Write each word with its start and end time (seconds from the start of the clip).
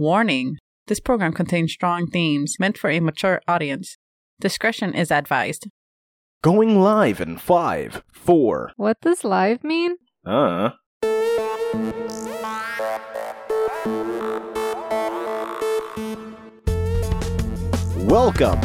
Warning 0.00 0.56
this 0.86 0.98
program 0.98 1.34
contains 1.34 1.74
strong 1.74 2.06
themes 2.06 2.56
meant 2.58 2.78
for 2.78 2.88
a 2.88 3.00
mature 3.00 3.42
audience. 3.46 3.98
Discretion 4.40 4.94
is 4.94 5.10
advised. 5.12 5.66
Going 6.42 6.80
live 6.80 7.20
in 7.20 7.36
five, 7.36 8.02
four, 8.10 8.72
What 8.76 8.98
does 9.02 9.24
live 9.24 9.62
mean? 9.62 9.96
uh. 10.24 10.70
Welcome 17.96 18.60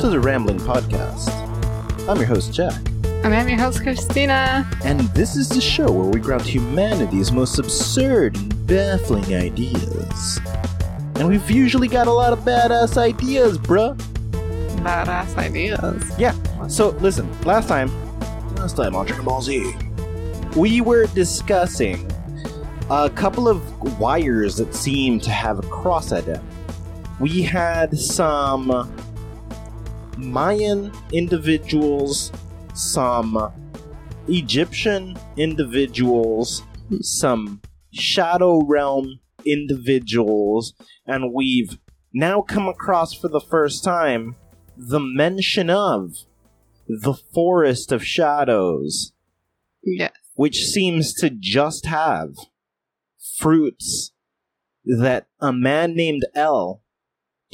to 0.00 0.08
the 0.08 0.18
Rambling 0.20 0.58
Podcast. 0.58 1.28
I'm 2.08 2.16
your 2.16 2.26
host, 2.26 2.52
Jack, 2.52 2.74
And 3.24 3.32
I'm 3.32 3.48
your 3.48 3.58
host, 3.58 3.82
Christina. 3.82 4.68
and 4.84 5.00
this 5.14 5.36
is 5.36 5.48
the 5.48 5.60
show 5.60 5.90
where 5.90 6.06
we 6.08 6.18
ground 6.18 6.42
humanity's 6.42 7.30
most 7.30 7.58
absurd 7.60 8.36
and 8.36 8.66
baffling 8.66 9.34
ideas. 9.34 10.40
And 11.14 11.28
we've 11.28 11.48
usually 11.48 11.86
got 11.86 12.08
a 12.08 12.12
lot 12.12 12.32
of 12.32 12.40
badass 12.40 12.96
ideas, 12.96 13.58
bruh. 13.58 13.96
Badass 14.82 15.36
ideas. 15.36 16.02
Yeah. 16.18 16.34
So 16.66 16.88
listen, 16.98 17.30
last 17.42 17.68
time, 17.68 17.90
last 18.56 18.76
time 18.76 18.96
on 18.96 19.06
Dragon 19.06 19.24
Ball 19.24 19.40
Z, 19.40 19.72
we 20.56 20.80
were 20.80 21.06
discussing 21.06 22.10
a 22.90 23.08
couple 23.08 23.46
of 23.46 23.62
wires 24.00 24.56
that 24.56 24.74
seem 24.74 25.20
to 25.20 25.30
have 25.30 25.60
a 25.60 25.68
cross 25.68 26.10
at 26.10 26.26
them. 26.26 26.44
We 27.20 27.42
had 27.42 27.96
some 27.96 28.92
Mayan 30.18 30.90
individuals, 31.12 32.32
some 32.82 33.52
Egyptian 34.28 35.16
individuals, 35.36 36.62
some 37.00 37.60
Shadow 37.92 38.64
Realm 38.64 39.20
individuals, 39.44 40.74
and 41.06 41.32
we've 41.32 41.78
now 42.12 42.42
come 42.42 42.68
across 42.68 43.12
for 43.14 43.28
the 43.28 43.40
first 43.40 43.82
time 43.84 44.36
the 44.76 45.00
mention 45.00 45.70
of 45.70 46.12
the 46.88 47.14
Forest 47.14 47.92
of 47.92 48.04
Shadows, 48.04 49.12
Yes. 49.84 50.12
which 50.34 50.58
seems 50.64 51.14
to 51.14 51.30
just 51.30 51.86
have 51.86 52.34
fruits 53.38 54.12
that 54.84 55.26
a 55.40 55.52
man 55.52 55.94
named 55.94 56.22
El 56.34 56.82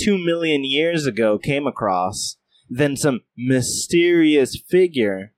two 0.00 0.16
million 0.18 0.64
years 0.64 1.06
ago 1.06 1.38
came 1.38 1.66
across, 1.66 2.36
then 2.68 2.96
some 2.96 3.20
mysterious 3.36 4.60
figure 4.68 5.32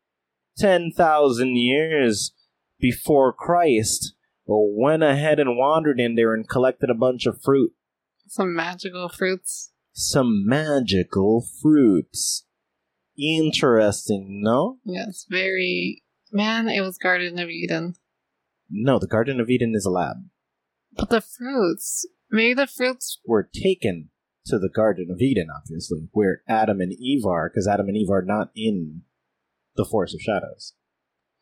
ten 0.57 0.91
thousand 0.91 1.57
years 1.57 2.33
before 2.79 3.33
Christ 3.33 4.15
went 4.47 5.03
ahead 5.03 5.39
and 5.39 5.57
wandered 5.57 6.01
in 6.01 6.17
there 6.17 6.35
and 6.35 6.49
collected 6.49 6.91
a 6.91 6.95
bunch 6.95 7.27
of 7.27 7.41
fruit. 7.41 7.73
Some 8.27 8.55
magical 8.55 9.09
fruits. 9.09 9.73
Some 9.93 10.45
magical 10.47 11.45
fruits. 11.63 12.47
Interesting, 13.19 14.41
no? 14.43 14.79
Yes. 14.85 15.27
Very. 15.29 16.03
Man, 16.33 16.69
it 16.69 16.81
was 16.81 16.97
Garden 16.97 17.39
of 17.39 17.49
Eden. 17.49 17.95
No, 18.71 18.99
the 18.99 19.09
Garden 19.09 19.41
of 19.41 19.51
Eden 19.51 19.73
is 19.75 19.85
a 19.85 19.91
lab. 19.91 20.17
But 20.93 21.11
the 21.11 21.21
fruits. 21.21 22.07
Maybe 22.31 22.55
the 22.55 22.67
fruits. 22.67 23.21
Were 23.27 23.49
taken 23.53 24.11
to 24.47 24.59
the 24.59 24.69
Garden 24.69 25.11
of 25.11 25.21
Eden, 25.21 25.49
obviously, 25.55 26.09
where 26.13 26.43
Adam 26.49 26.81
and 26.81 26.93
Eve 26.93 27.25
are, 27.27 27.49
because 27.49 27.69
Adam 27.69 27.89
and 27.89 27.97
Eve 27.97 28.11
are 28.11 28.23
not 28.23 28.51
in 28.55 29.03
the 29.77 29.85
Forest 29.85 30.15
of 30.15 30.21
Shadows. 30.21 30.75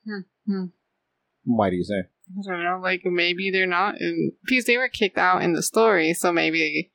Hmm, 0.05 0.21
hmm. 0.47 0.65
Why 1.45 1.71
do 1.71 1.77
you 1.77 1.85
say? 1.85 2.01
I 2.01 2.43
don't 2.45 2.63
know. 2.63 2.81
Like, 2.83 3.03
maybe 3.05 3.51
they're 3.51 3.67
not 3.67 4.01
in. 4.01 4.33
Because 4.45 4.67
they 4.67 4.77
were 4.77 4.89
kicked 4.89 5.19
out 5.19 5.43
in 5.43 5.55
the 5.55 5.63
story, 5.63 6.13
so 6.15 6.33
maybe 6.33 6.93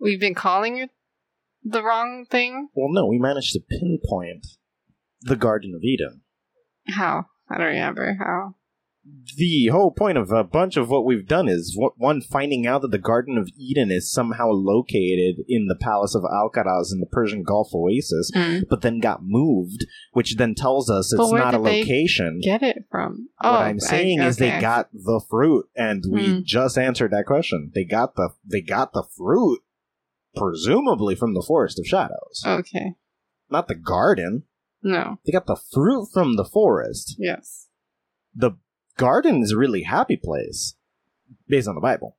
we've 0.00 0.20
been 0.20 0.34
calling 0.34 0.78
it 0.78 0.90
the 1.62 1.82
wrong 1.82 2.26
thing. 2.28 2.68
Well, 2.74 2.92
no, 2.92 3.06
we 3.06 3.18
managed 3.18 3.52
to 3.52 3.60
pinpoint 3.60 4.46
the 5.22 5.36
Garden 5.36 5.74
of 5.74 5.82
Eden. 5.82 6.22
How? 6.88 7.26
I 7.48 7.58
don't 7.58 7.66
remember 7.66 8.16
how. 8.18 8.56
The 9.36 9.66
whole 9.66 9.90
point 9.90 10.16
of 10.16 10.30
a 10.30 10.44
bunch 10.44 10.76
of 10.78 10.88
what 10.88 11.04
we've 11.04 11.26
done 11.26 11.46
is 11.48 11.76
one 11.96 12.22
finding 12.22 12.66
out 12.66 12.80
that 12.82 12.90
the 12.90 12.98
Garden 12.98 13.36
of 13.36 13.50
Eden 13.58 13.90
is 13.90 14.10
somehow 14.10 14.48
located 14.50 15.44
in 15.48 15.66
the 15.66 15.74
Palace 15.74 16.14
of 16.14 16.22
Alcaraz 16.22 16.90
in 16.92 17.00
the 17.00 17.06
Persian 17.10 17.42
Gulf 17.42 17.74
Oasis, 17.74 18.30
Mm. 18.34 18.62
but 18.70 18.80
then 18.80 19.00
got 19.00 19.20
moved, 19.22 19.86
which 20.12 20.36
then 20.36 20.54
tells 20.54 20.88
us 20.88 21.12
it's 21.12 21.32
not 21.32 21.52
a 21.52 21.58
location. 21.58 22.40
Get 22.42 22.62
it 22.62 22.84
from? 22.90 23.28
what 23.40 23.50
oh, 23.52 23.56
I'm 23.56 23.80
saying 23.80 24.20
I, 24.20 24.28
is 24.28 24.36
they 24.38 24.58
got 24.60 24.88
the 24.92 25.20
fruit, 25.28 25.66
and 25.76 26.02
we 26.10 26.26
Hmm. 26.36 26.38
just 26.44 26.78
answered 26.78 27.10
that 27.10 27.26
question. 27.26 27.72
They 27.74 27.84
got 27.84 28.14
the 28.16 28.30
they 28.48 28.62
got 28.62 28.92
the 28.94 29.04
fruit, 29.16 29.60
presumably 30.34 31.14
from 31.14 31.34
the 31.34 31.44
Forest 31.46 31.78
of 31.78 31.86
Shadows, 31.86 32.42
Okay. 32.46 32.94
not 33.50 33.68
the 33.68 33.74
garden. 33.74 34.44
No. 34.82 35.18
They 35.26 35.32
got 35.32 35.46
the 35.46 35.56
fruit 35.56 36.08
from 36.12 36.36
the 36.36 36.44
forest. 36.44 37.16
Yes. 37.18 37.68
The 38.34 38.52
garden 38.96 39.42
is 39.42 39.52
a 39.52 39.56
really 39.56 39.82
happy 39.82 40.16
place, 40.16 40.74
based 41.48 41.68
on 41.68 41.74
the 41.74 41.80
Bible, 41.80 42.16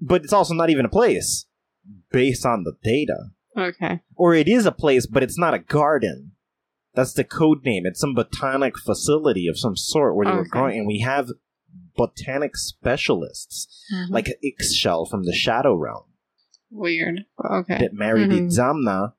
but 0.00 0.24
it's 0.24 0.32
also 0.32 0.54
not 0.54 0.70
even 0.70 0.84
a 0.84 0.90
place, 0.90 1.46
based 2.10 2.44
on 2.46 2.64
the 2.64 2.74
data. 2.82 3.30
Okay. 3.56 4.00
Or 4.14 4.34
it 4.34 4.48
is 4.48 4.66
a 4.66 4.72
place, 4.72 5.06
but 5.06 5.22
it's 5.22 5.38
not 5.38 5.54
a 5.54 5.58
garden. 5.58 6.32
That's 6.94 7.12
the 7.12 7.24
code 7.24 7.64
name. 7.64 7.84
It's 7.86 8.00
some 8.00 8.14
botanic 8.14 8.78
facility 8.78 9.46
of 9.46 9.58
some 9.58 9.76
sort 9.76 10.16
where 10.16 10.26
they 10.26 10.32
were 10.32 10.46
growing, 10.46 10.78
and 10.78 10.86
we 10.86 11.00
have 11.00 11.30
botanic 11.96 12.56
specialists 12.56 13.84
Mhm. 13.92 14.10
like 14.10 14.38
Ixchel 14.44 15.08
from 15.08 15.24
the 15.24 15.32
Shadow 15.32 15.74
Realm 15.74 16.04
Weird. 16.70 17.24
Okay. 17.44 17.78
that 17.78 17.92
married 17.92 18.30
Mhm. 18.30 18.48
Itzamna 18.48 19.14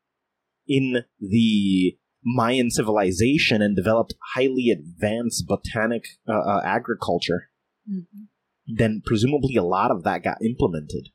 in 0.67 1.03
the 1.19 1.97
Mayan 2.23 2.69
civilization 2.69 3.61
and 3.61 3.75
developed 3.75 4.13
highly 4.33 4.69
advanced 4.69 5.47
botanic 5.47 6.03
uh, 6.27 6.33
uh, 6.33 6.61
agriculture. 6.65 7.49
Mhm. 7.89 8.27
Then 8.67 9.01
presumably 9.05 9.55
a 9.55 9.63
lot 9.63 9.91
of 9.91 10.03
that 10.03 10.23
got 10.23 10.43
implemented. 10.43 11.09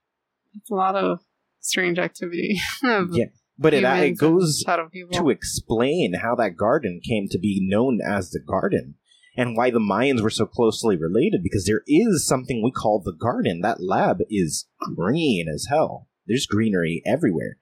It's 0.55 0.71
a 0.71 0.75
lot 0.75 0.97
of 0.97 1.21
strange 1.61 1.99
activity. 1.99 2.59
Yeah, 2.83 3.27
but 3.59 3.75
it, 3.75 3.85
uh, 3.85 3.95
it 3.97 4.19
goes 4.19 4.65
to 5.13 5.29
explain 5.31 6.15
how 6.15 6.35
that 6.37 6.57
garden 6.57 7.01
came 7.07 7.29
to 7.31 7.39
be 7.39 7.61
known 7.63 8.01
as 8.05 8.31
the 8.31 8.41
garden 8.41 8.97
and 9.37 9.57
why 9.57 9.71
the 9.71 9.79
Mayans 9.81 10.21
were 10.23 10.31
so 10.31 10.47
closely 10.47 10.97
related 10.97 11.43
because 11.43 11.65
there 11.65 11.83
is 11.87 12.27
something 12.27 12.63
we 12.63 12.71
call 12.71 13.01
the 13.01 13.13
garden. 13.13 13.61
That 13.61 13.83
lab 13.83 14.19
is 14.31 14.69
green 14.95 15.47
as 15.53 15.67
hell. 15.69 16.09
There's 16.27 16.47
greenery 16.47 17.03
everywhere. 17.07 17.59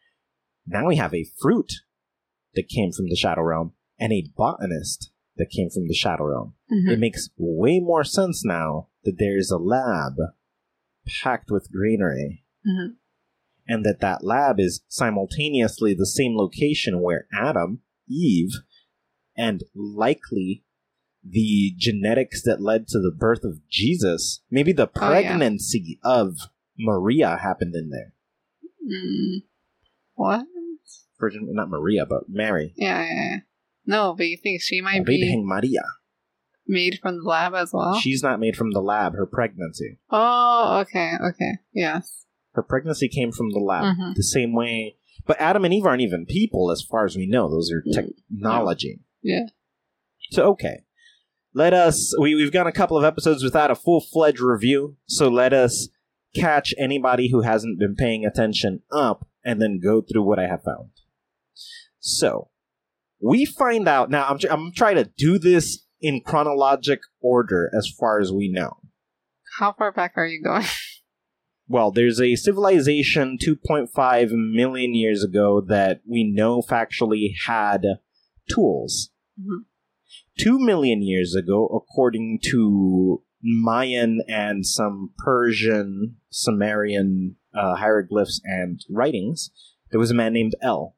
Now 0.66 0.86
we 0.86 0.96
have 0.96 1.14
a 1.14 1.26
fruit 1.40 1.72
that 2.54 2.68
came 2.68 2.92
from 2.92 3.08
the 3.08 3.16
Shadow 3.16 3.42
Realm 3.42 3.72
and 3.98 4.12
a 4.12 4.28
botanist 4.36 5.10
that 5.36 5.50
came 5.50 5.70
from 5.70 5.88
the 5.88 5.94
Shadow 5.94 6.24
Realm. 6.24 6.54
Mhm. 6.70 6.92
It 6.92 6.98
makes 6.98 7.30
way 7.36 7.80
more 7.80 8.04
sense 8.04 8.44
now 8.44 8.88
that 9.04 9.16
there's 9.18 9.50
a 9.50 9.56
lab 9.58 10.14
packed 11.22 11.50
with 11.50 11.70
greenery 11.72 12.44
Mhm. 12.66 12.96
and 13.66 13.84
that 13.84 14.00
that 14.00 14.22
lab 14.24 14.60
is 14.60 14.82
simultaneously 14.88 15.94
the 15.94 16.06
same 16.06 16.36
location 16.36 17.00
where 17.00 17.26
Adam, 17.32 17.82
Eve, 18.08 18.52
and 19.36 19.64
likely 19.74 20.64
the 21.24 21.72
genetics 21.76 22.42
that 22.42 22.60
led 22.60 22.86
to 22.88 22.98
the 23.00 23.10
birth 23.16 23.44
of 23.44 23.66
Jesus, 23.68 24.42
maybe 24.50 24.72
the 24.72 24.88
Oh, 24.96 25.00
yeah. 25.00 25.08
pregnancy 25.36 25.98
of 26.02 26.36
Maria 26.78 27.36
happened 27.38 27.74
in 27.74 27.90
there. 27.90 28.14
Mm. 28.84 29.42
What? 30.14 30.46
Virgin, 31.22 31.46
not 31.52 31.70
Maria, 31.70 32.04
but 32.04 32.24
Mary. 32.28 32.74
Yeah, 32.76 33.02
yeah, 33.04 33.14
yeah. 33.30 33.36
No, 33.86 34.14
but 34.16 34.26
you 34.26 34.36
think 34.36 34.60
she 34.60 34.80
might 34.80 35.04
be 35.06 35.22
Virgen 35.22 35.46
Maria. 35.46 35.82
made 36.66 36.98
from 37.00 37.16
the 37.22 37.28
lab 37.28 37.54
as 37.54 37.70
well? 37.72 37.94
She's 38.00 38.22
not 38.22 38.40
made 38.40 38.56
from 38.56 38.72
the 38.72 38.80
lab. 38.82 39.14
Her 39.14 39.26
pregnancy. 39.26 39.98
oh, 40.10 40.78
okay, 40.82 41.12
okay. 41.28 41.52
Yes. 41.72 42.26
Her 42.54 42.62
pregnancy 42.62 43.08
came 43.08 43.30
from 43.32 43.50
the 43.50 43.58
lab. 43.60 43.96
Mhm. 43.96 44.14
The 44.14 44.22
same 44.22 44.52
way. 44.52 44.96
But 45.26 45.40
Adam 45.40 45.64
and 45.64 45.72
Eve 45.72 45.86
aren't 45.86 46.02
even 46.02 46.26
people, 46.26 46.70
as 46.72 46.82
far 46.82 47.04
as 47.04 47.16
we 47.16 47.26
know. 47.26 47.48
Those 47.48 47.70
are 47.70 47.82
technology. 47.92 49.00
Yeah. 49.22 49.46
So 50.30 50.48
okay, 50.52 50.84
let 51.54 51.72
us. 51.74 52.14
We 52.20 52.34
we've 52.34 52.52
got 52.52 52.66
a 52.66 52.72
couple 52.72 52.96
of 52.96 53.04
episodes 53.04 53.42
without 53.44 53.70
a 53.70 53.74
full 53.76 54.00
fledged 54.00 54.40
review. 54.40 54.96
So 55.06 55.28
let 55.28 55.52
us 55.52 55.88
catch 56.34 56.72
anybody 56.78 57.30
who 57.30 57.42
hasn't 57.42 57.78
been 57.78 57.94
paying 57.94 58.24
attention 58.24 58.82
up, 58.90 59.26
and 59.44 59.60
then 59.60 59.80
go 59.82 60.00
through 60.00 60.22
what 60.22 60.38
I 60.38 60.46
have 60.46 60.62
found. 60.62 60.90
So 61.98 62.48
we 63.20 63.44
find 63.44 63.88
out 63.88 64.10
now. 64.10 64.26
I'm 64.26 64.38
I'm 64.50 64.72
trying 64.72 64.96
to 64.96 65.10
do 65.16 65.38
this 65.38 65.86
in 66.00 66.20
chronologic 66.20 67.00
order 67.20 67.70
as 67.76 67.88
far 67.98 68.20
as 68.20 68.32
we 68.32 68.50
know. 68.50 68.78
How 69.58 69.72
far 69.72 69.92
back 69.92 70.14
are 70.16 70.26
you 70.26 70.42
going? 70.42 70.66
well, 71.68 71.90
there's 71.92 72.20
a 72.20 72.34
civilization 72.34 73.38
2.5 73.40 74.30
million 74.32 74.94
years 74.94 75.22
ago 75.22 75.60
that 75.60 76.00
we 76.06 76.24
know 76.24 76.62
factually 76.62 77.34
had 77.46 77.84
tools. 78.50 79.10
Mhm. 79.40 79.64
Two 80.38 80.58
million 80.58 81.02
years 81.02 81.34
ago, 81.34 81.66
according 81.66 82.40
to 82.50 83.22
Mayan 83.42 84.22
and 84.28 84.66
some 84.66 85.10
Persian, 85.18 86.16
Sumerian 86.30 87.36
uh, 87.54 87.76
hieroglyphs 87.76 88.40
and 88.44 88.80
writings, 88.88 89.50
there 89.90 90.00
was 90.00 90.10
a 90.10 90.14
man 90.14 90.32
named 90.32 90.54
El. 90.62 90.96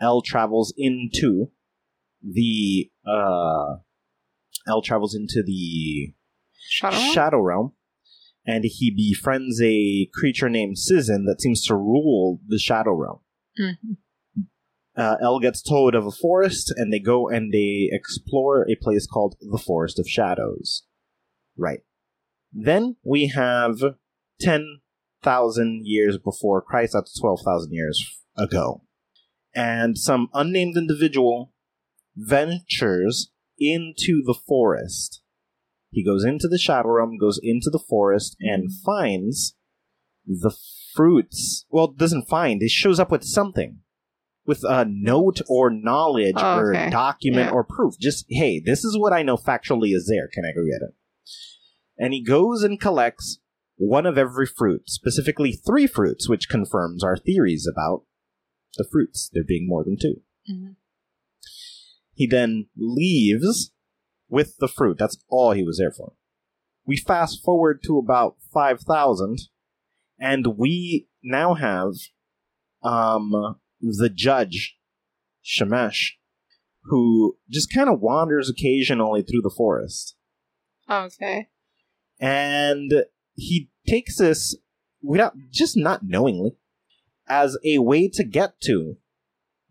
El 0.00 0.22
travels 0.22 0.72
into 0.76 1.50
the 2.22 2.90
uh, 3.06 3.76
El 4.66 4.82
travels 4.82 5.14
into 5.14 5.42
the 5.44 6.14
Shadow? 6.68 6.96
Realm? 6.96 7.12
Shadow 7.12 7.40
Realm, 7.40 7.72
and 8.46 8.64
he 8.64 8.90
befriends 8.94 9.60
a 9.62 10.08
creature 10.14 10.48
named 10.48 10.76
Cizin 10.76 11.24
that 11.26 11.40
seems 11.40 11.64
to 11.66 11.74
rule 11.74 12.40
the 12.46 12.58
Shadow 12.58 12.92
Realm. 12.92 13.20
Mhm. 13.58 13.96
Uh, 14.96 15.16
El 15.22 15.38
gets 15.40 15.62
told 15.62 15.94
of 15.94 16.06
a 16.06 16.10
forest, 16.10 16.72
and 16.76 16.92
they 16.92 16.98
go 16.98 17.28
and 17.28 17.52
they 17.52 17.88
explore 17.90 18.68
a 18.68 18.74
place 18.74 19.06
called 19.06 19.36
the 19.40 19.58
Forest 19.58 19.98
of 19.98 20.08
Shadows. 20.08 20.84
Right. 21.56 21.80
Then 22.52 22.96
we 23.04 23.28
have 23.28 23.78
10,000 24.40 25.82
years 25.86 26.18
before 26.18 26.60
Christ, 26.60 26.92
that's 26.94 27.18
12,000 27.18 27.72
years 27.72 28.04
ago. 28.36 28.82
And 29.54 29.98
some 29.98 30.28
unnamed 30.32 30.76
individual 30.76 31.52
ventures 32.16 33.30
into 33.58 34.22
the 34.24 34.34
forest. 34.34 35.22
He 35.90 36.04
goes 36.04 36.24
into 36.24 36.46
the 36.46 36.58
Shadow 36.58 36.90
Realm, 36.90 37.18
goes 37.18 37.40
into 37.42 37.68
the 37.70 37.80
forest, 37.80 38.36
and 38.40 38.64
mm-hmm. 38.64 38.84
finds 38.84 39.56
the 40.26 40.54
fruits. 40.94 41.66
Well, 41.68 41.88
doesn't 41.88 42.28
find, 42.28 42.62
it 42.62 42.70
shows 42.70 43.00
up 43.00 43.10
with 43.10 43.24
something. 43.24 43.78
With 44.46 44.64
a 44.64 44.84
note 44.88 45.40
or 45.48 45.70
knowledge 45.70 46.36
Oh, 46.36 46.58
or 46.58 46.72
document 46.90 47.48
Yeah. 47.48 47.52
or 47.52 47.64
proof. 47.64 47.98
Just, 47.98 48.26
hey, 48.28 48.60
this 48.60 48.84
is 48.84 48.96
what 48.96 49.12
I 49.12 49.22
know 49.22 49.36
factually 49.36 49.94
is 49.94 50.06
there. 50.08 50.28
Can 50.32 50.44
I 50.44 50.52
go 50.54 50.64
get 50.64 50.88
it? 50.88 50.94
And 51.98 52.14
he 52.14 52.22
goes 52.22 52.62
and 52.62 52.80
collects 52.80 53.38
one 53.76 54.06
of 54.06 54.16
every 54.16 54.46
fruit, 54.46 54.88
specifically 54.88 55.52
three 55.52 55.86
fruits, 55.86 56.28
which 56.28 56.48
confirms 56.48 57.04
our 57.04 57.16
theories 57.16 57.68
about 57.70 58.04
the 58.76 58.86
fruits, 58.90 59.30
there 59.32 59.44
being 59.44 59.66
more 59.68 59.84
than 59.84 59.96
two. 60.00 60.22
Mhm. 60.50 60.76
He 62.14 62.26
then 62.26 62.68
leaves 62.76 63.72
with 64.28 64.56
the 64.58 64.68
fruit. 64.68 64.98
That's 64.98 65.22
all 65.28 65.52
he 65.52 65.62
was 65.62 65.78
there 65.78 65.92
for. 65.92 66.14
We 66.86 66.96
fast 66.96 67.42
forward 67.42 67.82
to 67.84 67.98
about 67.98 68.36
5,000, 68.52 69.48
and 70.18 70.58
we 70.58 71.08
now 71.22 71.54
have 71.54 71.92
um, 72.82 73.56
the 73.80 74.08
judge, 74.08 74.78
Shemesh, 75.44 76.12
who 76.84 77.38
just 77.48 77.72
kind 77.72 77.90
of 77.90 78.00
wanders 78.00 78.48
occasionally 78.48 79.22
through 79.22 79.42
the 79.42 79.54
forest. 79.54 80.16
Okay. 80.88 81.48
And 82.18 83.04
he 83.34 83.70
takes 83.86 84.16
this 84.18 84.56
without 85.02 85.34
just 85.50 85.76
not 85.76 86.02
knowingly 86.02 86.56
as 87.30 87.56
a 87.64 87.78
way 87.78 88.08
to 88.08 88.24
get 88.24 88.60
to 88.62 88.96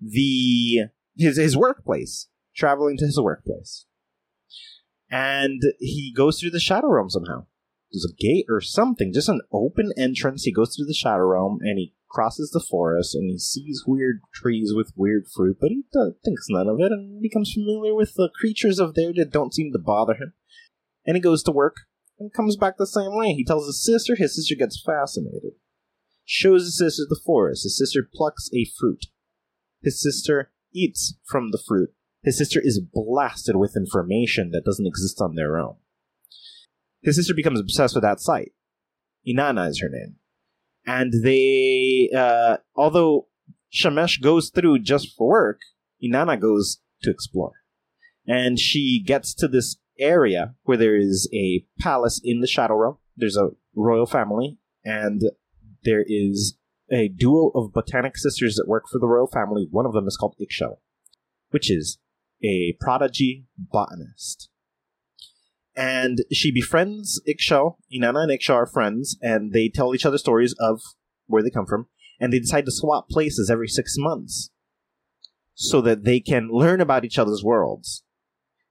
the 0.01 0.85
his 1.17 1.37
his 1.37 1.57
workplace, 1.57 2.29
traveling 2.55 2.97
to 2.97 3.05
his 3.05 3.19
workplace. 3.19 3.85
And 5.11 5.61
he 5.79 6.13
goes 6.15 6.39
through 6.39 6.51
the 6.51 6.59
Shadow 6.59 6.87
Realm 6.87 7.09
somehow. 7.09 7.47
There's 7.91 8.05
a 8.05 8.21
gate 8.21 8.45
or 8.47 8.61
something, 8.61 9.11
just 9.11 9.29
an 9.29 9.41
open 9.51 9.91
entrance. 9.97 10.43
He 10.43 10.53
goes 10.53 10.75
through 10.75 10.85
the 10.85 10.93
Shadow 10.93 11.25
Realm 11.25 11.59
and 11.61 11.79
he 11.79 11.95
crosses 12.07 12.51
the 12.51 12.59
forest 12.59 13.15
and 13.15 13.29
he 13.29 13.39
sees 13.39 13.83
weird 13.87 14.21
trees 14.33 14.71
with 14.75 14.93
weird 14.95 15.25
fruit, 15.35 15.57
but 15.59 15.69
he 15.69 15.83
thinks 15.91 16.45
none 16.49 16.67
of 16.67 16.79
it 16.79 16.91
and 16.91 17.21
becomes 17.21 17.53
familiar 17.53 17.95
with 17.95 18.13
the 18.13 18.29
creatures 18.39 18.79
of 18.79 18.93
there 18.93 19.11
that 19.13 19.31
don't 19.31 19.53
seem 19.53 19.71
to 19.73 19.79
bother 19.79 20.13
him. 20.13 20.33
And 21.05 21.17
he 21.17 21.21
goes 21.21 21.41
to 21.43 21.51
work 21.51 21.77
and 22.19 22.31
comes 22.31 22.55
back 22.55 22.77
the 22.77 22.85
same 22.85 23.15
way. 23.15 23.33
He 23.33 23.43
tells 23.43 23.65
his 23.65 23.83
sister, 23.83 24.15
his 24.15 24.35
sister 24.35 24.55
gets 24.55 24.81
fascinated. 24.81 25.53
Shows 26.31 26.65
his 26.65 26.77
sister 26.77 27.05
the 27.09 27.19
forest. 27.25 27.63
His 27.63 27.75
sister 27.75 28.07
plucks 28.13 28.51
a 28.53 28.63
fruit. 28.79 29.07
His 29.81 29.99
sister 29.99 30.51
eats 30.71 31.15
from 31.25 31.49
the 31.49 31.57
fruit. 31.67 31.89
His 32.23 32.37
sister 32.37 32.61
is 32.63 32.79
blasted 32.79 33.55
with 33.55 33.75
information 33.75 34.51
that 34.51 34.63
doesn't 34.63 34.85
exist 34.85 35.19
on 35.19 35.33
their 35.33 35.57
own. 35.57 35.77
His 37.01 37.15
sister 37.15 37.33
becomes 37.33 37.59
obsessed 37.59 37.95
with 37.95 38.03
that 38.03 38.19
site. 38.19 38.51
Inanna 39.27 39.69
is 39.69 39.79
her 39.79 39.89
name. 39.89 40.17
And 40.85 41.11
they, 41.23 42.11
uh, 42.15 42.57
although 42.75 43.25
Shemesh 43.73 44.21
goes 44.21 44.51
through 44.51 44.79
just 44.79 45.15
for 45.17 45.29
work, 45.29 45.61
Inanna 46.03 46.39
goes 46.39 46.79
to 47.01 47.09
explore. 47.09 47.53
And 48.27 48.59
she 48.59 49.01
gets 49.03 49.33
to 49.33 49.47
this 49.47 49.77
area 49.97 50.53
where 50.61 50.77
there 50.77 50.95
is 50.95 51.27
a 51.33 51.65
palace 51.79 52.21
in 52.23 52.41
the 52.41 52.47
Shadow 52.47 52.75
Realm. 52.75 52.97
There's 53.17 53.35
a 53.35 53.49
royal 53.75 54.05
family, 54.05 54.59
and 54.85 55.23
there 55.83 56.03
is 56.07 56.57
a 56.91 57.07
duo 57.07 57.51
of 57.55 57.73
botanic 57.73 58.17
sisters 58.17 58.55
that 58.55 58.67
work 58.67 58.83
for 58.91 58.99
the 58.99 59.07
royal 59.07 59.27
family. 59.27 59.67
One 59.69 59.85
of 59.85 59.93
them 59.93 60.07
is 60.07 60.17
called 60.17 60.35
Ixchel, 60.41 60.77
which 61.51 61.69
is 61.69 61.99
a 62.43 62.75
prodigy 62.79 63.45
botanist. 63.57 64.49
And 65.75 66.19
she 66.31 66.51
befriends 66.51 67.21
Ixchel. 67.27 67.77
Inanna 67.93 68.23
and 68.23 68.31
Ixchel 68.31 68.55
are 68.55 68.65
friends, 68.65 69.17
and 69.21 69.53
they 69.53 69.69
tell 69.69 69.93
each 69.93 70.05
other 70.05 70.17
stories 70.17 70.55
of 70.59 70.81
where 71.27 71.43
they 71.43 71.49
come 71.49 71.65
from, 71.65 71.87
and 72.19 72.33
they 72.33 72.39
decide 72.39 72.65
to 72.65 72.71
swap 72.71 73.07
places 73.07 73.49
every 73.49 73.67
six 73.67 73.95
months 73.97 74.49
so 75.53 75.81
that 75.81 76.03
they 76.03 76.19
can 76.19 76.49
learn 76.49 76.81
about 76.81 77.05
each 77.05 77.19
other's 77.19 77.43
worlds. 77.43 78.03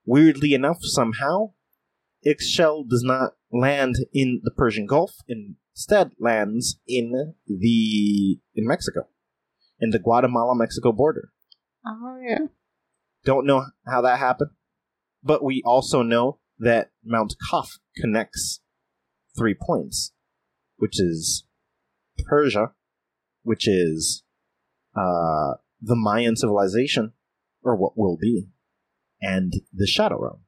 Weirdly 0.05 0.53
enough, 0.53 0.79
somehow, 0.81 1.53
Ixchel 2.25 2.89
does 2.89 3.03
not 3.03 3.33
land 3.51 3.95
in 4.13 4.41
the 4.43 4.51
Persian 4.51 4.85
Gulf, 4.85 5.15
instead 5.79 6.11
lands 6.19 6.77
in 6.85 7.35
the 7.47 8.37
in 8.53 8.67
Mexico, 8.67 9.07
in 9.79 9.91
the 9.91 9.99
Guatemala-Mexico 9.99 10.91
border. 10.91 11.31
Oh 11.87 12.19
yeah. 12.21 12.47
Don't 13.23 13.45
know 13.45 13.65
how 13.87 14.01
that 14.01 14.19
happened, 14.19 14.51
but 15.23 15.41
we 15.41 15.61
also 15.65 16.01
know 16.01 16.39
that 16.57 16.91
Mount 17.03 17.35
Kaf 17.49 17.79
connects 17.95 18.59
three 19.37 19.55
points, 19.55 20.11
which 20.75 20.99
is 20.99 21.45
Persia, 22.25 22.71
which 23.43 23.65
is 23.65 24.23
uh, 24.97 25.55
the 25.81 25.95
Mayan 25.95 26.35
civilization, 26.35 27.13
or 27.63 27.77
what 27.77 27.97
will 27.97 28.17
be, 28.17 28.49
and 29.21 29.53
the 29.73 29.87
Shadow 29.87 30.19
Realm. 30.21 30.41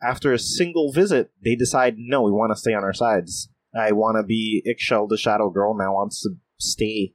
After 0.00 0.32
a 0.32 0.38
single 0.38 0.92
visit, 0.92 1.32
they 1.42 1.56
decide, 1.56 1.96
no, 1.98 2.22
we 2.22 2.30
want 2.30 2.52
to 2.52 2.56
stay 2.56 2.72
on 2.72 2.84
our 2.84 2.94
sides. 2.94 3.48
I 3.74 3.92
want 3.92 4.16
to 4.16 4.22
be 4.22 4.62
Ixchel, 4.66 5.08
the 5.08 5.16
Shadow 5.16 5.50
Girl, 5.50 5.76
now 5.76 5.94
wants 5.94 6.22
to 6.22 6.30
stay 6.58 7.14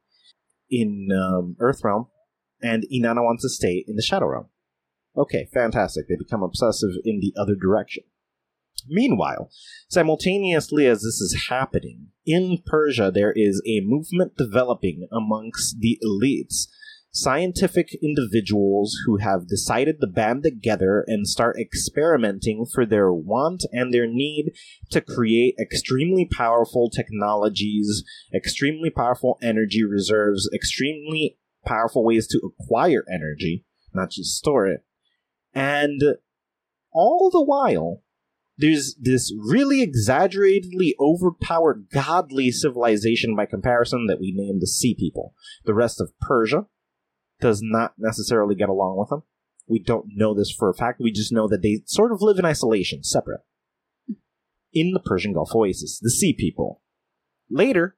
in 0.69 1.10
um, 1.13 1.56
Earth 1.59 1.81
Realm, 1.83 2.07
and 2.62 2.85
Inanna 2.92 3.24
wants 3.24 3.44
to 3.44 3.50
stay 3.50 3.83
in 3.88 3.95
the 3.95 4.02
Shadow 4.02 4.28
Realm. 4.28 4.47
Okay, 5.18 5.47
fantastic. 5.54 6.07
They 6.07 6.16
become 6.16 6.44
obsessive 6.44 6.92
in 7.04 7.19
the 7.19 7.33
other 7.40 7.56
direction. 7.56 8.04
Meanwhile, 8.88 9.50
simultaneously 9.90 10.85
as 10.85 11.02
this 11.02 11.21
is 11.21 11.47
happening, 11.50 12.07
in 12.26 12.59
Persia 12.66 13.12
there 13.12 13.33
is 13.35 13.62
a 13.66 13.81
movement 13.81 14.38
developing 14.38 15.07
amongst 15.12 15.80
the 15.80 16.00
elites. 16.04 16.68
Scientific 17.18 17.98
individuals 18.04 18.98
who 19.06 19.16
have 19.16 19.48
decided 19.48 20.02
to 20.02 20.06
band 20.06 20.44
together 20.44 21.06
and 21.07 21.26
start 21.26 21.56
experimenting 21.57 22.66
for 22.66 22.86
their 22.86 23.10
want 23.14 23.64
and 23.72 23.94
their 23.94 24.06
need 24.06 24.52
to 24.92 25.00
create 25.00 25.56
extremely 25.57 26.28
powerful 26.30 26.90
technologies, 26.90 28.04
extremely 28.36 28.90
powerful 28.90 29.40
energy 29.42 29.81
reserves, 29.81 30.50
extremely 30.54 31.38
powerful 31.66 32.04
ways 32.04 32.28
to 32.28 32.42
acquire 32.44 33.06
energy, 33.10 33.64
not 33.94 34.10
just 34.10 34.36
store 34.36 34.68
it. 34.68 34.84
And 35.54 36.18
all 36.92 37.30
the 37.31 37.42
while, 37.42 38.04
there's 38.57 38.94
this 39.00 39.34
really 39.40 39.81
exaggeratedly 39.81 40.95
overpowered 41.00 41.88
godly 41.94 42.52
civilization 42.52 43.38
by 43.38 43.45
comparison 43.45 44.07
that 44.07 44.19
we 44.19 44.34
name 44.36 44.60
the 44.60 44.68
Sea 44.68 44.94
People. 45.00 45.34
The 45.64 45.74
rest 45.74 46.02
of 46.02 46.12
Persia 46.19 46.66
does 47.39 47.61
not 47.61 47.94
necessarily 47.97 48.56
get 48.56 48.69
along 48.69 48.97
with 48.97 49.09
them. 49.09 49.23
We 49.68 49.80
don't 49.80 50.06
know 50.15 50.33
this 50.33 50.51
for 50.51 50.69
a 50.69 50.73
fact. 50.73 50.99
We 50.99 51.11
just 51.11 51.31
know 51.31 51.47
that 51.47 51.61
they 51.61 51.81
sort 51.85 52.11
of 52.11 52.21
live 52.21 52.37
in 52.37 52.45
isolation, 52.45 53.04
separate. 53.04 53.42
In 54.73 54.92
the 54.92 54.99
Persian 54.99 55.33
Gulf 55.33 55.56
Oasis, 55.56 55.99
the 55.99 56.11
Sea 56.11 56.33
People. 56.33 56.81
Later, 57.49 57.95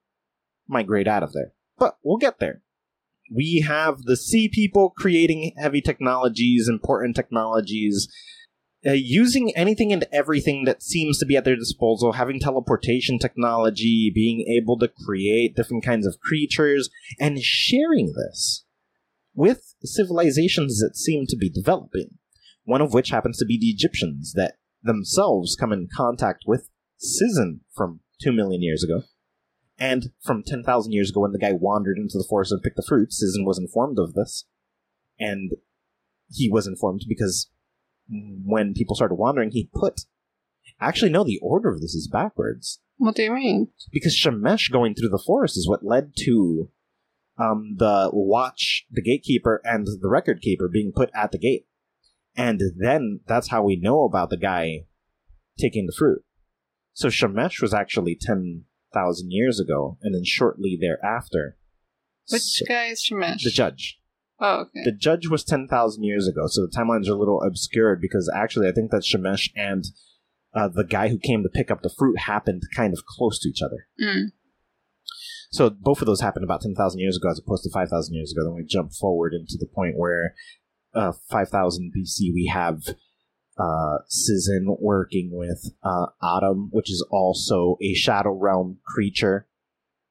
migrate 0.67 1.07
out 1.07 1.23
of 1.23 1.33
there. 1.33 1.53
But 1.77 1.97
we'll 2.03 2.17
get 2.17 2.39
there 2.39 2.61
we 3.33 3.63
have 3.67 4.03
the 4.03 4.17
sea 4.17 4.49
people 4.49 4.93
creating 4.97 5.53
heavy 5.57 5.81
technologies, 5.81 6.67
important 6.69 7.15
technologies, 7.15 8.07
uh, 8.85 8.91
using 8.91 9.55
anything 9.55 9.91
and 9.91 10.05
everything 10.11 10.65
that 10.65 10.83
seems 10.83 11.17
to 11.17 11.25
be 11.25 11.35
at 11.35 11.43
their 11.43 11.55
disposal, 11.55 12.13
having 12.13 12.39
teleportation 12.39 13.19
technology, 13.19 14.11
being 14.13 14.45
able 14.47 14.77
to 14.79 14.87
create 15.05 15.55
different 15.55 15.83
kinds 15.83 16.05
of 16.05 16.19
creatures, 16.19 16.89
and 17.19 17.41
sharing 17.41 18.13
this 18.15 18.65
with 19.37 19.75
civilizations 19.83 20.79
that 20.79 20.97
seem 20.97 21.25
to 21.27 21.37
be 21.37 21.49
developing. 21.49 22.17
One 22.65 22.81
of 22.81 22.91
which 22.91 23.11
happens 23.11 23.37
to 23.37 23.45
be 23.45 23.57
the 23.57 23.67
Egyptians 23.67 24.33
that 24.33 24.55
themselves 24.81 25.55
come 25.55 25.71
in 25.71 25.87
contact 25.95 26.43
with 26.47 26.69
Cizin 26.99 27.59
from 27.73 28.01
two 28.21 28.31
million 28.31 28.63
years 28.63 28.83
ago 28.83 29.03
And 29.79 30.07
from 30.23 30.43
10,000 30.43 30.91
years 30.91 31.11
ago, 31.11 31.21
when 31.21 31.33
the 31.33 31.39
guy 31.39 31.51
wandered 31.53 31.99
into 31.99 32.17
the 32.17 32.25
forest 32.27 32.51
and 32.51 32.63
picked 32.63 32.77
the 32.77 32.85
fruit, 32.87 33.09
Cizin 33.09 33.45
was 33.45 33.59
informed 33.59 33.99
of 33.99 34.13
this. 34.13 34.45
And 35.19 35.51
he 36.31 36.49
was 36.49 36.65
informed 36.65 37.03
because 37.07 37.49
when 38.09 38.73
people 38.73 38.95
started 38.95 39.15
wandering, 39.15 39.51
he 39.51 39.69
put. 39.71 40.01
Actually, 40.81 41.11
no, 41.11 41.23
the 41.23 41.39
order 41.43 41.69
of 41.69 41.79
this 41.79 41.93
is 41.93 42.09
backwards. 42.11 42.79
What 42.97 43.15
do 43.15 43.21
you 43.21 43.31
mean? 43.31 43.67
Because 43.91 44.17
Shemesh 44.17 44.71
going 44.71 44.95
through 44.95 45.09
the 45.09 45.23
forest 45.25 45.57
is 45.57 45.69
what 45.69 45.85
led 45.85 46.13
to 46.25 46.71
um, 47.37 47.75
the 47.77 48.09
watch, 48.13 48.85
the 48.89 49.01
gatekeeper, 49.01 49.61
and 49.63 49.87
the 49.87 50.09
record 50.09 50.41
keeper 50.41 50.67
being 50.67 50.91
put 50.95 51.09
at 51.15 51.31
the 51.31 51.37
gate. 51.37 51.67
And 52.35 52.61
then 52.77 53.21
that's 53.27 53.49
how 53.49 53.63
we 53.63 53.75
know 53.75 54.03
about 54.03 54.29
the 54.29 54.37
guy 54.37 54.85
taking 55.59 55.85
the 55.87 55.95
fruit. 55.97 56.23
So 56.93 57.09
Shemesh 57.09 57.61
was 57.61 57.73
actually 57.73 58.17
10,000 58.19 59.31
years 59.31 59.59
ago, 59.59 59.97
and 60.01 60.15
then 60.15 60.23
shortly 60.23 60.77
thereafter. 60.79 61.57
Which 62.29 62.41
so- 62.41 62.65
guy 62.67 62.87
is 62.87 63.03
Shemesh? 63.03 63.43
the 63.43 63.51
judge. 63.51 63.99
Oh, 64.39 64.61
okay. 64.61 64.83
The 64.83 64.91
judge 64.91 65.27
was 65.27 65.43
10,000 65.43 66.03
years 66.03 66.27
ago, 66.27 66.45
so 66.47 66.61
the 66.61 66.71
timelines 66.75 67.07
are 67.07 67.13
a 67.13 67.17
little 67.17 67.41
obscured 67.41 67.99
because 67.99 68.31
actually 68.35 68.67
I 68.67 68.71
think 68.71 68.91
that 68.91 69.01
Shemesh 69.01 69.49
and 69.55 69.83
uh, 70.53 70.67
the 70.67 70.83
guy 70.83 71.09
who 71.09 71.17
came 71.17 71.41
to 71.43 71.49
pick 71.49 71.71
up 71.71 71.81
the 71.81 71.93
fruit 71.95 72.19
happened 72.19 72.63
kind 72.75 72.93
of 72.93 73.05
close 73.05 73.39
to 73.39 73.49
each 73.49 73.61
other. 73.63 73.87
Mm. 74.01 74.25
So 75.49 75.69
both 75.69 76.01
of 76.01 76.07
those 76.07 76.21
happened 76.21 76.43
about 76.43 76.61
10,000 76.61 76.99
years 76.99 77.17
ago 77.17 77.29
as 77.29 77.39
opposed 77.39 77.63
to 77.63 77.69
5,000 77.71 78.13
years 78.13 78.31
ago. 78.31 78.43
Then 78.43 78.55
we 78.55 78.65
jump 78.65 78.91
forward 78.93 79.33
into 79.33 79.57
the 79.57 79.65
point 79.65 79.97
where 79.97 80.35
uh, 80.93 81.13
5000 81.29 81.93
BC 81.95 82.33
we 82.33 82.51
have 82.53 82.81
uh, 83.57 83.99
Cizin 84.09 84.77
working 84.79 85.31
with 85.33 85.71
uh, 85.83 86.07
Atum, 86.21 86.67
which 86.71 86.91
is 86.91 87.05
also 87.09 87.77
a 87.81 87.93
Shadow 87.93 88.31
Realm 88.31 88.79
creature. 88.85 89.47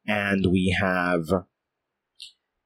And 0.06 0.46
we 0.46 0.76
have. 0.78 1.26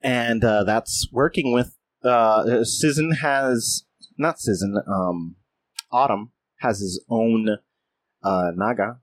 And 0.03 0.45
uh, 0.45 0.65
that's 0.65 1.09
working 1.13 1.53
with. 1.53 1.77
Uh, 2.03 2.45
Cizin 2.63 3.19
has. 3.19 3.85
Not 4.17 4.37
Cizin, 4.37 4.87
um, 4.87 5.37
Atum 5.93 6.31
has 6.59 6.81
his 6.81 7.03
own 7.09 7.57
uh, 8.23 8.51
Naga. 8.55 9.01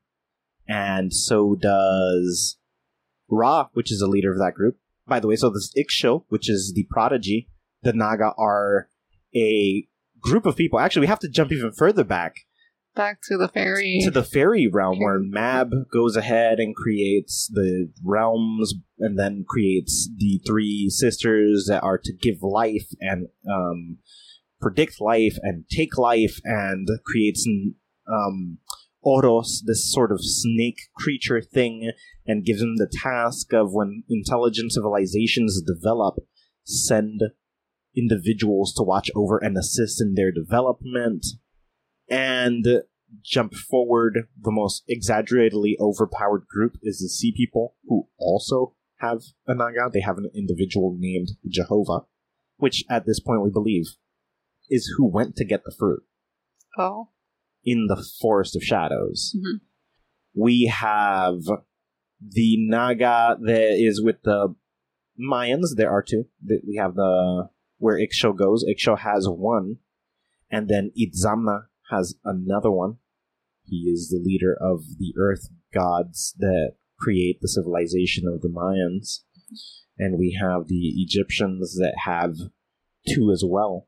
And 0.67 1.13
so 1.13 1.55
does 1.55 2.57
Ra, 3.29 3.67
which 3.73 3.91
is 3.91 4.01
a 4.01 4.07
leader 4.07 4.31
of 4.31 4.39
that 4.39 4.53
group. 4.53 4.77
By 5.05 5.19
the 5.19 5.27
way, 5.27 5.35
so 5.35 5.49
this 5.49 5.73
Ixchel, 5.77 6.25
which 6.29 6.49
is 6.49 6.73
the 6.75 6.87
prodigy, 6.89 7.49
the 7.83 7.93
Naga 7.93 8.33
are 8.37 8.89
a 9.35 9.87
group 10.19 10.45
of 10.45 10.55
people. 10.55 10.79
Actually, 10.79 11.01
we 11.01 11.07
have 11.07 11.19
to 11.19 11.29
jump 11.29 11.51
even 11.51 11.71
further 11.71 12.03
back 12.03 12.35
Back 12.95 13.19
to 13.29 13.37
the 13.37 13.47
fairy. 13.47 13.99
to 14.03 14.09
the 14.09 14.23
fairy 14.23 14.67
realm 14.67 14.99
where 14.99 15.19
Mab 15.19 15.71
goes 15.93 16.15
ahead 16.15 16.59
and 16.59 16.75
creates 16.75 17.47
the 17.53 17.91
realms 18.03 18.73
and 18.97 19.19
then 19.19 19.45
creates 19.47 20.09
the 20.17 20.41
three 20.47 20.89
sisters 20.89 21.67
that 21.69 21.83
are 21.83 21.99
to 21.99 22.11
give 22.11 22.41
life 22.41 22.87
and 22.99 23.27
um, 23.47 23.99
predict 24.59 24.99
life 24.99 25.37
and 25.43 25.65
take 25.69 25.95
life 25.97 26.39
and 26.43 26.87
creates 27.05 27.47
um, 28.11 28.57
Oros, 29.07 29.63
this 29.65 29.91
sort 29.91 30.11
of 30.11 30.19
snake 30.21 30.89
creature 30.95 31.41
thing, 31.41 31.91
and 32.25 32.45
gives 32.45 32.61
him 32.61 32.75
the 32.75 32.91
task 32.91 33.53
of 33.53 33.73
when 33.73 34.03
intelligent 34.09 34.73
civilizations 34.73 35.61
develop, 35.61 36.15
send 36.63 37.21
individuals 37.95 38.73
to 38.73 38.83
watch 38.83 39.09
over 39.15 39.37
and 39.37 39.57
assist 39.57 40.01
in 40.01 40.15
their 40.15 40.31
development. 40.31 41.25
And 42.09 42.83
jump 43.23 43.53
forward, 43.53 44.27
the 44.39 44.51
most 44.51 44.83
exaggeratedly 44.89 45.77
overpowered 45.79 46.45
group 46.47 46.77
is 46.83 46.99
the 46.99 47.09
Sea 47.09 47.33
People, 47.35 47.75
who 47.87 48.09
also 48.17 48.75
have 48.97 49.21
a 49.47 49.55
Naga. 49.55 49.89
They 49.91 50.01
have 50.01 50.17
an 50.17 50.29
individual 50.35 50.95
named 50.99 51.29
Jehovah, 51.47 52.01
which 52.57 52.83
at 52.89 53.05
this 53.05 53.21
point 53.21 53.41
we 53.41 53.51
believe 53.51 53.85
is 54.69 54.95
who 54.97 55.09
went 55.09 55.37
to 55.37 55.45
get 55.45 55.63
the 55.63 55.73
fruit 55.77 56.03
oh. 56.77 57.09
In 57.67 57.87
the 57.87 58.03
Forest 58.21 58.55
of 58.55 58.63
Shadows. 58.63 59.35
Mhm. 59.37 59.59
We 60.33 60.65
have 60.65 61.41
the 62.21 62.55
Naga 62.57 63.37
that 63.41 63.77
is 63.77 64.01
with 64.01 64.21
the 64.23 64.55
Mayans. 65.19 65.75
There 65.75 65.91
are 65.91 66.01
two. 66.01 66.27
We 66.65 66.77
have 66.77 66.95
the 66.95 67.49
where 67.77 67.99
Ixchel 67.99 68.35
goes. 68.35 68.63
Ixchel 68.63 68.99
has 68.99 69.27
one, 69.27 69.79
and 70.49 70.69
then 70.69 70.91
Itzamna 70.97 71.65
has 71.91 72.15
another 72.23 72.71
one. 72.71 72.99
He 73.65 73.89
is 73.91 74.09
the 74.09 74.19
leader 74.23 74.55
of 74.59 74.97
the 74.97 75.13
Earth 75.19 75.49
gods 75.73 76.33
that 76.39 76.75
create 76.97 77.41
the 77.41 77.49
civilization 77.49 78.27
of 78.27 78.41
the 78.41 78.47
Mayans, 78.47 79.25
and 79.97 80.17
we 80.17 80.37
have 80.41 80.67
the 80.67 80.93
Egyptians 80.95 81.75
that 81.75 81.95
have 82.05 82.37
two 83.07 83.29
as 83.31 83.43
well. 83.45 83.86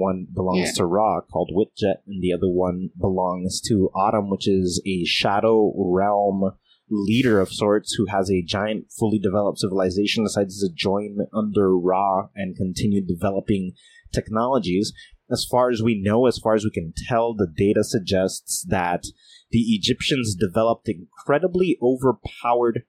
One 0.00 0.26
belongs 0.32 0.70
Yeah. 0.70 0.72
to 0.78 0.86
Ra, 0.86 1.20
called 1.20 1.50
Wadjet, 1.54 1.98
and 2.06 2.22
the 2.22 2.32
other 2.32 2.48
one 2.48 2.90
belongs 2.98 3.60
to 3.68 3.90
Atum, 3.94 4.30
which 4.30 4.48
is 4.48 4.82
a 4.86 5.04
shadow 5.04 5.72
realm 5.76 6.52
leader 6.90 7.40
of 7.40 7.52
sorts 7.52 7.94
who 7.94 8.06
has 8.06 8.30
a 8.30 8.42
giant, 8.42 8.90
fully 8.98 9.18
developed 9.18 9.58
civilization, 9.60 10.24
decides 10.24 10.60
to 10.60 10.68
join 10.74 11.18
under 11.32 11.78
Ra 11.78 12.28
and 12.34 12.56
continue 12.56 13.04
developing 13.04 13.72
technologies. 14.12 14.92
As 15.30 15.46
far 15.48 15.70
as 15.70 15.82
we 15.82 16.00
know, 16.00 16.26
as 16.26 16.38
far 16.38 16.54
as 16.54 16.64
we 16.64 16.70
can 16.70 16.92
tell, 17.08 17.34
the 17.34 17.46
data 17.46 17.84
suggests 17.84 18.66
that 18.68 19.04
the 19.50 19.60
Egyptians 19.60 20.34
developed 20.34 20.88
incredibly 20.88 21.78
overpowered 21.80 22.82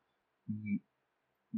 m- 0.50 0.80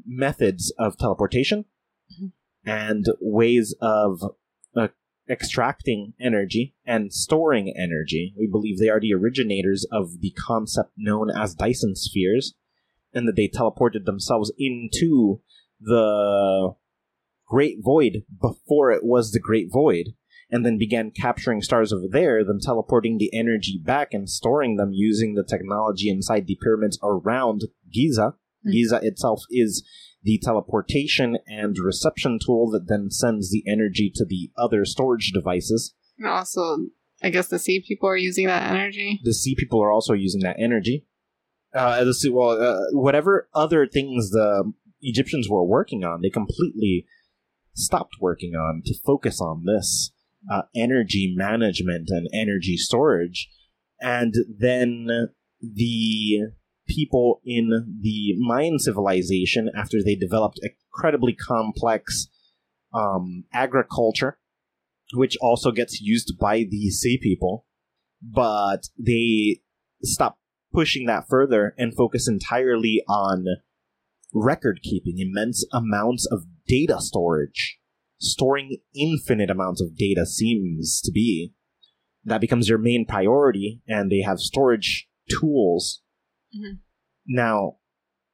methods 0.06 0.74
of 0.78 0.98
teleportation 0.98 1.66
mm-hmm. 2.12 2.70
and 2.70 3.06
ways 3.22 3.74
of 3.82 4.22
extracting 5.30 6.14
energy 6.20 6.76
and 6.86 7.14
storing 7.14 7.74
energy. 7.78 8.34
We 8.38 8.48
believe 8.48 8.80
they 8.80 8.90
are 8.90 9.00
the 9.00 9.14
originators 9.14 9.86
of 9.92 10.20
the 10.20 10.32
concept 10.32 10.92
known 10.98 11.30
as 11.30 11.56
Dyson 11.56 11.96
spheres, 11.96 12.54
and 13.14 13.28
that 13.28 13.36
they 13.36 13.48
teleported 13.48 14.06
themselves 14.06 14.52
into 14.58 15.42
the 15.80 16.74
Great 17.48 17.78
Void 17.82 18.24
before 18.42 18.92
it 18.92 19.04
was 19.04 19.32
the 19.32 19.40
Great 19.40 19.68
Void, 19.72 20.14
and 20.50 20.66
then 20.66 20.78
began 20.78 21.12
capturing 21.12 21.62
stars 21.62 21.94
over 21.94 22.06
there, 22.10 22.44
then 22.44 22.60
teleporting 22.62 23.18
the 23.18 23.32
energy 23.34 23.80
back 23.82 24.14
and 24.14 24.30
storing 24.30 24.76
them 24.76 24.92
using 24.94 25.36
the 25.36 25.44
technology 25.44 26.10
inside 26.10 26.48
the 26.48 26.58
pyramids 26.62 27.00
around 27.04 27.62
Giza. 27.92 28.36
Hmm. 28.64 28.72
Giza 28.72 29.00
itself 29.04 29.44
is 29.50 29.88
the 30.24 30.40
teleportation 30.42 31.38
and 31.48 31.78
reception 31.78 32.40
tool 32.44 32.70
that 32.72 32.88
then 32.88 33.12
sends 33.12 33.52
the 33.52 33.64
energy 33.68 34.12
to 34.16 34.26
the 34.26 34.52
other 34.58 34.86
storage 34.86 35.32
devices. 35.34 35.94
And 36.18 36.28
also, 36.28 36.78
I 37.22 37.30
guess 37.30 37.48
the 37.48 37.60
sea 37.60 37.84
people 37.86 38.10
are 38.10 38.18
using 38.18 38.48
that 38.48 38.72
energy. 38.72 39.20
The 39.24 39.34
sea 39.34 39.56
people 39.56 39.84
are 39.84 39.92
also 39.92 40.14
using 40.14 40.42
that 40.42 40.58
energy. 40.60 41.06
Uh, 41.74 42.04
the 42.04 42.14
sea, 42.14 42.30
well, 42.30 42.52
uh, 42.62 42.80
whatever 42.92 43.50
other 43.54 43.88
things 43.88 44.30
the 44.30 44.72
Egyptians 45.02 45.50
were 45.50 45.66
working 45.66 46.04
on, 46.04 46.22
they 46.22 46.30
completely 46.30 47.06
stopped 47.74 48.16
working 48.22 48.54
on 48.54 48.82
to 48.86 48.94
focus 49.06 49.42
on 49.42 49.66
this 49.66 50.12
uh, 50.52 50.64
energy 50.76 51.34
management 51.36 52.10
and 52.10 52.28
energy 52.34 52.78
storage. 52.78 53.50
And 54.00 54.34
then 54.60 55.08
the 55.62 56.52
people 56.88 57.42
in 57.46 58.00
the 58.02 58.36
Mayan 58.38 58.80
civilization, 58.80 59.70
after 59.76 60.04
they 60.04 60.16
developed 60.16 60.60
incredibly 60.62 61.34
complex 61.34 62.28
um, 62.94 63.46
agriculture, 63.54 64.38
which 65.14 65.38
also 65.42 65.72
gets 65.72 66.02
used 66.02 66.38
by 66.40 66.64
the 66.70 66.90
sea 66.90 67.18
people, 67.22 67.66
but 68.22 68.90
they 68.98 69.62
stop 70.04 70.38
pushing 70.74 71.06
that 71.06 71.26
further 71.30 71.74
and 71.78 71.96
focus 71.96 72.28
entirely 72.28 73.04
on 73.08 73.46
record 74.34 74.80
keeping, 74.82 75.20
immense 75.20 75.66
amounts 75.72 76.26
of 76.26 76.46
data 76.68 77.00
storage. 77.00 77.78
Storing 78.20 78.78
infinite 78.96 79.50
amounts 79.50 79.82
of 79.82 79.98
data 79.98 80.26
seems 80.26 81.02
to 81.02 81.12
be. 81.12 81.54
That 82.24 82.42
becomes 82.42 82.68
their 82.68 82.78
main 82.78 83.06
priority, 83.06 83.82
and 83.88 84.10
they 84.10 84.22
have 84.22 84.40
storage 84.40 85.08
tools. 85.30 86.02
Mhm. 86.58 86.80
Now, 87.28 87.78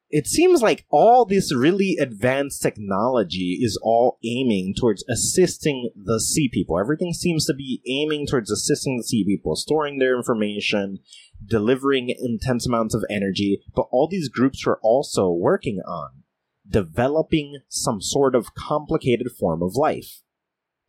it 0.09 0.25
seems 0.25 0.61
like 0.63 0.85
all 0.89 1.23
this 1.25 1.53
really 1.55 1.95
advanced 1.99 2.61
technology 2.63 3.59
is 3.61 3.79
all 3.83 4.17
aiming 4.25 4.73
towards 4.79 5.03
assisting 5.07 5.91
the 5.95 6.19
sea 6.19 6.49
people. 6.51 6.79
Everything 6.79 7.13
seems 7.13 7.45
to 7.45 7.53
be 7.53 7.81
aiming 7.87 8.25
towards 8.25 8.49
assisting 8.49 8.97
the 8.97 9.03
sea 9.03 9.23
people, 9.23 9.55
storing 9.55 9.99
their 9.99 10.17
information, 10.17 10.99
delivering 11.45 12.09
intense 12.09 12.65
amounts 12.65 12.95
of 12.95 13.05
energy. 13.09 13.61
But 13.75 13.87
all 13.91 14.07
these 14.07 14.29
groups 14.29 14.65
were 14.65 14.79
also 14.81 15.31
working 15.31 15.79
on 15.85 16.23
developing 16.67 17.59
some 17.67 18.01
sort 18.01 18.35
of 18.35 18.53
complicated 18.55 19.27
form 19.39 19.61
of 19.61 19.75
life. 19.75 20.21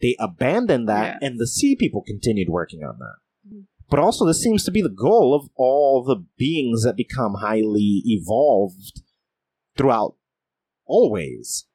They 0.00 0.16
abandoned 0.18 0.88
that, 0.88 1.18
Yeah. 1.20 1.28
and 1.28 1.38
the 1.38 1.46
sea 1.46 1.76
people 1.76 2.02
continued 2.02 2.48
working 2.48 2.82
on 2.82 2.98
that. 2.98 3.64
But 3.90 3.98
also, 3.98 4.24
this 4.24 4.40
seems 4.40 4.62
to 4.64 4.70
be 4.70 4.82
the 4.82 4.88
goal 4.88 5.34
of 5.34 5.50
all 5.56 6.04
the 6.04 6.24
beings 6.38 6.84
that 6.84 6.96
become 6.96 7.34
highly 7.40 8.02
evolved 8.06 9.02
throughout 9.76 10.14
always. 10.86 11.66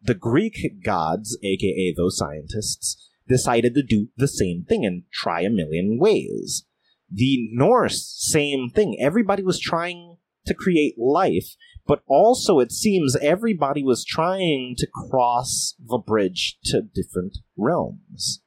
The 0.00 0.14
Greek 0.14 0.82
gods, 0.84 1.36
aka 1.42 1.92
those 1.96 2.16
scientists, 2.16 3.10
decided 3.26 3.74
to 3.74 3.82
do 3.82 4.08
the 4.16 4.28
same 4.28 4.64
thing 4.68 4.86
and 4.86 5.02
try 5.12 5.40
a 5.40 5.50
million 5.50 5.98
ways. 5.98 6.64
The 7.10 7.48
Norse, 7.52 8.14
same 8.18 8.70
thing. 8.70 8.96
Everybody 9.00 9.42
was 9.42 9.58
trying 9.58 10.18
to 10.46 10.54
create 10.54 10.94
life, 10.96 11.56
but 11.86 12.02
also 12.06 12.60
it 12.60 12.70
seems 12.70 13.16
everybody 13.16 13.82
was 13.82 14.04
trying 14.04 14.74
to 14.78 14.86
cross 14.86 15.74
the 15.78 15.98
bridge 15.98 16.58
to 16.66 16.82
different 16.82 17.38
realms. 17.56 18.42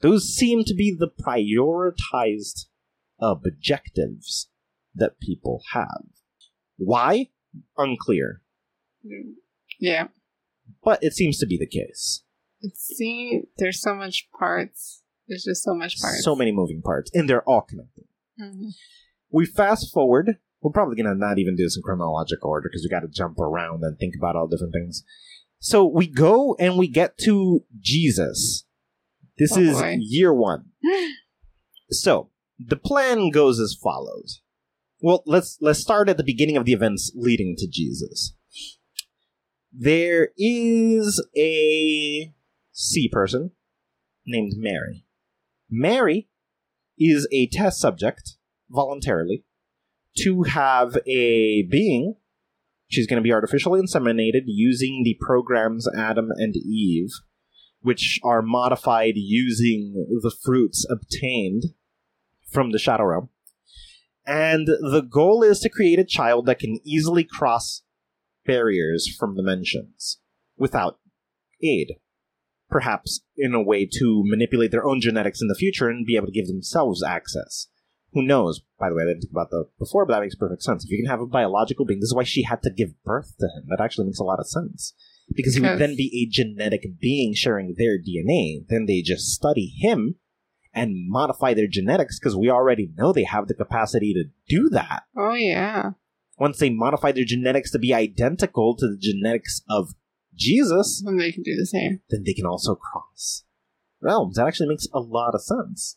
Those 0.00 0.24
seem 0.24 0.64
to 0.64 0.74
be 0.74 0.94
the 0.96 1.08
prioritized 1.08 2.66
objectives 3.20 4.48
that 4.94 5.18
people 5.20 5.62
have. 5.72 6.04
Why? 6.76 7.30
Unclear. 7.76 8.42
Yeah. 9.78 10.08
But 10.82 11.02
it 11.02 11.14
seems 11.14 11.38
to 11.38 11.46
be 11.46 11.56
the 11.56 11.66
case. 11.66 12.22
See, 12.74 13.42
there's 13.58 13.80
so 13.80 13.94
much 13.94 14.28
parts. 14.38 15.02
There's 15.28 15.44
just 15.44 15.62
so 15.62 15.74
much 15.74 16.00
parts. 16.00 16.24
So 16.24 16.34
many 16.36 16.52
moving 16.52 16.82
parts, 16.82 17.10
and 17.14 17.28
they're 17.28 17.48
all 17.48 17.62
connected. 17.62 18.04
Mhm. 18.40 18.72
We 19.30 19.46
fast 19.46 19.92
forward. 19.92 20.38
We're 20.60 20.72
probably 20.72 20.96
going 20.96 21.12
to 21.12 21.18
not 21.18 21.38
even 21.38 21.56
do 21.56 21.64
this 21.64 21.76
in 21.76 21.82
chronological 21.82 22.50
order 22.50 22.68
because 22.68 22.82
we 22.82 22.88
got 22.88 23.00
to 23.00 23.08
jump 23.08 23.38
around 23.38 23.84
and 23.84 23.98
think 23.98 24.14
about 24.16 24.36
all 24.36 24.48
different 24.48 24.72
things. 24.72 25.04
So 25.58 25.84
we 25.84 26.06
go 26.06 26.54
and 26.58 26.76
we 26.76 26.88
get 26.88 27.18
to 27.18 27.64
Jesus. 27.78 28.65
This 29.38 29.52
Oh, 29.56 29.60
is 29.60 29.78
boy. 29.80 29.96
year 30.00 30.32
one. 30.32 30.66
So 31.90 32.30
the 32.58 32.74
plan 32.76 33.30
goes 33.30 33.60
as 33.60 33.78
follows. 33.80 34.42
Well, 35.00 35.22
let's 35.24 35.56
let's 35.60 35.78
start 35.78 36.08
at 36.08 36.16
the 36.16 36.24
beginning 36.24 36.56
of 36.56 36.64
the 36.64 36.72
events 36.72 37.12
leading 37.14 37.54
to 37.58 37.68
Jesus. 37.70 38.34
There 39.72 40.30
is 40.36 41.24
a 41.36 42.32
sea 42.72 43.08
person 43.12 43.52
named 44.26 44.54
Mary. 44.56 45.04
Mary 45.70 46.28
is 46.98 47.28
a 47.30 47.46
test 47.48 47.78
subject 47.80 48.36
voluntarily 48.70 49.44
to 50.24 50.42
have 50.44 50.96
a 51.06 51.62
being. 51.62 52.14
She's 52.88 53.06
going 53.06 53.18
to 53.22 53.24
be 53.24 53.32
artificially 53.32 53.80
inseminated 53.80 54.42
using 54.46 55.02
the 55.04 55.16
programs 55.20 55.86
Adam 55.96 56.30
and 56.36 56.56
Eve, 56.56 57.10
which 57.86 58.18
are 58.24 58.42
modified 58.42 59.12
using 59.14 59.92
the 60.20 60.34
fruits 60.42 60.84
obtained 60.90 61.66
from 62.50 62.72
the 62.72 62.80
Shadow 62.80 63.04
Realm. 63.04 63.28
And 64.26 64.66
the 64.66 65.06
goal 65.08 65.44
is 65.44 65.60
to 65.60 65.68
create 65.68 66.00
a 66.00 66.04
child 66.04 66.46
that 66.46 66.58
can 66.58 66.80
easily 66.82 67.22
cross 67.22 67.84
barriers 68.44 69.06
from 69.16 69.36
dimensions 69.36 70.18
without 70.56 70.98
aid. 71.62 71.92
Perhaps 72.68 73.20
in 73.36 73.54
a 73.54 73.62
way 73.62 73.86
to 73.86 74.24
manipulate 74.26 74.72
their 74.72 74.84
own 74.84 75.00
genetics 75.00 75.40
in 75.40 75.46
the 75.46 75.54
future 75.54 75.88
and 75.88 76.04
be 76.04 76.16
able 76.16 76.26
to 76.26 76.32
give 76.32 76.48
themselves 76.48 77.04
access. 77.04 77.68
Who 78.14 78.22
knows? 78.22 78.62
By 78.80 78.88
the 78.88 78.96
way, 78.96 79.04
I 79.04 79.06
didn't 79.06 79.20
think 79.20 79.30
about 79.30 79.50
that 79.50 79.66
before, 79.78 80.06
but 80.06 80.14
that 80.14 80.22
makes 80.22 80.34
perfect 80.34 80.64
sense. 80.64 80.84
If 80.84 80.90
you 80.90 80.98
can 80.98 81.08
have 81.08 81.20
a 81.20 81.26
biological 81.26 81.84
being, 81.84 82.00
this 82.00 82.08
is 82.08 82.16
why 82.16 82.24
she 82.24 82.42
had 82.42 82.64
to 82.64 82.70
give 82.70 83.00
birth 83.04 83.36
to 83.38 83.46
him. 83.46 83.66
That 83.68 83.80
actually 83.80 84.06
makes 84.06 84.18
a 84.18 84.24
lot 84.24 84.40
of 84.40 84.48
sense. 84.48 84.92
Because 85.34 85.54
he 85.54 85.60
would 85.60 85.78
then 85.78 85.96
be 85.96 86.10
a 86.22 86.32
genetic 86.32 86.82
being 87.00 87.34
sharing 87.34 87.74
their 87.76 87.98
DNA. 87.98 88.66
Then 88.68 88.86
they 88.86 89.02
just 89.02 89.26
study 89.34 89.66
him 89.78 90.16
and 90.72 91.08
modify 91.08 91.52
their 91.54 91.66
genetics 91.66 92.18
because 92.18 92.36
we 92.36 92.50
already 92.50 92.90
know 92.96 93.12
they 93.12 93.24
have 93.24 93.48
the 93.48 93.54
capacity 93.54 94.14
to 94.14 94.24
do 94.48 94.68
that. 94.70 95.02
Oh 95.16 95.34
yeah. 95.34 95.90
Once 96.38 96.58
they 96.58 96.70
modify 96.70 97.12
their 97.12 97.24
genetics 97.24 97.70
to 97.72 97.78
be 97.78 97.92
identical 97.94 98.76
to 98.76 98.86
the 98.86 98.98
genetics 98.98 99.62
of 99.68 99.94
Jesus, 100.34 101.02
Then 101.04 101.16
they 101.16 101.32
can 101.32 101.42
do 101.42 101.56
the 101.56 101.66
same. 101.66 102.00
then 102.10 102.22
they 102.24 102.34
can 102.34 102.46
also 102.46 102.74
cross 102.74 103.44
realms. 104.00 104.36
That 104.36 104.46
actually 104.46 104.68
makes 104.68 104.86
a 104.92 105.00
lot 105.00 105.34
of 105.34 105.42
sense. 105.42 105.96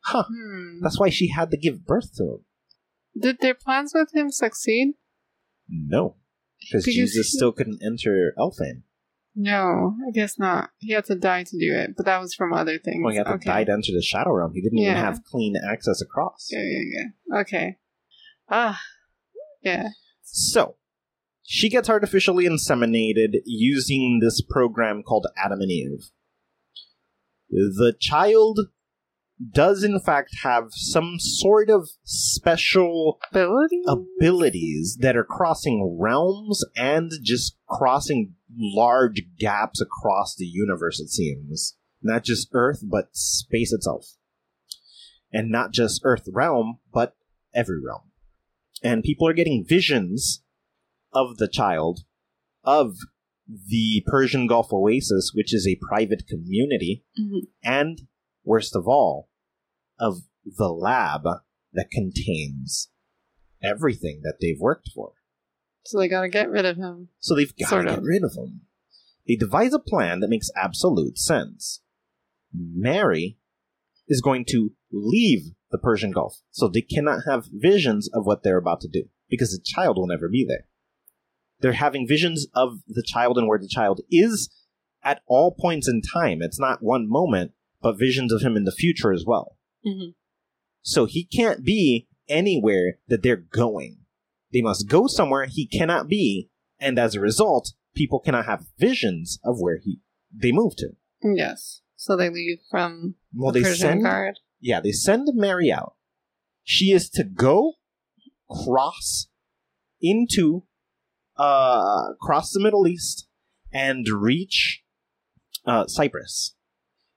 Huh. 0.00 0.24
Hmm. 0.28 0.80
That's 0.82 0.98
why 0.98 1.08
she 1.08 1.28
had 1.28 1.50
to 1.52 1.56
give 1.56 1.86
birth 1.86 2.14
to 2.16 2.24
him. 2.24 2.44
Did 3.18 3.38
their 3.40 3.54
plans 3.54 3.92
with 3.94 4.14
him 4.14 4.30
succeed? 4.30 4.94
No. 5.68 6.16
Because 6.60 6.84
Jesus 6.84 7.28
he- 7.28 7.36
still 7.36 7.52
couldn't 7.52 7.82
enter 7.84 8.32
Elfane. 8.38 8.82
No, 9.36 9.94
I 10.06 10.10
guess 10.10 10.38
not. 10.38 10.70
He 10.78 10.92
had 10.92 11.04
to 11.06 11.14
die 11.14 11.44
to 11.44 11.58
do 11.58 11.72
it, 11.72 11.94
but 11.96 12.04
that 12.06 12.20
was 12.20 12.34
from 12.34 12.52
other 12.52 12.78
things. 12.78 13.00
Well, 13.02 13.12
he 13.12 13.18
had 13.18 13.26
to 13.26 13.34
okay. 13.34 13.48
die 13.48 13.64
to 13.64 13.72
enter 13.72 13.92
the 13.92 14.02
Shadow 14.02 14.32
Realm. 14.32 14.52
He 14.52 14.60
didn't 14.60 14.78
even 14.78 14.96
have 14.96 15.24
clean 15.24 15.54
access 15.56 16.02
across. 16.02 16.48
Yeah, 16.50 16.62
yeah, 16.64 16.82
yeah. 17.30 17.40
Okay. 17.40 17.76
Ah. 18.50 18.80
Yeah. 19.62 19.90
So, 20.22 20.76
she 21.42 21.68
gets 21.68 21.88
artificially 21.88 22.44
inseminated 22.44 23.40
using 23.44 24.18
this 24.20 24.40
program 24.40 25.02
called 25.02 25.26
Adam 25.36 25.60
and 25.60 25.70
Eve. 25.70 26.10
The 27.48 27.94
child 27.98 28.60
does, 29.52 29.82
in 29.82 29.98
fact, 30.00 30.30
have 30.42 30.66
some 30.70 31.16
sort 31.18 31.70
of 31.70 31.88
special 32.04 33.18
Ability? 33.30 33.82
abilities 33.86 34.98
that 35.00 35.16
are 35.16 35.24
crossing 35.24 35.96
realms 35.98 36.64
and 36.76 37.10
just 37.22 37.56
crossing 37.68 38.34
large 38.54 39.22
gaps 39.38 39.80
across 39.80 40.34
the 40.36 40.44
universe, 40.46 41.00
it 41.00 41.08
seems. 41.08 41.76
Not 42.02 42.24
just 42.24 42.48
Earth, 42.52 42.80
but 42.82 43.08
space 43.16 43.72
itself. 43.72 44.16
And 45.32 45.50
not 45.50 45.72
just 45.72 46.00
Earth 46.04 46.28
realm, 46.30 46.78
but 46.92 47.16
every 47.54 47.80
realm. 47.82 48.10
And 48.82 49.02
people 49.02 49.26
are 49.28 49.32
getting 49.34 49.64
visions 49.66 50.42
of 51.12 51.36
the 51.38 51.48
child, 51.48 52.00
of 52.64 52.96
the 53.46 54.02
Persian 54.06 54.46
Gulf 54.46 54.72
Oasis, 54.72 55.32
which 55.34 55.52
is 55.54 55.66
a 55.66 55.78
private 55.88 56.26
community, 56.26 57.04
Mhm. 57.18 57.48
and, 57.62 58.06
worst 58.44 58.74
of 58.76 58.86
all, 58.86 59.28
of 60.00 60.22
the 60.44 60.70
lab 60.70 61.22
that 61.72 61.90
contains 61.90 62.90
everything 63.62 64.22
that 64.24 64.38
they've 64.40 64.58
worked 64.58 64.90
for. 64.94 65.12
So 65.84 65.98
they 65.98 66.08
gotta 66.08 66.28
get 66.28 66.50
rid 66.50 66.64
of 66.64 66.76
him. 66.76 67.08
So 67.20 67.34
they've 67.34 67.54
got 67.56 67.66
to 67.66 67.70
Sort 67.70 67.86
get 67.86 68.02
rid 68.02 68.24
of 68.24 68.34
him. 68.36 68.62
They 69.26 69.36
devise 69.36 69.72
a 69.72 69.78
plan 69.78 70.20
that 70.20 70.30
makes 70.30 70.50
absolute 70.56 71.18
sense. 71.18 71.82
Mary 72.52 73.38
is 74.08 74.20
going 74.20 74.44
to 74.46 74.72
leave 74.90 75.52
the 75.70 75.78
Persian 75.78 76.10
Gulf, 76.10 76.40
so 76.50 76.66
they 76.66 76.80
cannot 76.80 77.20
have 77.28 77.46
visions 77.52 78.08
of 78.12 78.26
what 78.26 78.42
they're 78.42 78.58
about 78.58 78.80
to 78.80 78.88
do, 78.88 79.04
because 79.28 79.52
the 79.52 79.62
child 79.64 79.96
will 79.96 80.08
never 80.08 80.28
be 80.28 80.44
there. 80.44 80.66
They're 81.60 81.74
having 81.74 82.08
visions 82.08 82.48
of 82.54 82.80
the 82.88 83.04
child 83.06 83.38
and 83.38 83.46
where 83.46 83.58
the 83.58 83.68
child 83.68 84.00
is 84.10 84.50
at 85.04 85.22
all 85.26 85.54
points 85.54 85.86
in 85.88 86.02
time. 86.02 86.42
It's 86.42 86.58
not 86.58 86.82
one 86.82 87.08
moment, 87.08 87.52
but 87.80 87.98
visions 87.98 88.32
of 88.32 88.42
him 88.42 88.56
in 88.56 88.64
the 88.64 88.72
future 88.72 89.12
as 89.12 89.24
well. 89.24 89.56
Mhm. 89.86 90.14
So 90.82 91.06
he 91.06 91.24
can't 91.24 91.64
be 91.64 92.08
anywhere 92.28 92.98
that 93.08 93.22
they're 93.22 93.36
going. 93.36 94.06
They 94.52 94.62
must 94.62 94.88
go 94.88 95.06
somewhere 95.06 95.46
he 95.46 95.66
cannot 95.66 96.08
be, 96.08 96.50
and 96.78 96.98
as 96.98 97.14
a 97.14 97.20
result, 97.20 97.72
people 97.94 98.20
cannot 98.20 98.46
have 98.46 98.66
visions 98.78 99.38
of 99.44 99.56
where 99.60 99.78
he 99.78 100.00
they 100.32 100.52
move 100.52 100.74
to. 100.76 100.96
Yes. 101.22 101.82
So 101.96 102.16
they 102.16 102.30
leave 102.30 102.58
from 102.70 103.16
Well, 103.34 103.52
the 103.52 103.60
they 103.60 103.64
Persian 103.64 103.76
send 103.80 104.02
guard. 104.04 104.38
yeah, 104.60 104.80
they 104.80 104.92
send 104.92 105.28
Mary 105.34 105.70
out. 105.70 105.96
She 106.64 106.92
is 106.92 107.10
to 107.10 107.24
go 107.24 107.74
cross 108.48 109.28
into 110.00 110.64
uh 111.36 112.14
cross 112.20 112.52
the 112.52 112.60
Middle 112.60 112.86
East 112.86 113.28
and 113.72 114.06
reach 114.08 114.82
uh 115.64 115.86
Cyprus. 115.86 116.54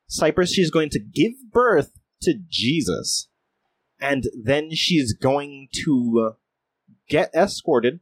Cyprus 0.08 0.52
she's 0.54 0.70
going 0.72 0.90
to 0.90 1.00
give 1.00 1.34
birth 1.52 1.92
to 2.24 2.36
Jesus. 2.50 3.30
And 4.00 4.26
then 4.42 4.70
she's 4.74 5.14
going 5.14 5.70
to 5.86 6.32
uh, 6.32 6.36
get 7.08 7.34
escorted 7.34 8.00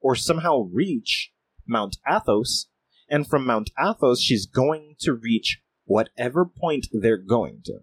or 0.00 0.14
somehow 0.14 0.68
reach 0.72 1.32
Mount 1.66 1.96
Athos. 2.08 2.68
And 3.08 3.26
from 3.26 3.46
Mount 3.46 3.70
Athos, 3.78 4.20
she's 4.20 4.46
going 4.46 4.96
to 5.00 5.12
reach 5.12 5.60
whatever 5.84 6.44
point 6.44 6.86
they're 6.92 7.16
going 7.16 7.60
to 7.64 7.80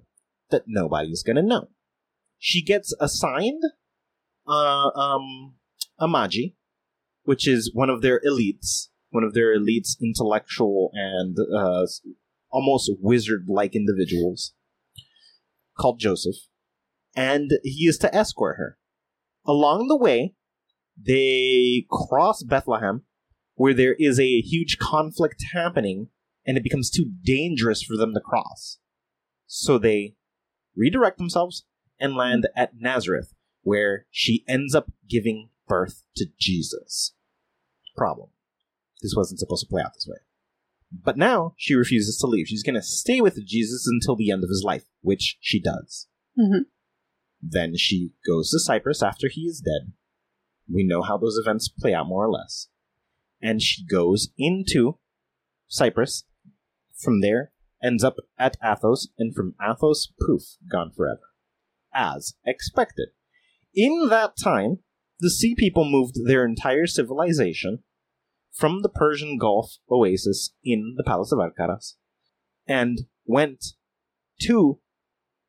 that 0.50 0.64
nobody's 0.68 1.24
gonna 1.24 1.42
know. 1.42 1.70
She 2.38 2.64
gets 2.64 2.94
assigned 3.00 3.62
uh, 4.48 4.90
um, 4.90 5.56
a 6.00 6.08
Magi, 6.08 6.54
which 7.24 7.48
is 7.48 7.72
one 7.74 7.90
of 7.90 8.02
their 8.02 8.22
elites, 8.22 8.90
one 9.10 9.24
of 9.24 9.34
their 9.34 9.58
elites, 9.58 9.96
intellectual 10.02 10.92
and 10.94 11.38
uh, 11.56 11.86
almost 12.50 12.92
wizard-like 13.00 13.76
individuals, 13.76 14.54
called 15.80 16.00
Joseph, 16.00 16.36
and 17.16 17.52
he 17.64 17.88
is 17.88 17.98
to 18.00 18.14
escort 18.14 18.58
her. 18.58 18.78
Along 19.46 19.88
the 19.88 19.98
way, 19.98 20.36
they 21.02 21.86
cross 21.90 22.44
Bethlehem, 22.44 23.04
where 23.56 23.74
there 23.74 23.96
is 23.98 24.20
a 24.20 24.42
huge 24.42 24.78
conflict 24.78 25.44
happening, 25.54 26.10
and 26.46 26.58
it 26.58 26.64
becomes 26.64 26.90
too 26.90 27.12
dangerous 27.24 27.82
for 27.82 27.98
them 27.98 28.14
to 28.14 28.20
cross. 28.20 28.80
So 29.48 29.78
they 29.78 30.16
redirect 30.76 31.18
themselves 31.18 31.66
and 32.00 32.16
land 32.16 32.48
at 32.56 32.74
Nazareth, 32.80 33.34
where 33.62 34.06
she 34.10 34.44
ends 34.48 34.76
up 34.76 34.92
giving 35.08 35.50
birth 35.68 36.04
to 36.18 36.26
Jesus. 36.40 37.14
problem. 37.96 38.30
This 39.02 39.14
wasn't 39.16 39.40
supposed 39.40 39.66
to 39.66 39.70
play 39.70 39.82
out 39.82 39.94
this 39.94 40.08
way. 40.08 40.18
But 40.92 41.18
now 41.18 41.54
she 41.58 41.76
refuses 41.76 42.18
to 42.18 42.28
leave. 42.28 42.48
She's 42.48 42.64
going 42.64 42.76
to 42.76 42.82
stay 42.82 43.22
with 43.22 43.46
Jesus 43.46 43.88
until 43.88 44.16
the 44.16 44.32
end 44.32 44.44
of 44.44 44.50
his 44.50 44.64
life, 44.66 44.86
which 45.02 45.38
she 45.40 45.62
does. 45.62 46.08
Mhm. 46.38 46.66
Then 47.42 47.78
she 47.78 48.14
goes 48.26 48.50
to 48.52 48.60
Cyprus 48.60 49.04
after 49.04 49.28
he 49.30 49.42
is 49.42 49.62
dead. 49.62 49.94
We 50.72 50.84
know 50.84 51.02
how 51.02 51.18
those 51.18 51.38
events 51.38 51.70
play 51.70 51.94
out 51.94 52.08
more 52.08 52.26
or 52.26 52.32
less. 52.32 52.70
And 53.42 53.62
she 53.62 53.86
goes 53.86 54.30
into 54.38 55.00
Cyprus. 55.68 56.26
From 56.98 57.22
there, 57.22 57.54
ends 57.82 58.04
up 58.04 58.18
at 58.38 58.58
Athos, 58.62 59.08
and 59.18 59.34
from 59.34 59.56
Athos, 59.62 60.12
poof, 60.20 60.58
gone 60.70 60.92
forever. 60.92 61.34
As 61.94 62.36
expected. 62.46 63.10
In 63.74 64.08
that 64.10 64.34
time, 64.38 64.80
the 65.20 65.30
Sea 65.30 65.56
People 65.56 65.90
moved 65.90 66.16
their 66.26 66.46
entire 66.46 66.88
civilization 66.88 67.84
from 68.52 68.82
the 68.82 68.90
Persian 68.90 69.38
Gulf 69.38 69.78
oasis 69.90 70.54
in 70.64 70.96
the 70.98 71.04
Palace 71.04 71.32
of 71.32 71.40
Alcaraz 71.40 71.96
and 72.68 73.00
went 73.26 73.64
to 74.42 74.80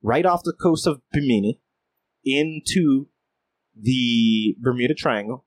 right 0.02 0.26
off 0.26 0.42
the 0.44 0.56
coast 0.60 0.86
of 0.86 1.02
Bimini 1.12 1.60
into 2.24 3.08
the 3.80 4.56
Bermuda 4.60 4.94
Triangle 4.94 5.46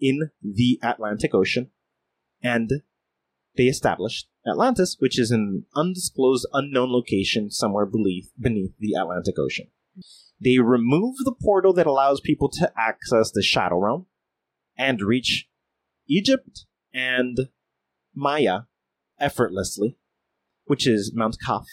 in 0.00 0.30
the 0.42 0.78
Atlantic 0.82 1.34
Ocean 1.34 1.70
and 2.42 2.70
they 3.56 3.64
established 3.64 4.28
Atlantis, 4.46 4.96
which 4.98 5.18
is 5.18 5.30
an 5.30 5.64
undisclosed, 5.74 6.46
unknown 6.52 6.92
location 6.92 7.50
somewhere 7.50 7.86
beneath, 7.86 8.30
beneath 8.38 8.72
the 8.78 8.92
Atlantic 8.92 9.38
Ocean. 9.38 9.68
They 10.40 10.58
remove 10.58 11.16
the 11.18 11.34
portal 11.40 11.72
that 11.74 11.86
allows 11.86 12.20
people 12.20 12.50
to 12.50 12.70
access 12.76 13.30
the 13.30 13.42
Shadow 13.42 13.78
Realm 13.78 14.06
and 14.76 15.00
reach 15.00 15.48
Egypt 16.08 16.66
and 16.96 17.48
Maya 18.14 18.60
effortlessly, 19.20 19.98
which 20.64 20.86
is 20.86 21.12
Mount 21.14 21.36
Kaf. 21.44 21.66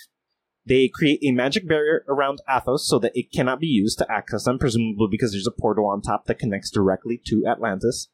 They 0.65 0.89
create 0.89 1.19
a 1.23 1.31
magic 1.31 1.67
barrier 1.67 2.03
around 2.07 2.41
Athos 2.49 2.87
so 2.87 2.99
that 2.99 3.17
it 3.17 3.31
cannot 3.31 3.59
be 3.59 3.67
used 3.67 3.97
to 3.99 4.11
access 4.11 4.43
them, 4.43 4.59
presumably 4.59 5.07
because 5.09 5.31
there's 5.31 5.47
a 5.47 5.51
portal 5.51 5.85
on 5.85 6.01
top 6.01 6.25
that 6.25 6.39
connects 6.39 6.69
directly 6.69 7.19
to 7.27 7.45
Atlantis. 7.47 8.09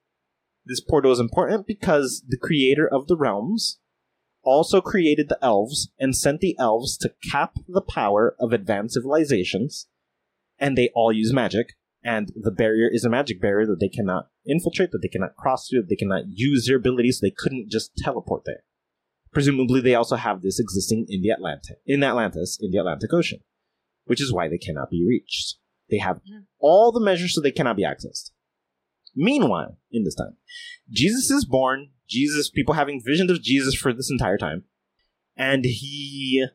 This 0.66 0.82
portal 0.82 1.12
is 1.12 1.20
important 1.20 1.66
because 1.66 2.24
the 2.28 2.38
creator 2.38 2.88
of 2.88 3.08
the 3.08 3.18
realms 3.18 3.80
also 4.44 4.82
created 4.82 5.30
the 5.30 5.44
elves 5.44 5.90
and 6.00 6.16
sent 6.16 6.42
the 6.42 6.56
elves 6.60 6.98
to 6.98 7.14
cap 7.30 7.56
the 7.68 7.82
power 7.82 8.36
of 8.40 8.54
advanced 8.54 8.94
civilizations, 8.94 9.88
and 10.58 10.78
they 10.78 10.90
all 10.94 11.12
use 11.12 11.34
magic. 11.34 11.74
And 12.04 12.32
the 12.36 12.52
barrier 12.52 12.90
is 12.92 13.04
a 13.04 13.10
magic 13.10 13.42
barrier 13.42 13.68
that 13.68 13.80
they 13.80 13.90
cannot 13.90 14.30
infiltrate, 14.46 14.92
that 14.92 15.00
they 15.02 15.10
cannot 15.10 15.36
cross 15.36 15.68
through, 15.68 15.82
that 15.82 15.90
they 15.90 15.96
cannot 15.96 16.24
use 16.28 16.66
their 16.66 16.78
abilities, 16.78 17.20
So 17.20 17.28
they 17.28 17.36
couldn't 17.38 17.70
just 17.70 17.92
teleport 17.98 18.44
there. 18.46 18.64
Presumably, 19.32 19.82
they 19.82 19.96
also 19.96 20.16
have 20.16 20.42
this 20.42 20.60
existing 20.60 21.06
in 21.10 21.22
the 21.22 21.30
Atlantic, 21.30 21.78
in 21.86 22.04
Atlantis, 22.04 22.58
in 22.62 22.72
the 22.72 22.78
Atlantic 22.80 23.14
Ocean, 23.14 23.42
which 24.06 24.22
is 24.22 24.34
why 24.34 24.48
they 24.48 24.58
cannot 24.58 24.90
be 24.90 25.06
reached. 25.06 25.58
They 25.90 25.98
have 25.98 26.18
Mm. 26.18 26.46
all 26.60 26.92
the 26.92 27.00
measures 27.00 27.36
so 27.36 27.42
they 27.42 27.52
cannot 27.52 27.76
be 27.76 27.84
accessed. 27.84 28.32
Meanwhile, 29.16 29.78
in 29.92 30.04
this 30.04 30.16
time, 30.16 30.38
Jesus 30.90 31.30
is 31.30 31.46
born. 31.46 31.90
Jesus, 32.08 32.50
people 32.50 32.74
having 32.76 33.02
visions 33.04 33.30
of 33.30 33.42
Jesus 33.42 33.76
for 33.76 33.94
this 33.94 34.10
entire 34.10 34.38
time, 34.38 34.64
and 35.36 35.64
he 35.66 36.46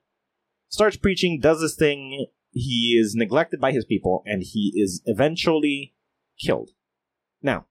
starts 0.69 0.97
preaching, 0.97 1.39
does 1.39 1.61
this 1.61 1.77
thing. 1.77 2.27
He 2.55 2.97
is 2.99 3.15
neglected 3.15 3.61
by 3.61 3.73
his 3.73 3.85
people, 3.85 4.23
and 4.25 4.43
he 4.43 4.73
is 4.77 5.03
eventually 5.07 5.95
killed. 6.41 6.71
Now, 7.43 7.67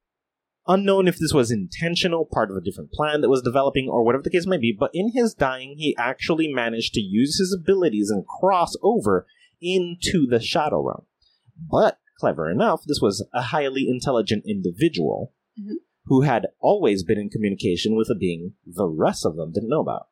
unknown 0.68 1.08
if 1.08 1.18
this 1.18 1.34
was 1.34 1.52
intentional, 1.52 2.28
part 2.30 2.52
of 2.52 2.58
a 2.58 2.62
different 2.62 2.92
plan 2.92 3.22
that 3.22 3.30
was 3.30 3.42
developing, 3.42 3.88
or 3.90 4.04
whatever 4.04 4.24
the 4.24 4.30
case 4.30 4.46
might 4.46 4.62
be, 4.62 4.76
but 4.78 4.92
in 4.94 5.12
his 5.14 5.34
dying, 5.34 5.76
he 5.78 5.96
actually 5.98 6.52
managed 6.54 6.94
to 6.94 7.02
use 7.02 7.40
his 7.40 7.58
abilities 7.58 8.10
and 8.10 8.28
cross 8.28 8.76
over 8.84 9.26
into 9.62 10.28
the 10.28 10.42
Shadow 10.42 10.82
Realm. 10.82 11.06
But, 11.58 12.00
clever 12.20 12.52
enough, 12.52 12.84
this 12.86 13.00
was 13.02 13.26
a 13.34 13.42
highly 13.42 13.88
intelligent 13.88 14.44
individual 14.46 15.34
Mhm. 15.58 15.76
who 16.06 16.22
had 16.22 16.48
always 16.60 17.04
been 17.04 17.18
in 17.18 17.30
communication 17.30 17.96
with 17.96 18.10
a 18.10 18.16
being 18.16 18.56
the 18.66 18.88
rest 18.88 19.26
of 19.26 19.38
them 19.38 19.54
didn't 19.54 19.70
know 19.70 19.82
about. 19.82 20.10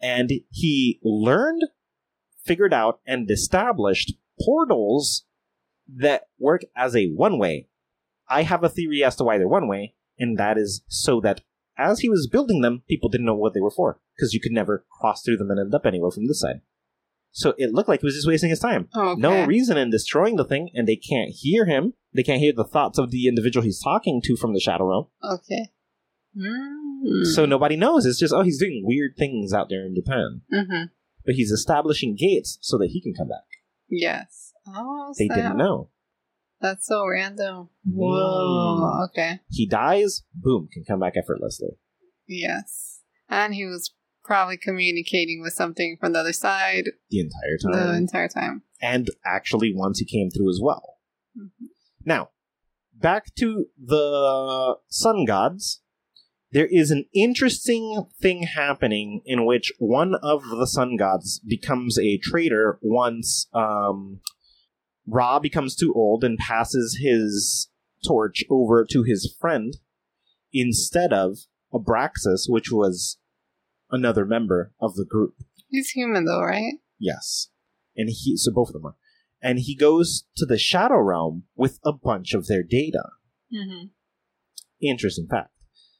And 0.00 0.30
he 0.50 1.00
learned, 1.02 1.62
figured 2.44 2.74
out, 2.74 3.00
and 3.06 3.30
established 3.30 4.14
portals 4.40 5.24
that 5.88 6.22
work 6.38 6.62
as 6.76 6.96
a 6.96 7.06
one 7.06 7.38
way. 7.38 7.68
I 8.28 8.42
have 8.42 8.64
a 8.64 8.68
theory 8.68 9.04
as 9.04 9.16
to 9.16 9.24
why 9.24 9.38
they're 9.38 9.48
one 9.48 9.68
way, 9.68 9.94
and 10.18 10.38
that 10.38 10.56
is 10.56 10.82
so 10.88 11.20
that 11.20 11.42
as 11.76 12.00
he 12.00 12.08
was 12.08 12.28
building 12.28 12.60
them, 12.60 12.82
people 12.88 13.08
didn't 13.08 13.26
know 13.26 13.34
what 13.34 13.54
they 13.54 13.60
were 13.60 13.70
for, 13.70 14.00
because 14.16 14.32
you 14.32 14.40
could 14.40 14.52
never 14.52 14.84
cross 14.90 15.22
through 15.22 15.36
them 15.36 15.50
and 15.50 15.60
end 15.60 15.74
up 15.74 15.84
anywhere 15.84 16.10
from 16.10 16.26
this 16.26 16.40
side. 16.40 16.60
So 17.32 17.54
it 17.58 17.72
looked 17.72 17.88
like 17.88 18.00
he 18.00 18.06
was 18.06 18.14
just 18.14 18.28
wasting 18.28 18.50
his 18.50 18.60
time. 18.60 18.88
Okay. 18.94 19.20
No 19.20 19.44
reason 19.44 19.76
in 19.76 19.90
destroying 19.90 20.36
the 20.36 20.44
thing, 20.44 20.70
and 20.72 20.86
they 20.86 20.96
can't 20.96 21.30
hear 21.30 21.66
him. 21.66 21.94
They 22.14 22.22
can't 22.22 22.40
hear 22.40 22.52
the 22.52 22.64
thoughts 22.64 22.96
of 22.96 23.10
the 23.10 23.26
individual 23.26 23.64
he's 23.64 23.82
talking 23.82 24.22
to 24.24 24.36
from 24.36 24.54
the 24.54 24.60
Shadow 24.60 24.88
Realm. 24.88 25.06
Okay. 25.22 25.72
Mm. 26.36 27.24
So 27.34 27.44
nobody 27.44 27.76
knows. 27.76 28.06
It's 28.06 28.20
just, 28.20 28.32
oh, 28.32 28.42
he's 28.42 28.60
doing 28.60 28.82
weird 28.84 29.16
things 29.18 29.52
out 29.52 29.68
there 29.68 29.84
in 29.84 29.94
Japan. 29.94 30.42
Mm 30.52 30.66
hmm 30.66 30.84
But 31.24 31.34
he's 31.36 31.50
establishing 31.50 32.16
gates 32.16 32.58
so 32.60 32.76
that 32.78 32.88
he 32.90 33.00
can 33.00 33.14
come 33.14 33.28
back. 33.28 33.44
Yes. 33.88 34.52
Oh, 34.66 35.14
They 35.18 35.26
snap. 35.26 35.36
didn't 35.38 35.56
know. 35.58 35.90
That's 36.60 36.86
so 36.86 37.06
random. 37.06 37.68
Mm. 37.86 37.92
Whoa. 37.94 39.04
Okay. 39.06 39.40
He 39.50 39.66
dies, 39.66 40.22
boom, 40.34 40.68
can 40.72 40.84
come 40.84 41.00
back 41.00 41.14
effortlessly. 41.16 41.70
Yes. 42.26 43.00
And 43.28 43.54
he 43.54 43.64
was 43.66 43.92
probably 44.24 44.56
communicating 44.56 45.42
with 45.42 45.52
something 45.52 45.96
from 46.00 46.12
the 46.14 46.20
other 46.20 46.32
side 46.32 46.84
The 47.10 47.20
entire 47.20 47.58
time. 47.62 47.72
the 47.92 47.96
entire 47.96 48.28
time. 48.28 48.62
and 48.80 49.08
actually 49.24 49.72
once 49.74 49.98
he 49.98 50.04
came 50.06 50.30
through 50.30 50.48
as 50.50 50.60
well. 50.62 50.98
Mhm. 51.38 51.68
Now, 52.04 52.30
back 52.94 53.34
to 53.36 53.66
the 53.82 54.76
sun 54.88 55.24
gods. 55.26 55.82
There 56.54 56.68
is 56.70 56.92
an 56.92 57.06
interesting 57.12 58.06
thing 58.22 58.44
happening 58.44 59.22
in 59.26 59.44
which 59.44 59.72
one 59.80 60.14
of 60.22 60.44
the 60.44 60.68
sun 60.68 60.94
gods 60.96 61.40
becomes 61.40 61.98
a 61.98 62.16
traitor 62.18 62.78
once 62.80 63.48
um, 63.52 64.20
Ra 65.04 65.40
becomes 65.40 65.74
too 65.74 65.92
old 65.96 66.22
and 66.22 66.38
passes 66.38 67.00
his 67.02 67.70
torch 68.06 68.44
over 68.48 68.86
to 68.88 69.02
his 69.02 69.34
friend 69.40 69.76
instead 70.52 71.12
of 71.12 71.38
Abraxas, 71.72 72.44
which 72.46 72.70
was 72.70 73.18
another 73.90 74.24
member 74.24 74.72
of 74.80 74.94
the 74.94 75.04
group. 75.04 75.34
He's 75.70 75.90
human 75.90 76.24
though, 76.24 76.44
right? 76.44 76.74
Yes. 77.00 77.48
And 77.96 78.08
he 78.08 78.36
so 78.36 78.52
both 78.52 78.68
of 78.68 78.74
them 78.74 78.86
are. 78.86 78.96
And 79.42 79.58
he 79.58 79.74
goes 79.74 80.24
to 80.36 80.46
the 80.46 80.56
Shadow 80.56 81.00
Realm 81.00 81.46
with 81.56 81.80
a 81.84 81.92
bunch 81.92 82.32
of 82.32 82.46
their 82.46 82.62
data. 82.62 83.08
Mm-hmm. 83.52 83.86
Interesting 84.80 85.26
fact. 85.28 85.50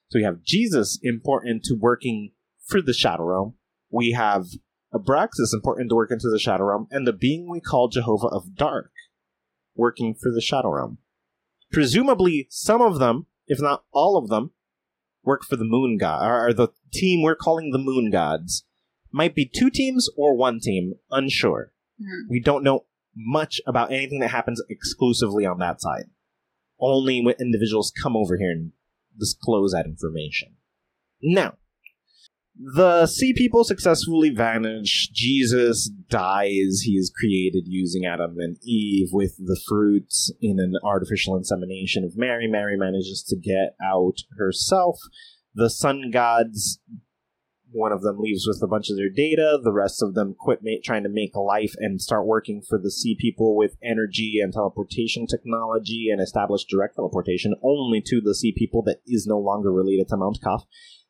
So 0.08 0.18
we 0.18 0.24
have 0.24 0.42
Jesus 0.42 0.98
important 1.02 1.64
to 1.64 1.74
working 1.74 2.32
for 2.66 2.80
the 2.80 2.92
Shadow 2.92 3.24
Realm. 3.24 3.54
We 3.90 4.12
have 4.12 4.46
Abraxas 4.92 5.52
important 5.52 5.88
to 5.90 5.96
work 5.96 6.10
into 6.10 6.30
the 6.30 6.38
Shadow 6.38 6.64
Realm, 6.64 6.86
and 6.90 7.06
the 7.06 7.12
being 7.12 7.50
we 7.50 7.60
call 7.60 7.88
Jehovah 7.88 8.28
of 8.28 8.54
Dark 8.54 8.92
working 9.74 10.14
for 10.14 10.30
the 10.30 10.40
Shadow 10.40 10.70
Realm. 10.70 10.98
Presumably, 11.72 12.46
some 12.50 12.80
of 12.80 12.98
them, 12.98 13.26
if 13.48 13.60
not 13.60 13.84
all 13.92 14.16
of 14.16 14.28
them, 14.28 14.52
work 15.24 15.42
for 15.44 15.56
the 15.56 15.64
Moon 15.64 15.96
God, 15.96 16.24
or, 16.24 16.52
the 16.52 16.68
team 16.92 17.22
we're 17.22 17.34
calling 17.34 17.72
the 17.72 17.78
Moon 17.78 18.10
Gods. 18.10 18.64
Might 19.10 19.34
be 19.34 19.50
two 19.52 19.70
teams 19.70 20.08
or 20.16 20.36
one 20.36 20.60
team, 20.60 20.94
unsure. 21.10 21.72
Mhm. 22.00 22.28
We 22.28 22.40
don't 22.40 22.62
know 22.62 22.86
much 23.16 23.60
about 23.66 23.92
anything 23.92 24.20
that 24.20 24.30
happens 24.30 24.62
exclusively 24.68 25.46
on 25.46 25.58
that 25.58 25.80
side. 25.80 26.10
Only 26.78 27.24
when 27.24 27.36
individuals 27.40 27.92
come 28.00 28.16
over 28.16 28.36
here 28.36 28.50
and 28.50 28.72
disclose 29.18 29.72
that 29.72 29.86
information. 29.86 30.56
Now, 31.22 31.54
the 32.56 33.06
sea 33.06 33.32
people 33.34 33.64
successfully 33.64 34.30
vanish. 34.30 35.10
Jesus 35.12 35.90
dies. 36.08 36.82
He 36.84 36.92
is 36.92 37.12
created 37.18 37.64
using 37.66 38.04
Adam 38.06 38.36
and 38.38 38.56
Eve 38.62 39.08
with 39.12 39.36
the 39.38 39.60
fruit 39.66 40.12
in 40.40 40.60
an 40.60 40.74
artificial 40.84 41.36
insemination 41.36 42.04
of 42.04 42.16
Mary. 42.16 42.46
Mary 42.48 42.76
manages 42.76 43.24
to 43.28 43.36
get 43.36 43.74
out 43.84 44.18
herself. 44.38 44.98
The 45.54 45.68
sun 45.68 46.10
gods 46.12 46.78
one 47.74 47.92
of 47.92 48.02
them 48.02 48.18
leaves 48.18 48.46
with 48.46 48.60
a 48.62 48.68
bunch 48.68 48.88
of 48.88 48.96
their 48.96 49.10
data. 49.10 49.58
The 49.62 49.72
rest 49.72 50.00
of 50.02 50.14
them 50.14 50.34
quit 50.38 50.60
ma- 50.62 50.80
trying 50.82 51.02
to 51.02 51.08
make 51.08 51.34
a 51.34 51.40
life 51.40 51.74
and 51.78 52.00
start 52.00 52.26
working 52.26 52.62
for 52.62 52.78
the 52.78 52.90
sea 52.90 53.16
people 53.18 53.56
with 53.56 53.76
energy 53.82 54.38
and 54.40 54.52
teleportation 54.52 55.26
technology 55.26 56.08
and 56.10 56.20
establish 56.20 56.64
direct 56.64 56.94
teleportation 56.94 57.54
only 57.62 58.00
to 58.06 58.20
the 58.20 58.34
sea 58.34 58.54
people 58.56 58.82
that 58.84 58.98
is 59.06 59.26
no 59.26 59.38
longer 59.38 59.72
related 59.72 60.08
to 60.08 60.16
Mount 60.16 60.38
Kaf. 60.42 60.64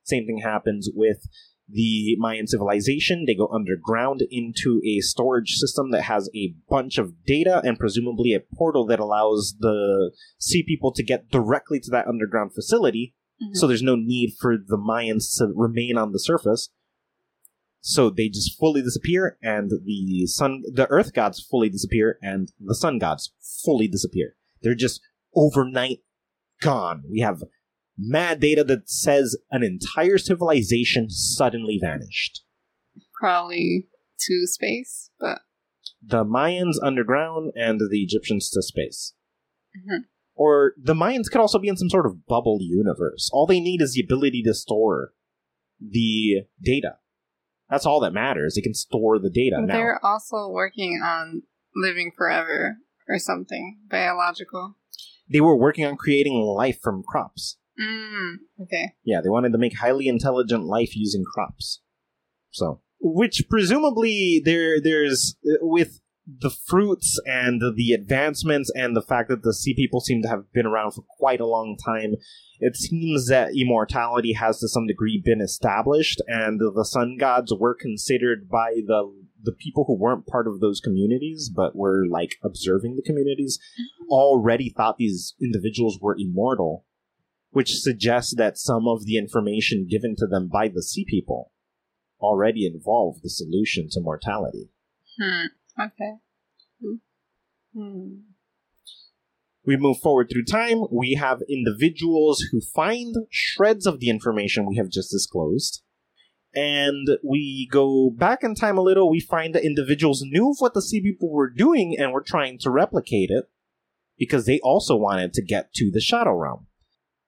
Same 0.04 0.26
thing 0.26 0.38
happens 0.38 0.88
with 0.92 1.28
the 1.68 2.16
Mayan 2.18 2.46
civilization. 2.46 3.24
They 3.26 3.34
go 3.34 3.48
underground 3.48 4.22
into 4.30 4.80
a 4.86 5.00
storage 5.00 5.54
system 5.54 5.90
that 5.90 6.02
has 6.02 6.30
a 6.34 6.54
bunch 6.68 6.98
of 6.98 7.24
data 7.26 7.60
and 7.64 7.78
presumably 7.78 8.32
a 8.32 8.40
portal 8.40 8.86
that 8.86 9.00
allows 9.00 9.54
the 9.58 10.12
sea 10.38 10.62
people 10.66 10.92
to 10.92 11.02
get 11.02 11.30
directly 11.30 11.78
to 11.80 11.90
that 11.90 12.06
underground 12.06 12.54
facility 12.54 13.14
Mhm. 13.42 13.54
So 13.54 13.66
there's 13.66 13.82
no 13.82 13.96
need 13.96 14.34
for 14.40 14.56
the 14.56 14.78
Mayans 14.78 15.36
to 15.38 15.52
remain 15.54 15.96
on 15.96 16.12
the 16.12 16.18
surface. 16.18 16.70
So 17.80 18.08
they 18.08 18.28
just 18.28 18.58
fully 18.58 18.80
disappear, 18.80 19.36
and 19.42 19.70
the 19.84 20.26
sun, 20.26 20.62
the 20.72 20.86
Earth 20.88 21.12
gods 21.12 21.40
fully 21.40 21.68
disappear, 21.68 22.18
and 22.22 22.50
the 22.58 22.74
Sun 22.74 22.98
gods 22.98 23.34
fully 23.62 23.88
disappear. 23.88 24.36
They're 24.62 24.74
just 24.74 25.02
overnight 25.34 26.02
gone. 26.62 27.02
We 27.10 27.20
have 27.20 27.42
mad 27.98 28.40
data 28.40 28.64
that 28.64 28.88
says 28.88 29.36
an 29.50 29.62
entire 29.62 30.16
civilization 30.16 31.10
suddenly 31.10 31.78
vanished. 31.78 32.42
Probably 33.20 33.88
to 34.20 34.46
space, 34.46 35.10
but 35.20 35.40
The 36.06 36.24
Mayans 36.24 36.76
underground, 36.82 37.52
and 37.54 37.80
the 37.80 38.02
Egyptians 38.02 38.48
to 38.50 38.62
space. 38.62 39.14
Mhm. 39.76 40.04
Or 40.34 40.72
the 40.76 40.94
Mayans 40.94 41.30
could 41.30 41.40
also 41.40 41.58
be 41.58 41.68
in 41.68 41.76
some 41.76 41.90
sort 41.90 42.06
of 42.06 42.26
bubble 42.26 42.58
universe. 42.60 43.30
All 43.32 43.46
they 43.46 43.60
need 43.60 43.80
is 43.80 43.94
the 43.94 44.02
ability 44.02 44.42
to 44.42 44.54
store 44.54 45.12
the 45.80 46.42
data. 46.62 46.96
That's 47.70 47.86
all 47.86 48.00
that 48.00 48.12
matters. 48.12 48.54
They 48.54 48.60
can 48.60 48.74
store 48.74 49.18
the 49.18 49.30
data 49.30 49.56
they're 49.66 50.04
also 50.04 50.48
working 50.48 51.00
on 51.02 51.42
living 51.74 52.12
forever 52.16 52.76
or 53.08 53.18
something 53.18 53.78
biological. 53.88 54.76
They 55.30 55.40
were 55.40 55.56
working 55.56 55.84
on 55.86 55.96
creating 55.96 56.34
life 56.34 56.78
from 56.82 57.02
crops. 57.02 57.56
Mm, 57.80 58.34
okay. 58.62 58.94
Yeah, 59.02 59.20
they 59.22 59.30
wanted 59.30 59.52
to 59.52 59.58
make 59.58 59.78
highly 59.78 60.06
intelligent 60.06 60.64
life 60.64 60.94
using 60.94 61.24
crops. 61.24 61.80
So, 62.50 62.82
which 63.00 63.42
presumably 63.48 64.40
there 64.44 64.80
there's 64.80 65.36
uh, 65.44 65.58
with 65.60 66.00
the 66.26 66.50
fruits 66.50 67.20
and 67.26 67.60
the 67.76 67.92
advancements 67.92 68.70
and 68.74 68.96
the 68.96 69.02
fact 69.02 69.28
that 69.28 69.42
the 69.42 69.52
sea 69.52 69.74
people 69.74 70.00
seem 70.00 70.22
to 70.22 70.28
have 70.28 70.50
been 70.52 70.66
around 70.66 70.92
for 70.92 71.02
quite 71.18 71.40
a 71.40 71.46
long 71.46 71.76
time, 71.84 72.14
it 72.60 72.76
seems 72.76 73.28
that 73.28 73.54
immortality 73.54 74.32
has 74.32 74.58
to 74.60 74.68
some 74.68 74.86
degree 74.86 75.20
been 75.22 75.40
established, 75.40 76.22
and 76.26 76.60
the 76.60 76.84
sun 76.84 77.16
gods 77.18 77.52
were 77.58 77.74
considered 77.74 78.48
by 78.48 78.74
the 78.86 79.24
the 79.42 79.52
people 79.52 79.84
who 79.86 79.94
weren't 79.94 80.26
part 80.26 80.48
of 80.48 80.60
those 80.60 80.80
communities 80.80 81.50
but 81.54 81.76
were 81.76 82.06
like 82.08 82.36
observing 82.42 82.96
the 82.96 83.02
communities 83.02 83.58
already 84.08 84.70
thought 84.70 84.96
these 84.96 85.34
individuals 85.38 85.98
were 86.00 86.16
immortal 86.18 86.86
which 87.54 87.78
suggests 87.78 88.34
that 88.34 88.58
some 88.58 88.88
of 88.88 89.06
the 89.06 89.16
information 89.16 89.86
given 89.88 90.16
to 90.16 90.26
them 90.26 90.48
by 90.52 90.66
the 90.66 90.82
sea 90.82 91.04
people 91.08 91.52
already 92.20 92.66
involved 92.66 93.20
the 93.22 93.30
solution 93.30 93.86
to 93.88 94.00
mortality. 94.00 94.70
Hmm. 95.20 95.46
Okay. 95.80 96.14
Hmm. 97.74 98.08
We 99.66 99.76
move 99.76 99.98
forward 99.98 100.28
through 100.30 100.44
time. 100.44 100.82
We 100.90 101.14
have 101.14 101.42
individuals 101.48 102.44
who 102.52 102.60
find 102.60 103.14
shreds 103.30 103.86
of 103.86 103.98
the 103.98 104.10
information 104.10 104.66
we 104.66 104.76
have 104.76 104.90
just 104.90 105.10
disclosed. 105.10 105.82
And 106.54 107.08
we 107.24 107.68
go 107.72 108.10
back 108.10 108.44
in 108.44 108.54
time 108.54 108.78
a 108.78 108.82
little. 108.82 109.10
We 109.10 109.20
find 109.20 109.54
that 109.54 109.64
individuals 109.64 110.22
knew 110.22 110.50
of 110.50 110.56
what 110.58 110.74
the 110.74 110.82
sea 110.82 111.00
people 111.00 111.30
were 111.30 111.50
doing 111.50 111.96
and 111.98 112.12
were 112.12 112.22
trying 112.22 112.58
to 112.60 112.70
replicate 112.70 113.30
it 113.30 113.46
because 114.18 114.46
they 114.46 114.60
also 114.60 114.94
wanted 114.96 115.32
to 115.32 115.42
get 115.42 115.72
to 115.74 115.90
the 115.90 116.00
Shadow 116.00 116.34
Realm. 116.34 116.66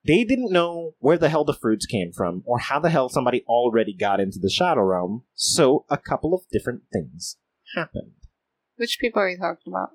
They 0.05 0.23
didn't 0.23 0.53
know 0.53 0.93
where 0.99 1.17
the 1.17 1.27
hell 1.27 1.43
the 1.43 1.53
fruits 1.53 1.85
came 1.85 2.13
from 2.13 2.43
or 2.45 2.59
how 2.59 2.79
the 2.79 2.89
hell 2.89 3.09
somebody 3.09 3.43
already 3.47 3.93
got 3.93 4.21
into 4.21 4.39
the 4.39 4.49
Shadow 4.49 4.83
Realm, 4.83 5.23
so 5.33 5.85
a 5.89 5.97
couple 5.97 6.33
of 6.33 6.43
different 6.49 6.83
things 6.93 7.35
happened. 7.75 8.13
Which 8.77 8.97
people 8.99 9.21
are 9.21 9.29
you 9.29 9.37
talking 9.37 9.71
about? 9.73 9.89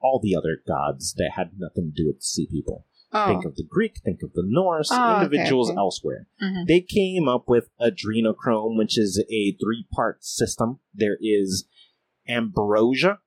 All 0.00 0.20
the 0.22 0.34
other 0.36 0.58
gods 0.66 1.14
that 1.14 1.32
had 1.36 1.52
nothing 1.58 1.92
to 1.94 2.02
do 2.02 2.06
with 2.08 2.16
the 2.18 2.22
sea 2.24 2.46
people. 2.50 2.86
Oh. 3.12 3.26
Think 3.28 3.44
of 3.44 3.56
the 3.56 3.64
Greek, 3.68 4.00
think 4.02 4.20
of 4.22 4.32
the 4.32 4.42
Norse, 4.44 4.88
Oh, 4.90 5.22
individuals 5.22 5.68
okay. 5.70 5.76
elsewhere. 5.76 6.26
Mhm. 6.42 6.66
They 6.66 6.80
came 6.80 7.28
up 7.28 7.44
with 7.46 7.68
adrenochrome, 7.80 8.76
which 8.78 8.98
is 8.98 9.22
a 9.30 9.52
three 9.62 9.86
part 9.92 10.24
system. 10.24 10.80
There 10.94 11.18
is 11.20 11.66
ambrosia, 12.26 13.20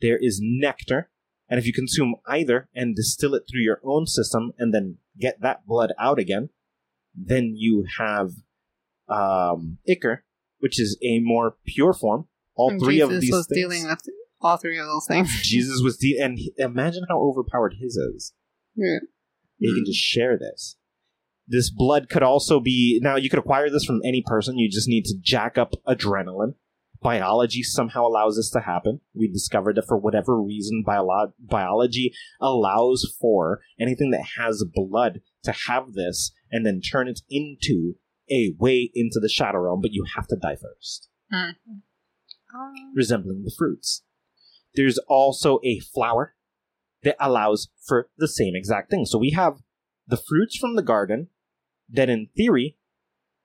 there 0.00 0.16
is 0.16 0.40
nectar, 0.42 1.10
and 1.48 1.58
if 1.58 1.66
you 1.66 1.72
consume 1.74 2.14
either 2.26 2.68
and 2.74 2.96
distill 2.96 3.34
it 3.34 3.42
through 3.50 3.60
your 3.60 3.80
own 3.84 4.06
system 4.06 4.52
and 4.58 4.72
then 4.72 4.98
get 5.18 5.40
that 5.42 5.66
blood 5.66 5.92
out 5.98 6.18
again, 6.18 6.48
then 7.14 7.54
you 7.56 7.84
have 7.98 8.30
um, 9.08 9.78
ichor, 9.88 10.24
which 10.60 10.80
is 10.80 10.96
a 11.02 11.18
more 11.18 11.56
pure 11.66 11.92
form. 11.92 12.26
All 12.54 12.70
And 12.70 12.80
three 12.80 12.96
Jesus 12.98 13.14
of 13.14 13.20
these 13.20 13.32
was 13.32 13.46
things. 13.48 13.56
dealing 13.60 13.84
with 13.86 14.08
all 14.40 14.56
three 14.56 14.78
of 14.78 14.86
those 14.86 15.06
things. 15.06 15.30
Jesus 15.42 15.80
was 15.82 15.96
de- 15.96 16.18
and 16.18 16.38
he- 16.38 16.52
imagine 16.56 17.04
how 17.08 17.20
overpowered 17.20 17.74
his 17.80 17.96
is. 17.96 18.32
Yeah. 18.74 18.98
You 19.58 19.74
can 19.74 19.84
just 19.84 19.98
share 20.00 20.38
this. 20.38 20.76
This 21.46 21.70
blood 21.70 22.08
could 22.08 22.22
also 22.22 22.60
be 22.60 22.98
now 23.02 23.16
you 23.16 23.28
could 23.28 23.38
acquire 23.38 23.68
this 23.70 23.84
from 23.84 24.00
any 24.04 24.22
person. 24.24 24.56
You 24.58 24.70
just 24.70 24.88
need 24.88 25.04
to 25.06 25.14
jack 25.20 25.58
up 25.58 25.72
adrenaline. 25.86 26.54
Biology 27.02 27.62
somehow 27.62 28.06
allows 28.06 28.36
this 28.36 28.50
to 28.50 28.60
happen. 28.60 29.00
We 29.14 29.26
discovered 29.26 29.76
that 29.76 29.86
for 29.88 29.96
whatever 29.96 30.40
reason, 30.40 30.84
biolo- 30.86 31.32
biology 31.40 32.12
allows 32.40 33.16
for 33.20 33.60
anything 33.80 34.10
that 34.10 34.24
has 34.38 34.64
blood 34.72 35.20
to 35.44 35.52
have 35.66 35.94
this 35.94 36.30
and 36.52 36.64
then 36.64 36.80
turn 36.80 37.08
it 37.08 37.20
into 37.30 37.94
a 38.30 38.54
way 38.58 38.90
into 38.94 39.18
the 39.20 39.28
shadow 39.30 39.58
realm, 39.60 39.80
but 39.80 39.92
you 39.92 40.04
have 40.14 40.26
to 40.28 40.36
die 40.40 40.56
first 40.56 41.08
Um, 41.32 41.54
resembling 42.94 43.42
the 43.44 43.52
fruits. 43.56 44.02
There's 44.74 44.98
also 45.08 45.58
a 45.64 45.80
flower 45.80 46.34
that 47.02 47.16
allows 47.18 47.68
for 47.86 48.08
the 48.18 48.28
same 48.28 48.54
exact 48.54 48.90
thing. 48.90 49.06
So 49.06 49.18
we 49.18 49.30
have 49.30 49.58
the 50.06 50.16
fruits 50.16 50.56
from 50.56 50.76
the 50.76 50.82
garden 50.82 51.28
that, 51.88 52.08
in 52.08 52.28
theory, 52.36 52.76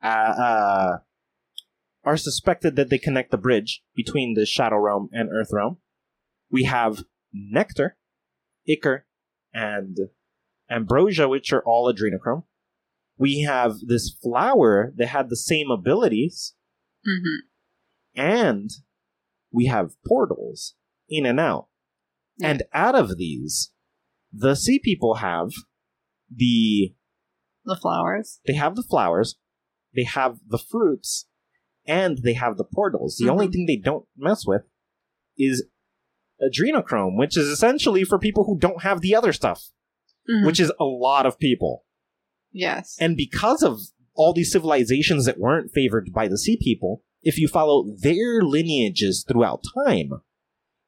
uh, 0.04 0.08
uh, 0.08 0.98
are 2.04 2.18
suspected 2.18 2.76
that 2.76 2.90
they 2.90 2.98
connect 2.98 3.32
the 3.32 3.38
bridge 3.38 3.84
between 3.96 4.34
the 4.34 4.46
Shadow 4.46 4.78
Realm 4.78 5.10
and 5.12 5.30
Earth 5.32 5.50
Realm. 5.52 5.78
We 6.52 6.64
have 6.64 7.04
nectar, 7.34 7.98
ichor, 8.68 9.06
and 9.54 9.98
ambrosia, 10.70 11.28
which 11.28 11.52
are 11.52 11.64
all 11.64 11.92
adrenochrome. 11.92 12.44
We 13.18 13.42
have 13.42 13.80
this 13.80 14.16
flower 14.22 14.94
that 14.98 15.08
had 15.08 15.30
the 15.30 15.38
same 15.38 15.72
abilities 15.72 16.54
mhm. 17.08 17.38
and 18.14 18.70
we 19.52 19.68
have 19.68 19.96
portals 20.06 20.76
in 21.10 21.26
and 21.26 21.40
out. 21.40 21.68
Yeah. 22.38 22.50
And 22.52 22.64
out 22.74 22.96
of 22.96 23.18
these, 23.18 23.72
the 24.32 24.56
sea 24.56 24.80
people 24.84 25.16
have 25.16 25.50
the 26.34 26.94
The 27.66 27.76
flowers. 27.82 28.40
they 28.46 28.54
have 28.54 28.76
the 28.76 28.84
flowers, 28.84 29.36
they 29.96 30.04
have 30.04 30.40
the 30.48 30.58
fruits, 30.58 31.28
and 31.86 32.20
they 32.24 32.34
have 32.34 32.58
the 32.58 32.64
portals. 32.66 33.18
The 33.18 33.30
only 33.30 33.48
Mhm. 33.48 33.52
thing 33.54 33.66
they 33.66 33.78
don't 33.78 34.06
mess 34.18 34.46
with 34.46 34.64
is 35.38 35.66
adrenochrome, 36.42 37.18
which 37.18 37.38
is 37.38 37.48
essentially 37.48 38.04
for 38.04 38.20
people 38.20 38.44
who 38.46 38.58
don't 38.58 38.82
have 38.82 39.02
the 39.02 39.16
other 39.16 39.32
stuff, 39.32 39.70
Mhm. 40.30 40.46
which 40.46 40.60
is 40.60 40.72
a 40.80 40.84
lot 40.86 41.26
of 41.26 41.40
people. 41.40 41.84
yes. 42.52 42.96
And 43.02 43.18
because 43.18 43.62
of 43.64 43.80
all 44.14 44.32
these 44.34 44.52
civilizations 44.52 45.26
that 45.26 45.38
weren't 45.40 45.72
favored 45.74 46.14
by 46.14 46.28
the 46.30 46.38
sea 46.38 46.58
people, 46.58 47.04
if 47.22 47.38
you 47.38 47.48
follow 47.50 47.86
their 48.02 48.42
lineages 48.44 49.26
throughout 49.28 49.62
time, 49.86 50.22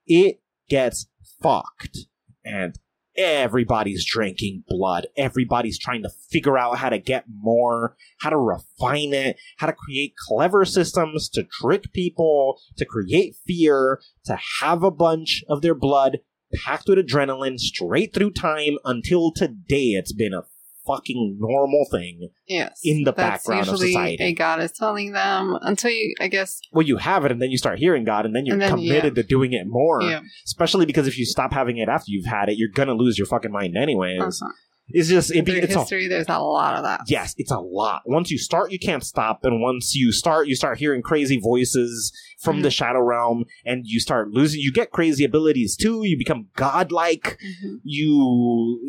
it 0.08 0.42
gets 0.70 1.08
fucked. 1.42 2.00
And 2.44 2.78
everybody's 3.18 4.06
drinking 4.06 4.64
blood. 4.68 5.08
Everybody's 5.18 5.80
trying 5.80 6.04
to 6.04 6.10
figure 6.10 6.58
out 6.58 6.78
how 6.78 6.90
to 6.90 7.00
get 7.00 7.26
more, 7.28 7.98
how 8.22 8.30
to 8.30 8.38
refine 8.38 9.14
it, 9.14 9.38
how 9.58 9.68
to 9.68 9.74
create 9.74 10.14
clever 10.28 10.64
systems 10.66 11.28
to 11.30 11.44
trick 11.44 11.92
people, 11.94 12.60
to 12.78 12.86
create 12.86 13.36
fear, 13.46 14.00
to 14.26 14.38
have 14.62 14.84
a 14.84 14.92
bunch 14.92 15.44
of 15.50 15.62
their 15.62 15.76
blood 15.76 16.20
packed 16.64 16.88
with 16.88 16.98
adrenaline 17.00 17.60
straight 17.60 18.14
through 18.14 18.32
time 18.32 18.78
until 18.86 19.32
today 19.32 19.96
it's 19.96 20.14
been 20.14 20.34
a 20.34 20.44
fucking 20.88 21.38
normal 21.40 21.86
thing. 21.92 22.30
yes. 22.48 22.80
in 22.84 23.04
the 23.04 23.12
background 23.14 23.68
of 23.70 23.78
society. 23.78 24.24
A 24.24 24.34
god 24.34 24.62
is 24.62 24.72
telling 24.72 25.12
them 25.12 25.58
until 25.62 25.92
you, 25.92 26.14
I 26.20 26.28
guess. 26.28 26.60
Well, 26.72 26.86
you 26.86 26.98
have 26.98 27.26
it, 27.26 27.32
and 27.32 27.42
then 27.42 27.52
you 27.52 27.58
start 27.58 27.80
hearing 27.80 28.04
God, 28.06 28.26
and 28.26 28.36
then 28.36 28.46
you're 28.46 28.54
And 28.54 28.62
then, 28.62 28.72
committed 28.72 29.16
to 29.16 29.24
doing 29.24 29.54
it 29.54 29.66
more. 29.68 30.02
Yeah. 30.02 30.22
Especially 30.46 30.86
because 30.86 31.08
if 31.08 31.18
you 31.18 31.26
stop 31.26 31.52
having 31.54 31.78
it 31.78 31.90
after 31.90 32.06
you've 32.08 32.26
had 32.26 32.50
it, 32.50 32.58
you're 32.58 32.70
gonna 32.74 32.94
lose 32.94 33.18
your 33.18 33.28
fucking 33.28 33.52
mind 33.52 33.76
anyways. 33.78 34.22
Uh-huh. 34.42 34.52
It's 34.90 35.10
just 35.10 35.36
it, 35.36 35.46
it's 35.50 35.76
a, 35.76 35.80
history, 35.80 36.08
there's 36.08 36.30
a 36.30 36.40
lot 36.40 36.76
of 36.78 36.84
that. 36.86 37.02
yes, 37.08 37.36
it's 37.38 37.52
a 37.52 37.60
lot. 37.60 38.04
Once 38.06 38.32
you 38.32 38.38
start, 38.38 38.72
you 38.72 38.80
can't 38.80 39.04
stop, 39.04 39.40
and 39.44 39.62
once 39.62 39.94
you 39.94 40.14
start, 40.14 40.48
you 40.48 40.56
start 40.56 40.78
hearing 40.78 41.02
crazy 41.02 41.38
voices 41.38 42.14
from 42.40 42.60
Mhm. 42.60 42.64
the 42.64 42.72
shadow 42.72 43.02
realm, 43.02 43.44
and 43.66 43.84
you 43.86 44.00
start 44.00 44.30
losing. 44.30 44.62
You 44.62 44.72
get 44.72 44.92
crazy 44.92 45.26
abilities 45.26 45.76
too. 45.76 46.04
You 46.06 46.18
become 46.18 46.48
godlike. 46.56 47.38
Mhm. 47.66 47.80
you 47.84 48.80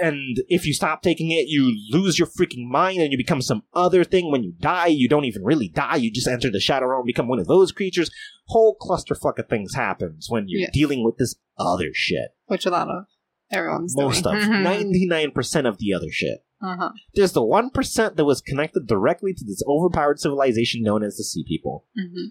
and 0.00 0.38
if 0.48 0.66
you 0.66 0.72
stop 0.74 1.02
taking 1.02 1.30
it 1.30 1.46
you 1.48 1.76
lose 1.90 2.18
your 2.18 2.28
freaking 2.28 2.66
mind 2.68 2.98
and 3.00 3.10
you 3.12 3.18
become 3.18 3.42
some 3.42 3.62
other 3.74 4.04
thing 4.04 4.30
when 4.30 4.42
you 4.42 4.52
die 4.60 4.86
you 4.86 5.08
don't 5.08 5.24
even 5.24 5.42
really 5.44 5.68
die 5.68 5.96
you 5.96 6.10
just 6.10 6.28
enter 6.28 6.50
the 6.50 6.60
shadow 6.60 6.86
realm 6.86 7.04
become 7.06 7.28
one 7.28 7.38
of 7.38 7.46
those 7.46 7.72
creatures 7.72 8.10
whole 8.46 8.76
clusterfuck 8.80 9.38
of 9.38 9.48
things 9.48 9.74
happens 9.74 10.26
when 10.30 10.44
you're 10.48 10.68
dealing 10.72 11.04
with 11.04 11.16
this 11.18 11.34
other 11.58 11.90
shit 11.92 12.28
Which 12.46 12.66
a 12.66 12.70
lot 12.70 12.88
of 12.88 13.04
everyone's 13.50 13.94
most 13.96 14.24
doing. 14.24 14.36
of 14.36 14.42
Mhm. 14.48 15.32
99% 15.32 15.66
of 15.68 15.78
the 15.78 15.92
other 15.94 16.10
shit 16.10 16.38
Uh 16.60 16.76
huh. 16.76 16.90
There's 17.14 17.32
the 17.32 17.40
1% 17.42 18.16
that 18.16 18.24
was 18.24 18.40
connected 18.40 18.86
directly 18.86 19.32
to 19.34 19.44
this 19.44 19.62
overpowered 19.66 20.18
civilization 20.20 20.82
known 20.82 21.02
as 21.04 21.16
the 21.16 21.24
Sea 21.24 21.44
People. 21.46 21.86
hmm 21.96 22.26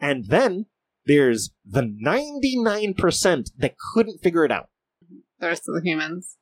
And 0.00 0.26
then 0.26 0.66
there's 1.06 1.50
the 1.64 1.82
99% 1.82 3.50
that 3.58 3.74
couldn't 3.94 4.22
figure 4.22 4.44
it 4.44 4.52
out. 4.52 4.68
The 5.40 5.46
rest 5.46 5.62
of 5.68 5.74
the 5.74 5.80
humans. 5.88 6.36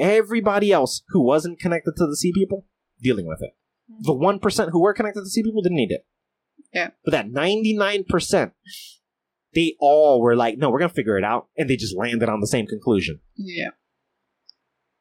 Everybody 0.00 0.72
else 0.72 1.02
who 1.10 1.22
wasn't 1.22 1.60
connected 1.60 1.92
to 1.96 2.06
the 2.06 2.16
Sea 2.16 2.32
People, 2.34 2.66
dealing 3.00 3.26
with 3.26 3.42
it. 3.42 3.50
The 4.00 4.14
1% 4.14 4.70
who 4.70 4.80
were 4.80 4.94
connected 4.94 5.20
to 5.20 5.24
the 5.24 5.30
Sea 5.30 5.42
People 5.42 5.62
didn't 5.62 5.76
need 5.76 5.92
it. 5.92 6.06
Yeah. 6.72 6.90
But 7.04 7.10
that 7.12 7.30
99%, 7.30 8.52
they 9.54 9.76
all 9.80 10.20
were 10.20 10.36
like, 10.36 10.58
no, 10.58 10.70
we're 10.70 10.78
going 10.78 10.88
to 10.88 10.94
figure 10.94 11.18
it 11.18 11.24
out. 11.24 11.48
And 11.56 11.68
they 11.68 11.76
just 11.76 11.96
landed 11.96 12.28
on 12.28 12.40
the 12.40 12.46
same 12.46 12.66
conclusion. 12.66 13.20
Yeah. 13.36 13.70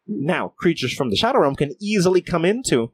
Now, 0.08 0.54
creatures 0.58 0.94
from 0.94 1.12
the 1.12 1.16
Shadow 1.16 1.40
Realm 1.40 1.56
can 1.56 1.76
easily 1.80 2.22
come 2.22 2.44
into 2.44 2.94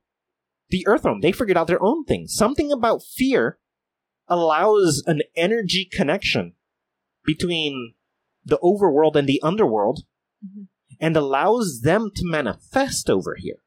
the 0.69 0.85
Earth 0.85 1.05
Realm. 1.05 1.21
They 1.21 1.31
figured 1.31 1.57
out 1.57 1.67
their 1.67 1.81
own 1.81 2.03
thing. 2.03 2.27
Something 2.27 2.71
about 2.71 3.03
fear 3.03 3.57
allows 4.27 5.01
an 5.05 5.21
energy 5.35 5.87
connection 5.89 6.53
between 7.23 7.93
the 8.43 8.57
overworld 8.57 9.15
and 9.15 9.27
the 9.27 9.41
underworld 9.41 10.01
Mhm. 10.45 10.67
And 10.99 11.15
allows 11.15 11.81
them 11.81 12.12
to 12.15 12.21
manifest 12.25 13.10
over 13.10 13.36
here. 13.38 13.58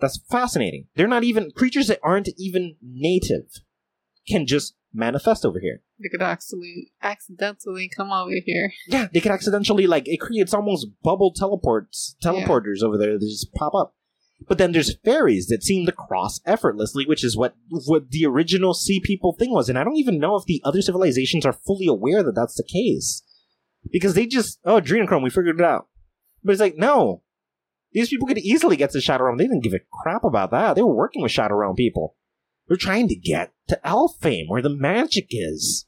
That's 0.00 0.20
fascinating. 0.30 0.86
They're 0.96 1.06
not 1.06 1.24
even 1.24 1.50
creatures 1.50 1.86
that 1.86 2.00
aren't 2.02 2.28
even 2.36 2.76
native 2.82 3.46
can 4.28 4.46
just 4.46 4.74
manifest 4.92 5.44
over 5.44 5.60
here. 5.60 5.82
They 6.00 6.08
could 6.08 6.22
actually 6.22 6.92
accidentally 7.02 7.90
come 7.94 8.12
over 8.12 8.34
here. 8.44 8.72
Yeah, 8.86 9.08
they 9.12 9.20
could 9.20 9.32
accidentally 9.32 9.86
like 9.86 10.08
it 10.08 10.20
creates 10.20 10.54
almost 10.54 10.88
bubble 11.02 11.32
teleports 11.32 12.16
teleporters 12.22 12.82
over 12.82 12.96
there 12.96 13.18
that 13.18 13.20
just 13.20 13.52
pop 13.54 13.74
up. 13.74 13.94
But 14.46 14.58
then 14.58 14.72
there's 14.72 14.96
fairies 15.04 15.46
that 15.46 15.62
seem 15.62 15.86
to 15.86 15.92
cross 15.92 16.40
effortlessly, 16.44 17.06
which 17.06 17.24
is 17.24 17.36
what 17.36 17.54
what 17.68 18.10
the 18.10 18.26
original 18.26 18.74
sea 18.74 19.00
people 19.00 19.32
thing 19.32 19.52
was. 19.52 19.68
And 19.68 19.78
I 19.78 19.84
don't 19.84 19.96
even 19.96 20.18
know 20.18 20.36
if 20.36 20.44
the 20.44 20.60
other 20.64 20.82
civilizations 20.82 21.46
are 21.46 21.52
fully 21.52 21.86
aware 21.86 22.22
that 22.22 22.34
that's 22.34 22.56
the 22.56 22.64
case, 22.64 23.22
because 23.90 24.14
they 24.14 24.26
just 24.26 24.58
oh 24.64 24.80
adrenochrome, 24.80 25.22
we 25.22 25.30
figured 25.30 25.60
it 25.60 25.66
out. 25.66 25.88
But 26.44 26.52
it's 26.52 26.60
like 26.60 26.76
no, 26.76 27.22
these 27.92 28.08
people 28.08 28.26
could 28.28 28.38
easily 28.38 28.76
get 28.76 28.90
to 28.90 29.00
Shadow 29.00 29.24
Realm. 29.24 29.38
They 29.38 29.44
didn't 29.44 29.64
give 29.64 29.72
a 29.72 29.80
crap 30.02 30.24
about 30.24 30.50
that. 30.50 30.74
They 30.74 30.82
were 30.82 30.94
working 30.94 31.22
with 31.22 31.32
Shadow 31.32 31.54
Realm 31.54 31.76
people. 31.76 32.16
They're 32.68 32.76
trying 32.76 33.08
to 33.08 33.16
get 33.16 33.52
to 33.68 33.80
Elfame, 33.84 34.48
where 34.48 34.62
the 34.62 34.74
magic 34.74 35.26
is. 35.30 35.86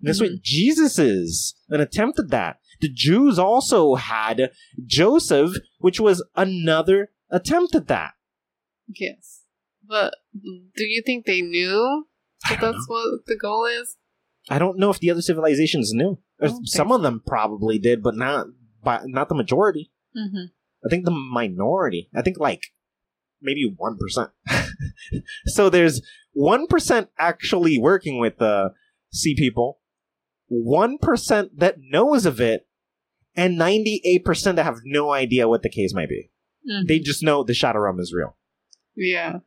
And 0.00 0.08
that's 0.08 0.20
what 0.20 0.30
mm-hmm. 0.30 0.42
Jesus 0.42 0.98
is. 0.98 1.54
An 1.68 1.80
attempt 1.80 2.18
at 2.18 2.30
that. 2.30 2.58
The 2.80 2.88
Jews 2.88 3.38
also 3.38 3.96
had 3.96 4.50
Joseph, 4.86 5.52
which 5.78 5.98
was 5.98 6.24
another 6.36 7.10
attempt 7.30 7.74
at 7.74 7.88
that. 7.88 8.12
Yes. 8.86 9.42
But 9.86 10.14
do 10.42 10.84
you 10.84 11.02
think 11.04 11.24
they 11.24 11.42
knew 11.42 12.04
that 12.48 12.60
that's 12.60 12.88
what 12.88 13.26
the 13.26 13.36
goal 13.36 13.64
is? 13.64 13.96
I 14.48 14.58
don't 14.58 14.78
know 14.78 14.90
if 14.90 15.00
the 15.00 15.10
other 15.10 15.22
civilizations 15.22 15.92
knew. 15.92 16.18
Or 16.40 16.46
I 16.46 16.48
don't 16.48 16.66
Some 16.68 16.92
of 16.92 17.02
them 17.02 17.22
probably 17.26 17.78
did, 17.78 18.02
but 18.02 18.14
not 18.14 18.46
by, 18.82 19.00
not 19.06 19.28
the 19.28 19.34
majority. 19.34 19.90
Mm-hmm. 20.18 20.44
I 20.84 20.88
think 20.88 21.04
the 21.04 21.10
minority. 21.10 22.08
I 22.14 22.22
think 22.22 22.38
like 22.38 22.62
maybe 23.40 23.72
one 23.76 23.96
percent. 23.96 24.30
so 25.46 25.70
there's 25.70 26.00
one 26.32 26.66
percent 26.66 27.08
actually 27.18 27.78
working 27.78 28.18
with 28.18 28.38
the 28.38 28.70
sea 29.12 29.34
people, 29.36 29.80
one 30.48 30.98
percent 30.98 31.58
that 31.58 31.76
knows 31.80 32.26
of 32.26 32.40
it, 32.40 32.66
and 33.36 33.56
ninety-eight 33.58 34.24
percent 34.24 34.56
that 34.56 34.64
have 34.64 34.78
no 34.84 35.12
idea 35.12 35.48
what 35.48 35.62
the 35.62 35.70
case 35.70 35.94
might 35.94 36.08
be. 36.08 36.30
They 36.86 36.98
just 36.98 37.22
know 37.22 37.44
the 37.44 37.54
Shadow 37.54 37.78
Realm 37.80 37.98
is 38.00 38.12
real. 38.12 38.36
yeah. 38.96 39.38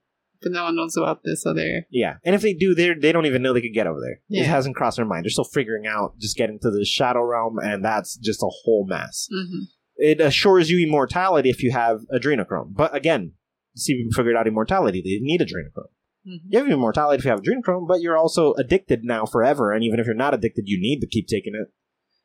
But 0.43 0.53
no 0.53 0.63
one 0.63 0.75
knows 0.75 0.97
about 0.97 1.21
this 1.23 1.45
other. 1.45 1.85
Yeah, 1.91 2.15
and 2.25 2.33
if 2.33 2.41
they 2.41 2.53
do, 2.55 2.73
they 2.73 2.95
they 2.95 3.11
don't 3.11 3.27
even 3.27 3.43
know 3.43 3.53
they 3.53 3.61
could 3.61 3.75
get 3.75 3.85
over 3.85 3.99
there. 3.99 4.21
It 4.41 4.47
hasn't 4.47 4.75
crossed 4.75 4.97
their 4.97 5.05
mind. 5.05 5.23
They're 5.23 5.29
still 5.29 5.43
figuring 5.43 5.85
out 5.85 6.17
just 6.17 6.35
getting 6.35 6.57
to 6.63 6.71
the 6.71 6.83
Shadow 6.83 7.21
Realm, 7.21 7.59
and 7.59 7.85
that's 7.85 8.17
just 8.17 8.41
a 8.41 8.49
whole 8.49 8.87
mess. 8.89 9.27
Mm-hmm. 9.31 9.65
It 10.01 10.19
assures 10.19 10.69
you 10.69 10.85
immortality 10.85 11.49
if 11.49 11.61
you 11.61 11.71
have 11.71 12.01
adrenochrome. 12.11 12.73
But 12.73 12.95
again, 12.95 13.33
see, 13.75 13.95
people 13.95 14.11
figured 14.13 14.35
out 14.35 14.47
immortality. 14.47 14.99
They 15.01 15.11
didn't 15.11 15.27
need 15.27 15.41
adrenochrome. 15.41 15.91
Mm-hmm. 16.27 16.47
You 16.49 16.59
have 16.59 16.67
immortality 16.69 17.19
if 17.19 17.25
you 17.25 17.31
have 17.31 17.41
adrenochrome, 17.41 17.87
but 17.87 18.01
you're 18.01 18.17
also 18.17 18.53
addicted 18.55 19.03
now 19.03 19.25
forever. 19.25 19.71
And 19.71 19.83
even 19.83 19.99
if 19.99 20.07
you're 20.07 20.15
not 20.15 20.33
addicted, 20.33 20.63
you 20.65 20.79
need 20.81 21.01
to 21.01 21.07
keep 21.07 21.27
taking 21.27 21.53
it. 21.53 21.71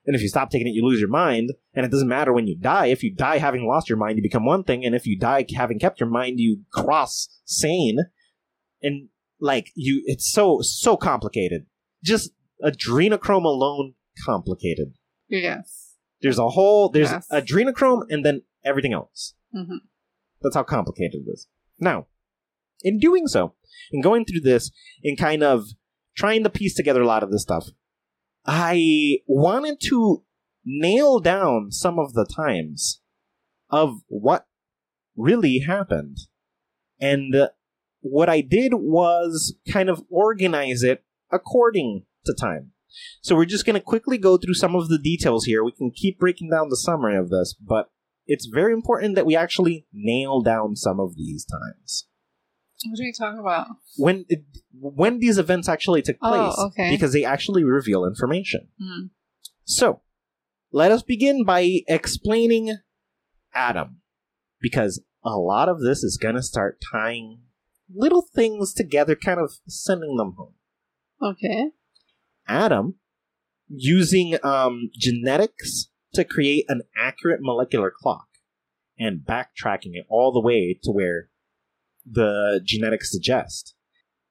And 0.06 0.16
if 0.16 0.22
you 0.22 0.28
stop 0.28 0.50
taking 0.50 0.68
it, 0.68 0.74
you 0.74 0.86
lose 0.86 1.00
your 1.00 1.10
mind. 1.10 1.52
And 1.74 1.84
it 1.84 1.90
doesn't 1.90 2.08
matter 2.08 2.32
when 2.32 2.46
you 2.46 2.56
die. 2.56 2.86
If 2.86 3.02
you 3.02 3.14
die 3.14 3.38
having 3.38 3.66
lost 3.66 3.90
your 3.90 3.98
mind, 3.98 4.16
you 4.16 4.22
become 4.22 4.46
one 4.46 4.64
thing. 4.64 4.84
And 4.84 4.94
if 4.94 5.06
you 5.06 5.18
die 5.18 5.44
having 5.54 5.78
kept 5.78 6.00
your 6.00 6.08
mind, 6.08 6.38
you 6.38 6.60
cross 6.72 7.28
sane. 7.44 7.98
And 8.82 9.08
like 9.38 9.70
you, 9.74 10.02
it's 10.06 10.32
so 10.32 10.60
so 10.62 10.96
complicated. 10.96 11.66
Just 12.02 12.30
adrenochrome 12.64 13.44
alone, 13.44 13.94
complicated. 14.24 14.94
Yes. 15.28 15.85
There's 16.26 16.38
a 16.38 16.48
whole 16.48 16.88
there's 16.90 17.10
Yes. 17.10 17.28
adrenochrome 17.32 18.02
and 18.08 18.24
then 18.24 18.42
everything 18.64 18.92
else. 18.92 19.34
Mm-hmm. 19.54 19.76
That's 20.42 20.56
how 20.56 20.64
complicated 20.64 21.22
it 21.26 21.30
is. 21.30 21.46
Now, 21.78 22.06
in 22.82 22.98
doing 22.98 23.26
so, 23.26 23.54
in 23.92 24.02
going 24.02 24.24
through 24.24 24.40
this 24.40 24.70
and 25.04 25.16
kind 25.16 25.42
of 25.42 25.64
trying 26.16 26.42
to 26.44 26.50
piece 26.50 26.74
together 26.74 27.02
a 27.02 27.06
lot 27.06 27.22
of 27.22 27.30
this 27.30 27.42
stuff, 27.42 27.68
I 28.44 29.18
wanted 29.26 29.80
to 29.88 30.24
nail 30.64 31.20
down 31.20 31.70
some 31.70 31.98
of 31.98 32.12
the 32.14 32.24
times 32.26 33.00
of 33.70 34.00
what 34.08 34.46
really 35.16 35.60
happened. 35.60 36.18
And 37.00 37.34
uh, 37.34 37.48
what 38.00 38.28
I 38.28 38.40
did 38.40 38.72
was 38.74 39.56
kind 39.70 39.88
of 39.88 40.04
organize 40.10 40.82
it 40.82 41.04
according 41.30 42.04
to 42.24 42.34
time. 42.34 42.72
So 43.20 43.34
we're 43.36 43.44
just 43.44 43.66
going 43.66 43.74
to 43.74 43.80
quickly 43.80 44.18
go 44.18 44.36
through 44.36 44.54
some 44.54 44.74
of 44.74 44.88
the 44.88 44.98
details 44.98 45.44
here. 45.44 45.64
We 45.64 45.72
can 45.72 45.90
keep 45.90 46.18
breaking 46.18 46.50
down 46.50 46.68
the 46.68 46.76
summary 46.76 47.16
of 47.16 47.30
this, 47.30 47.54
but 47.54 47.90
it's 48.26 48.46
very 48.46 48.72
important 48.72 49.14
that 49.14 49.26
we 49.26 49.36
actually 49.36 49.86
nail 49.92 50.40
down 50.42 50.74
some 50.76 50.98
of 50.98 51.14
these 51.16 51.44
times 51.44 52.06
What 52.84 52.98
are 53.00 53.04
you 53.04 53.12
talking 53.18 53.38
about? 53.40 53.68
when 53.96 54.24
it, 54.28 54.40
when 54.72 55.18
these 55.20 55.38
events 55.38 55.68
actually 55.68 56.02
took 56.02 56.16
Oh, 56.22 56.30
place 56.30 56.58
okay. 56.68 56.90
because 56.90 57.12
they 57.12 57.24
actually 57.24 57.64
reveal 57.64 58.04
information. 58.04 58.68
Mm. 58.82 59.10
So, 59.64 60.02
let 60.72 60.90
us 60.92 61.02
begin 61.02 61.44
by 61.44 61.80
explaining 61.88 62.76
Adam 63.54 64.00
because 64.60 65.02
a 65.24 65.36
lot 65.36 65.68
of 65.68 65.80
this 65.80 66.02
is 66.02 66.18
going 66.20 66.34
to 66.34 66.42
start 66.42 66.78
tying 66.92 67.40
little 67.94 68.22
things 68.34 68.74
together, 68.74 69.14
kind 69.16 69.40
of 69.40 69.54
sending 69.68 70.16
them 70.16 70.34
home. 70.36 70.54
Okay. 71.22 71.70
Adam, 72.48 72.94
using 73.68 74.38
um, 74.42 74.88
genetics 74.96 75.90
to 76.14 76.24
create 76.24 76.64
an 76.68 76.80
accurate 76.96 77.40
molecular 77.42 77.92
clock 77.94 78.28
and 78.98 79.20
backtracking 79.20 79.94
it 79.94 80.06
all 80.08 80.32
the 80.32 80.40
way 80.40 80.78
to 80.82 80.90
where 80.90 81.28
the 82.10 82.62
genetics 82.64 83.12
suggest. 83.12 83.74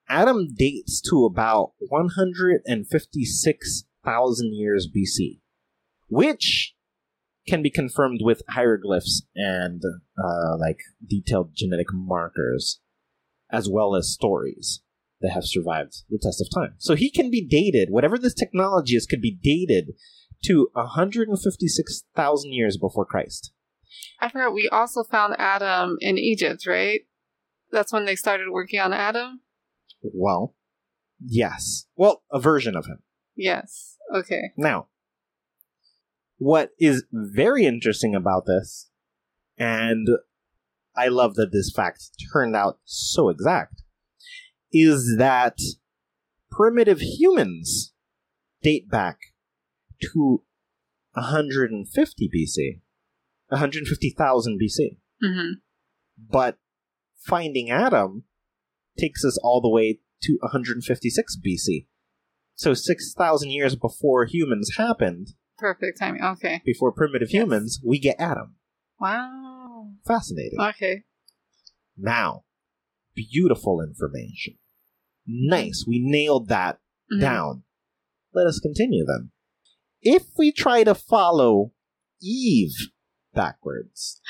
Adam 0.08 0.48
dates 0.56 1.00
to 1.02 1.26
about 1.26 1.74
156,000 1.90 4.54
years 4.54 4.88
BC, 4.88 5.42
which 6.08 6.76
can 7.48 7.62
be 7.62 7.70
confirmed 7.70 8.22
with 8.24 8.42
hieroglyphs 8.50 9.22
and 9.36 9.84
uh, 10.18 10.58
like 10.58 10.80
detailed 11.06 11.52
genetic 11.56 11.86
markers, 11.92 12.80
as 13.52 13.70
well 13.70 13.96
as 13.96 14.12
stories 14.12 14.82
that 15.26 15.34
have 15.34 15.46
survived 15.46 16.04
the 16.10 16.20
test 16.22 16.40
of 16.40 16.48
time. 16.54 16.76
So 16.78 16.96
he 16.96 17.10
can 17.10 17.32
be 17.32 17.44
dated, 17.44 17.90
whatever 17.90 18.18
this 18.18 18.34
technology 18.34 18.96
is, 18.96 19.08
could 19.08 19.22
be 19.22 19.38
dated 19.42 19.94
to 20.46 20.70
156,000 20.74 22.54
years 22.54 22.78
before 22.78 23.06
Christ. 23.06 23.52
I 24.20 24.30
forgot 24.30 24.54
we 24.54 24.70
also 24.70 25.04
found 25.04 25.36
Adam 25.40 25.98
in 26.00 26.18
Egypt, 26.18 26.68
right? 26.68 27.02
That's 27.72 27.92
when 27.92 28.06
they 28.06 28.16
started 28.16 28.50
working 28.52 28.80
on 28.80 28.94
Adam? 28.94 29.42
Well, 30.02 30.56
yes. 31.20 31.88
Well, 31.96 32.24
a 32.32 32.40
version 32.40 32.76
of 32.76 32.86
him. 32.86 33.00
Yes. 33.36 33.98
Okay. 34.14 34.52
Now, 34.56 34.88
what 36.38 36.72
is 36.80 37.06
very 37.12 37.66
interesting 37.66 38.14
about 38.14 38.46
this, 38.46 38.90
and 39.58 40.08
I 40.96 41.08
love 41.08 41.36
that 41.36 41.52
this 41.52 41.72
fact 41.76 42.12
turned 42.32 42.56
out 42.56 42.80
so 42.84 43.30
exact, 43.30 43.82
is 44.78 45.16
that 45.18 45.58
primitive 46.52 47.00
humans 47.00 47.94
date 48.62 48.90
back 48.90 49.18
to 50.02 50.44
150 51.14 52.30
BC, 52.36 52.82
150,000 53.48 54.60
BC. 54.62 54.98
Mm-hmm. 55.24 55.52
But 56.30 56.58
finding 57.18 57.70
Adam 57.72 58.26
takes 59.00 59.24
us 59.24 59.40
all 59.42 59.62
the 59.62 59.70
way 59.70 60.00
to 60.24 60.38
156 60.42 61.38
BC. 61.38 61.88
So 62.56 62.74
6,000 62.74 63.50
years 63.52 63.76
before 63.78 64.26
humans 64.26 64.72
happened, 64.78 65.30
Perfect 65.58 66.00
timing. 66.00 66.22
Okay. 66.22 66.62
before 66.66 66.92
primitive 66.92 67.30
Yes. 67.32 67.44
humans, 67.44 67.80
we 67.84 67.98
get 67.98 68.18
Adam. 68.20 68.56
Wow. 69.00 69.92
Fascinating. 70.06 70.60
Okay. 70.60 71.04
Now, 71.98 72.44
beautiful 73.16 73.82
information. 73.82 74.56
Nice. 75.28 75.86
We 75.88 76.00
nailed 76.00 76.48
that 76.50 76.80
Mhm. 77.12 77.22
down. 77.22 77.64
Let 78.34 78.48
us 78.48 78.60
continue 78.60 79.06
then. 79.06 79.32
If 80.02 80.28
we 80.38 80.52
try 80.52 80.84
to 80.84 80.94
follow 80.96 81.74
Eve 82.22 82.92
backwards, 83.34 84.22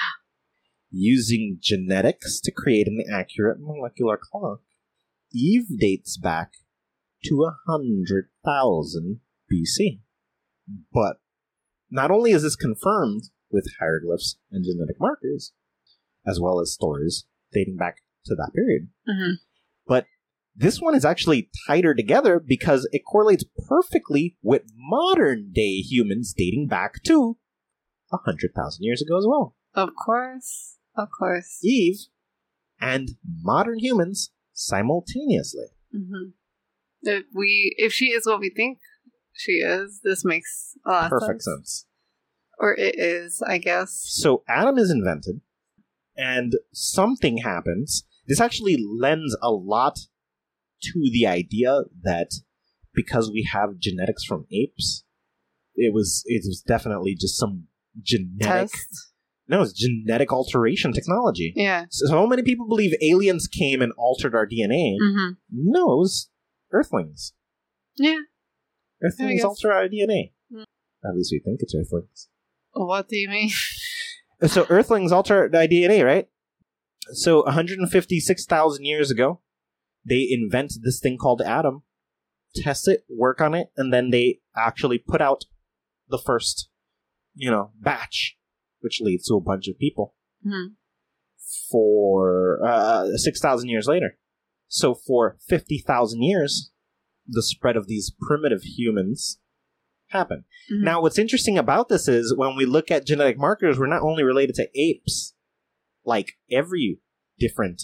using 0.89 1.57
genetics 1.59 2.39
to 2.41 2.51
create 2.51 2.87
an 2.87 3.03
accurate 3.11 3.59
molecular 3.59 4.17
clock, 4.21 4.61
Eve 5.33 5.77
dates 5.77 6.17
back 6.17 6.53
to 7.25 7.43
a 7.43 7.57
hundred 7.67 8.29
thousand 8.43 9.21
BC. 9.51 10.01
But 10.93 11.19
not 11.89 12.11
only 12.11 12.31
is 12.31 12.43
this 12.43 12.55
confirmed 12.55 13.23
with 13.51 13.69
hieroglyphs 13.79 14.37
and 14.51 14.63
genetic 14.63 14.99
markers, 14.99 15.53
as 16.25 16.39
well 16.39 16.59
as 16.59 16.73
stories 16.73 17.25
dating 17.51 17.77
back 17.77 18.01
to 18.25 18.35
that 18.35 18.51
period, 18.53 18.89
Mhm. 19.07 19.39
This 20.56 20.80
one 20.80 20.95
is 20.95 21.03
actually 21.06 21.49
tighter 21.68 21.93
together 21.93 22.39
because 22.45 22.88
it 22.91 23.03
correlates 23.06 23.43
perfectly 23.68 24.38
with 24.41 24.64
modern 24.76 25.51
day 25.53 25.78
humans 25.82 26.34
dating 26.36 26.68
back 26.68 27.03
to 27.03 27.38
100,000 28.10 28.84
years 28.84 29.01
ago 29.01 29.18
as 29.18 29.26
well. 29.28 29.56
Of 29.74 29.89
course. 29.95 30.78
Of 30.97 31.10
course. 31.18 31.60
Eve 31.64 31.97
and 32.80 33.12
modern 33.41 33.80
humans 33.80 34.32
simultaneously. 34.53 35.68
hmm 35.91 36.30
If 37.01 37.26
we, 37.34 37.76
if 37.78 37.91
she 37.91 38.08
is 38.08 38.26
what 38.26 38.39
we 38.39 38.49
think 38.49 38.80
she 39.34 39.53
is, 39.53 40.01
this 40.03 40.24
makes 40.24 40.74
a 40.86 40.89
lot 40.91 41.03
of 41.06 41.10
Perfect 41.20 41.43
sense. 41.43 41.56
sense. 41.58 41.86
Or 42.58 42.74
it 42.74 42.95
is, 42.97 43.41
I 43.45 43.58
guess. 43.58 43.91
So 44.08 44.43
Adam 44.47 44.78
is 44.78 44.89
invented, 44.89 45.41
and 46.16 46.53
something 46.72 47.39
happens. 47.39 48.06
This 48.28 48.39
actually 48.39 48.78
lends 48.78 49.36
a 49.41 49.51
lot 49.51 49.99
to 50.93 51.09
the 51.11 51.25
idea 51.27 51.81
that 52.03 52.31
because 52.93 53.29
we 53.31 53.47
have 53.51 53.77
genetics 53.77 54.23
from 54.23 54.45
apes, 54.51 55.03
it 55.75 55.93
was 55.93 56.23
it 56.25 56.43
was 56.45 56.63
definitely 56.65 57.15
just 57.15 57.38
some 57.38 57.65
genetic 58.01 58.69
Test. 58.71 59.11
no, 59.47 59.61
it's 59.61 59.73
genetic 59.73 60.31
alteration 60.31 60.93
technology. 60.93 61.53
Yeah. 61.55 61.86
So, 61.89 62.25
many 62.27 62.43
people 62.43 62.67
believe 62.67 62.93
aliens 63.01 63.47
came 63.47 63.81
and 63.81 63.91
altered 63.97 64.33
our 64.36 64.45
DNA. 64.47 64.95
hmm 64.99 65.31
No, 65.51 65.93
it 65.93 65.97
was 65.97 66.29
Earthlings. 66.71 67.33
Yeah. 67.97 68.19
Earthlings 69.03 69.43
alter 69.43 69.71
our 69.71 69.88
DNA. 69.88 70.31
Mm. 70.51 70.63
At 71.07 71.15
least 71.15 71.31
we 71.31 71.39
think 71.39 71.59
it's 71.61 71.75
Earthlings. 71.75 72.29
What 72.73 73.07
do 73.07 73.17
you 73.17 73.29
mean? 73.29 73.49
So 74.47 74.65
Earthlings 74.69 75.11
alter 75.13 75.43
our 75.43 75.67
DNA, 75.67 76.03
right? 76.03 76.27
So 77.13 77.43
156,000 77.43 78.83
years 78.83 79.11
ago, 79.11 79.39
they 80.06 80.28
invent 80.30 80.74
this 80.84 80.99
thing 80.99 81.18
called 81.18 81.41
Adam, 81.41 81.84
test 82.56 82.88
it, 82.88 83.06
work 83.10 83.41
on 83.41 83.53
it, 83.53 83.72
and 83.76 83.91
then 83.93 84.12
they 84.12 84.39
actually 84.56 84.97
put 84.97 85.22
out 85.22 85.45
the 86.08 86.22
first, 86.24 86.70
you 87.34 87.49
know, 87.49 87.72
batch, 87.80 88.38
which 88.82 89.01
leads 89.01 89.28
to 89.28 89.36
a 89.36 89.41
bunch 89.41 89.68
of 89.68 89.78
people 89.80 90.16
hmm 90.43 90.68
for 91.72 92.60
uh, 92.66 93.06
6,000 93.16 93.70
years 93.70 93.88
later. 93.88 94.18
So 94.68 94.93
for 94.93 95.38
50,000 95.47 96.22
years, 96.22 96.72
the 97.28 97.43
spread 97.43 97.76
of 97.76 97.88
these 97.88 98.14
primitive 98.20 98.64
humans 98.64 99.39
happened. 100.08 100.43
Mhm. 100.72 100.84
Now, 100.84 101.01
what's 101.01 101.20
interesting 101.20 101.58
about 101.58 101.89
this 101.89 102.08
is 102.08 102.36
when 102.36 102.56
we 102.56 102.66
look 102.66 102.91
at 102.91 103.06
genetic 103.06 103.38
markers, 103.38 103.80
we're 103.80 103.88
not 103.88 104.03
only 104.03 104.24
related 104.24 104.56
to 104.56 104.70
apes, 104.76 105.34
like 106.03 106.34
every 106.51 106.99
different 107.39 107.84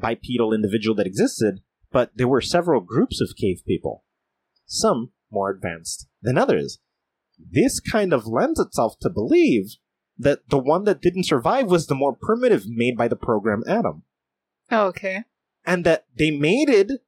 bipedal 0.00 0.52
individual 0.52 0.94
that 0.96 1.06
existed, 1.06 1.60
but 1.92 2.10
there 2.14 2.28
were 2.28 2.40
several 2.40 2.80
groups 2.80 3.20
of 3.20 3.36
cave 3.36 3.62
people, 3.66 4.04
some 4.66 5.12
more 5.30 5.50
advanced 5.50 6.08
than 6.22 6.38
others. 6.38 6.78
This 7.38 7.80
kind 7.80 8.12
of 8.12 8.26
lends 8.26 8.60
itself 8.60 8.98
to 9.00 9.10
believe 9.10 9.76
that 10.18 10.48
the 10.48 10.58
one 10.58 10.84
that 10.84 11.00
didn't 11.00 11.24
survive 11.26 11.66
was 11.66 11.86
the 11.86 11.94
more 11.94 12.14
primitive 12.14 12.64
made 12.66 12.96
by 12.96 13.08
the 13.08 13.16
program 13.16 13.62
Adam, 13.66 14.02
Oh, 14.70 14.86
okay. 14.88 15.24
and 15.64 15.84
that 15.84 16.06
they 16.16 16.30
mated 16.30 17.00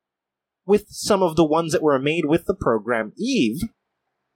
with 0.65 0.87
some 0.89 1.23
of 1.23 1.37
the 1.37 1.45
ones 1.45 1.73
that 1.73 1.83
were 1.83 1.99
made 1.99 2.25
with 2.25 2.47
the 2.47 2.55
program 2.55 3.13
Eve 3.19 3.61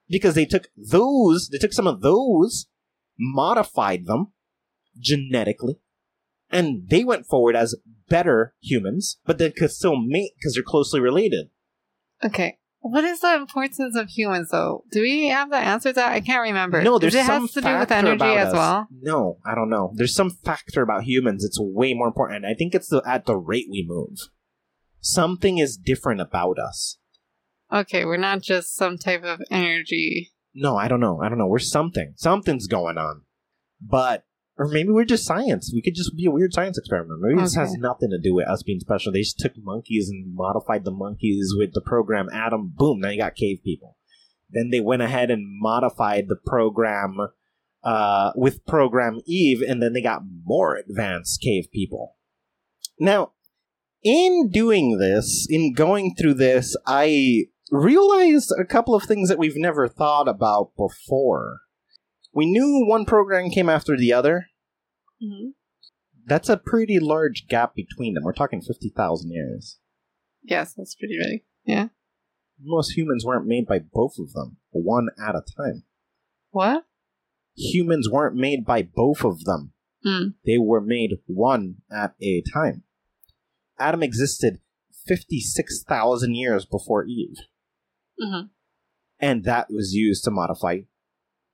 because 0.09 0.35
they 0.35 0.45
took 0.45 0.69
those, 0.77 1.49
they 1.49 1.59
took 1.59 1.73
some 1.73 1.87
of 1.87 2.01
those, 2.03 2.67
modified 3.19 4.07
them 4.07 4.33
genetically, 4.99 5.79
and 6.57 6.89
they 6.89 7.05
went 7.05 7.27
forward 7.27 7.57
as 7.57 7.75
better 8.09 8.55
humans, 8.61 9.19
but 9.25 9.39
then 9.39 9.53
could 9.57 9.71
still 9.71 9.97
mate 9.97 10.33
because 10.39 10.55
they're 10.55 10.63
closely 10.63 11.01
related. 11.01 11.49
Okay. 12.25 12.59
What 12.81 13.03
is 13.03 13.21
the 13.21 13.35
importance 13.35 13.97
of 13.97 14.09
humans, 14.09 14.51
though? 14.53 14.85
Do 14.93 15.01
we 15.01 15.27
have 15.27 15.51
the 15.51 15.57
answer 15.57 15.91
to 15.91 15.95
that? 15.95 16.13
I 16.13 16.21
can't 16.21 16.43
remember. 16.43 16.83
No, 16.83 17.01
there's 17.01 17.17
it 17.17 17.27
some 17.27 17.43
has 17.43 17.53
to 17.55 17.61
do 17.61 17.79
with 17.79 17.89
factor 17.89 18.09
energy 18.11 18.25
as 18.25 18.49
us. 18.49 18.55
well? 18.55 18.89
No, 19.01 19.39
I 19.45 19.57
don't 19.57 19.71
know. 19.71 19.93
There's 19.95 20.15
some 20.15 20.31
factor 20.31 20.83
about 20.83 21.03
humans. 21.03 21.45
It's 21.45 21.59
way 21.61 21.95
more 21.95 22.07
important. 22.07 22.45
I 22.45 22.55
think 22.55 22.77
it's 22.77 22.89
the, 22.89 23.03
at 23.05 23.27
the 23.27 23.37
rate 23.37 23.67
we 23.69 23.85
move. 23.87 24.19
Something 25.01 25.59
is 25.59 25.77
different 25.77 26.21
about 26.21 26.59
us. 26.61 26.99
Okay, 27.73 28.05
we're 28.05 28.19
not 28.19 28.43
just 28.43 28.77
some 28.77 28.99
type 28.99 29.25
of 29.25 29.41
energy. 29.51 30.33
No, 30.55 30.77
I 30.77 30.87
don't 30.87 31.01
know. 31.01 31.21
I 31.21 31.29
don't 31.29 31.39
know. 31.39 31.49
We're 31.49 31.59
something. 31.59 32.13
Something's 32.17 32.69
going 32.69 32.99
on. 32.99 33.23
But, 33.81 34.25
or 34.59 34.69
maybe 34.69 34.91
we're 34.91 35.05
just 35.05 35.27
science. 35.27 35.71
We 35.75 35.83
could 35.83 35.95
just 35.95 36.17
be 36.17 36.27
a 36.27 36.31
weird 36.31 36.55
science 36.55 36.79
experiment. 36.79 37.21
Maybe 37.21 37.41
this 37.41 37.55
has 37.57 37.75
nothing 37.75 38.11
to 38.11 38.19
do 38.19 38.35
with 38.35 38.49
us 38.49 38.63
being 38.63 38.81
special. 38.81 39.13
They 39.13 39.21
just 39.21 39.39
took 39.39 39.53
monkeys 39.59 40.09
and 40.09 40.35
modified 40.35 40.85
the 40.85 40.91
monkeys 40.91 41.53
with 41.57 41.73
the 41.75 41.83
program 41.83 42.29
Adam. 42.33 42.73
Boom, 42.75 43.01
now 43.01 43.11
you 43.11 43.19
got 43.19 43.35
cave 43.35 43.59
people. 43.63 43.97
Then 44.49 44.71
they 44.71 44.81
went 44.81 45.03
ahead 45.03 45.31
and 45.31 45.45
modified 45.61 46.29
the 46.29 46.37
program 46.37 47.19
uh, 47.83 48.33
with 48.35 48.65
program 48.67 49.21
Eve, 49.27 49.63
and 49.63 49.83
then 49.83 49.93
they 49.93 50.03
got 50.03 50.23
more 50.45 50.77
advanced 50.77 51.41
cave 51.43 51.67
people. 51.73 52.17
Now, 52.99 53.33
in 54.03 54.51
doing 54.51 54.99
this, 54.99 55.47
in 55.51 55.75
going 55.75 56.15
through 56.19 56.35
this, 56.35 56.77
I 56.87 57.47
realized 57.71 58.53
a 58.59 58.65
couple 58.65 58.95
of 58.95 59.03
things 59.03 59.29
that 59.29 59.39
we've 59.39 59.57
never 59.57 59.89
thought 59.89 60.29
about 60.29 60.73
before. 60.77 61.61
We 62.37 62.45
knew 62.45 62.85
one 62.87 63.07
program 63.07 63.49
came 63.49 63.71
after 63.71 63.97
the 63.97 64.13
other. 64.13 64.49
hmm 65.21 65.49
That's 66.27 66.51
a 66.51 66.59
pretty 66.59 66.99
large 67.01 67.47
gap 67.49 67.75
between 67.75 68.13
them. 68.13 68.25
We're 68.25 68.35
talking 68.35 68.61
50,000 68.61 69.31
years. 69.31 69.79
Yes, 70.43 70.75
that's 70.75 70.95
pretty 70.95 71.17
big. 71.19 71.45
Yeah. 71.65 71.89
Most 72.63 72.95
humans 72.95 73.25
weren't 73.25 73.47
made 73.47 73.67
by 73.67 73.79
both 73.79 74.19
of 74.19 74.35
them, 74.35 74.59
one 74.71 75.09
at 75.19 75.35
a 75.35 75.41
time. 75.57 75.85
What? 76.51 76.85
Humans 77.57 78.11
weren't 78.11 78.37
made 78.37 78.67
by 78.67 78.83
both 78.83 79.25
of 79.25 79.45
them. 79.45 79.73
Mm. 80.07 80.35
They 80.45 80.59
were 80.59 80.83
made 80.83 81.13
one 81.25 81.77
at 81.91 82.17
a 82.23 82.43
time. 82.53 82.85
Adam 83.79 84.03
existed 84.03 84.61
56,000 85.07 86.35
years 86.35 86.67
before 86.67 87.07
Eve, 87.07 87.39
hmm 88.21 88.41
and 89.19 89.45
that 89.45 89.71
was 89.71 89.95
used 89.95 90.25
to 90.25 90.31
modify 90.31 90.81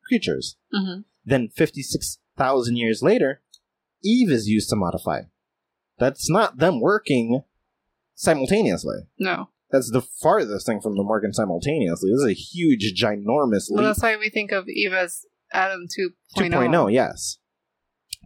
creatures. 0.07 0.57
hmm 0.73 1.01
Then 1.25 1.49
56,000 1.49 2.77
years 2.77 3.03
later, 3.03 3.43
Eve 4.03 4.31
is 4.31 4.49
used 4.49 4.69
to 4.71 4.77
modify. 4.77 5.23
That's 5.99 6.29
not 6.29 6.59
them 6.59 6.81
working 6.81 7.43
simultaneously. 8.15 8.97
No. 9.19 9.51
That's 9.71 9.91
the 9.91 10.03
farthest 10.03 10.67
thing 10.67 10.81
from 10.81 10.97
them 10.97 11.07
working 11.09 11.33
simultaneously. 11.33 12.11
This 12.11 12.23
is 12.23 12.31
a 12.31 12.33
huge, 12.35 12.93
ginormous 13.01 13.67
Well, 13.71 13.85
that's 13.85 14.03
why 14.03 14.17
we 14.17 14.29
think 14.29 14.53
of 14.53 14.69
Eve 14.69 14.93
as 14.93 15.25
Adam 15.53 15.87
2.0. 15.87 16.51
2.0, 16.51 16.93
yes. 16.93 17.39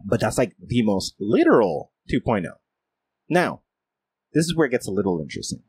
But 0.05 0.19
that's 0.19 0.37
like 0.37 0.55
the 0.59 0.81
most 0.81 1.15
literal 1.19 1.93
2.0. 2.11 2.45
Now, 3.29 3.61
this 4.33 4.45
is 4.45 4.55
where 4.55 4.67
it 4.67 4.71
gets 4.71 4.87
a 4.87 4.91
little 4.91 5.19
interesting. 5.21 5.63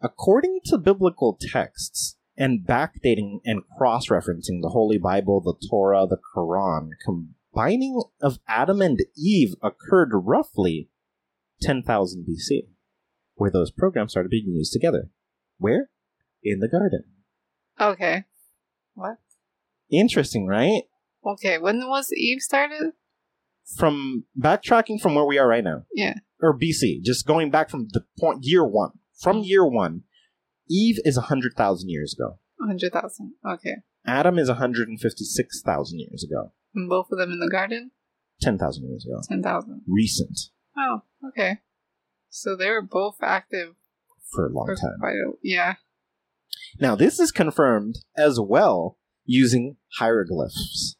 According 0.00 0.60
to 0.66 0.78
biblical 0.78 1.38
texts, 1.40 2.16
and 2.36 2.66
backdating 2.66 3.40
and 3.44 3.62
cross 3.76 4.08
referencing 4.08 4.60
the 4.62 4.70
Holy 4.72 4.98
Bible, 4.98 5.40
the 5.40 5.54
Torah, 5.68 6.06
the 6.08 6.18
Quran, 6.34 6.90
combining 7.04 8.02
of 8.20 8.38
Adam 8.48 8.80
and 8.80 8.98
Eve 9.16 9.54
occurred 9.62 10.10
roughly 10.12 10.88
10,000 11.60 12.26
BC, 12.28 12.68
where 13.34 13.50
those 13.50 13.70
programs 13.70 14.12
started 14.12 14.30
being 14.30 14.48
used 14.48 14.72
together. 14.72 15.10
Where? 15.58 15.90
In 16.42 16.60
the 16.60 16.68
garden. 16.68 17.04
Okay. 17.80 18.24
What? 18.94 19.18
Interesting, 19.90 20.46
right? 20.46 20.82
Okay, 21.24 21.58
when 21.58 21.86
was 21.88 22.12
Eve 22.12 22.40
started? 22.40 22.92
From 23.76 24.24
backtracking 24.38 25.00
from 25.00 25.14
where 25.14 25.24
we 25.24 25.38
are 25.38 25.46
right 25.46 25.62
now, 25.62 25.84
Yeah. 25.94 26.14
or 26.40 26.58
BC, 26.58 27.00
just 27.02 27.26
going 27.26 27.50
back 27.50 27.70
from 27.70 27.88
the 27.92 28.04
point 28.18 28.40
year 28.42 28.66
one. 28.66 28.90
From 29.20 29.38
year 29.44 29.64
one, 29.64 30.02
Eve 30.68 30.98
is 31.04 31.16
100,000 31.16 31.88
years 31.88 32.14
ago. 32.18 32.38
100,000. 32.58 33.32
Okay. 33.48 33.76
Adam 34.06 34.38
is 34.38 34.48
156,000 34.48 35.98
years 35.98 36.24
ago. 36.24 36.52
And 36.74 36.88
both 36.88 37.06
of 37.10 37.18
them 37.18 37.30
in 37.30 37.40
the 37.40 37.50
garden? 37.50 37.90
10,000 38.40 38.88
years 38.88 39.04
ago. 39.04 39.20
10,000. 39.28 39.82
Recent. 39.86 40.38
Oh, 40.76 41.02
okay. 41.28 41.58
So 42.30 42.56
they 42.56 42.70
were 42.70 42.82
both 42.82 43.16
active 43.22 43.74
for 44.32 44.46
a 44.46 44.52
long 44.52 44.66
for 44.66 44.74
time. 44.74 44.98
quite 44.98 45.14
a 45.14 45.32
yeah. 45.42 45.74
Now, 46.80 46.96
this 46.96 47.20
is 47.20 47.30
confirmed 47.30 47.96
as 48.16 48.40
well 48.40 48.98
using 49.24 49.76
hieroglyphs 49.98 50.96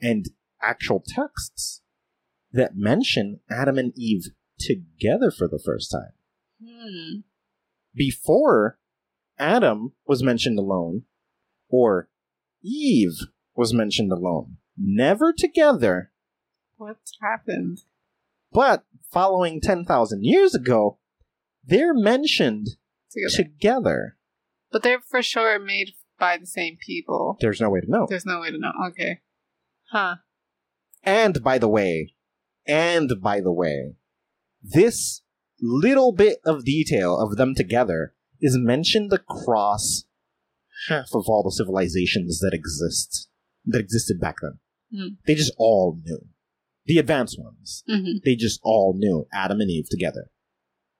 and 0.00 0.26
actual 0.62 1.02
texts 1.06 1.82
that 2.52 2.72
mention 2.74 3.40
Adam 3.50 3.76
and 3.78 3.92
Eve 3.96 4.30
together 4.58 5.30
for 5.30 5.46
the 5.46 5.60
first 5.62 5.90
time. 5.90 6.12
Hmm. 6.64 7.20
Before 7.94 8.78
Adam 9.38 9.92
was 10.06 10.22
mentioned 10.22 10.58
alone, 10.58 11.02
or 11.68 12.08
Eve 12.62 13.18
was 13.56 13.72
mentioned 13.74 14.12
alone, 14.12 14.56
never 14.76 15.32
together, 15.32 16.12
What's 16.76 17.12
happened? 17.22 17.82
but 18.52 18.84
following 19.12 19.60
10,000 19.60 20.24
years 20.24 20.54
ago, 20.54 20.98
they're 21.64 21.94
mentioned 21.94 22.66
Together. 23.10 23.36
together. 23.36 24.16
but 24.72 24.82
they're 24.82 25.00
for 25.00 25.22
sure 25.22 25.58
made 25.58 25.92
by 26.18 26.36
the 26.36 26.46
same 26.46 26.76
people. 26.84 27.36
There's 27.40 27.60
no 27.60 27.70
way 27.70 27.80
to 27.80 27.90
know. 27.90 28.06
There's 28.08 28.26
no 28.26 28.40
way 28.40 28.50
to 28.50 28.58
know. 28.58 28.72
Okay. 28.88 29.20
Huh. 29.90 30.16
And 31.02 31.42
by 31.42 31.58
the 31.58 31.68
way, 31.68 32.14
and 32.66 33.12
by 33.22 33.40
the 33.40 33.52
way, 33.52 33.94
this 34.62 35.22
little 35.60 36.12
bit 36.12 36.38
of 36.44 36.64
detail 36.64 37.18
of 37.18 37.36
them 37.36 37.54
together 37.54 38.13
is 38.44 38.58
mentioned 38.58 39.12
across 39.12 40.04
half 40.88 41.08
of 41.14 41.24
all 41.28 41.42
the 41.42 41.50
civilizations 41.50 42.40
that 42.40 42.52
exist 42.52 43.28
that 43.64 43.80
existed 43.80 44.20
back 44.20 44.36
then. 44.42 44.58
Hmm. 44.94 45.14
They 45.26 45.34
just 45.34 45.54
all 45.56 45.98
knew. 46.04 46.26
The 46.84 46.98
advanced 46.98 47.40
ones. 47.40 47.82
hmm 47.88 48.18
They 48.24 48.36
just 48.36 48.60
all 48.62 48.94
knew 48.96 49.26
Adam 49.32 49.60
and 49.60 49.70
Eve 49.70 49.86
together. 49.90 50.30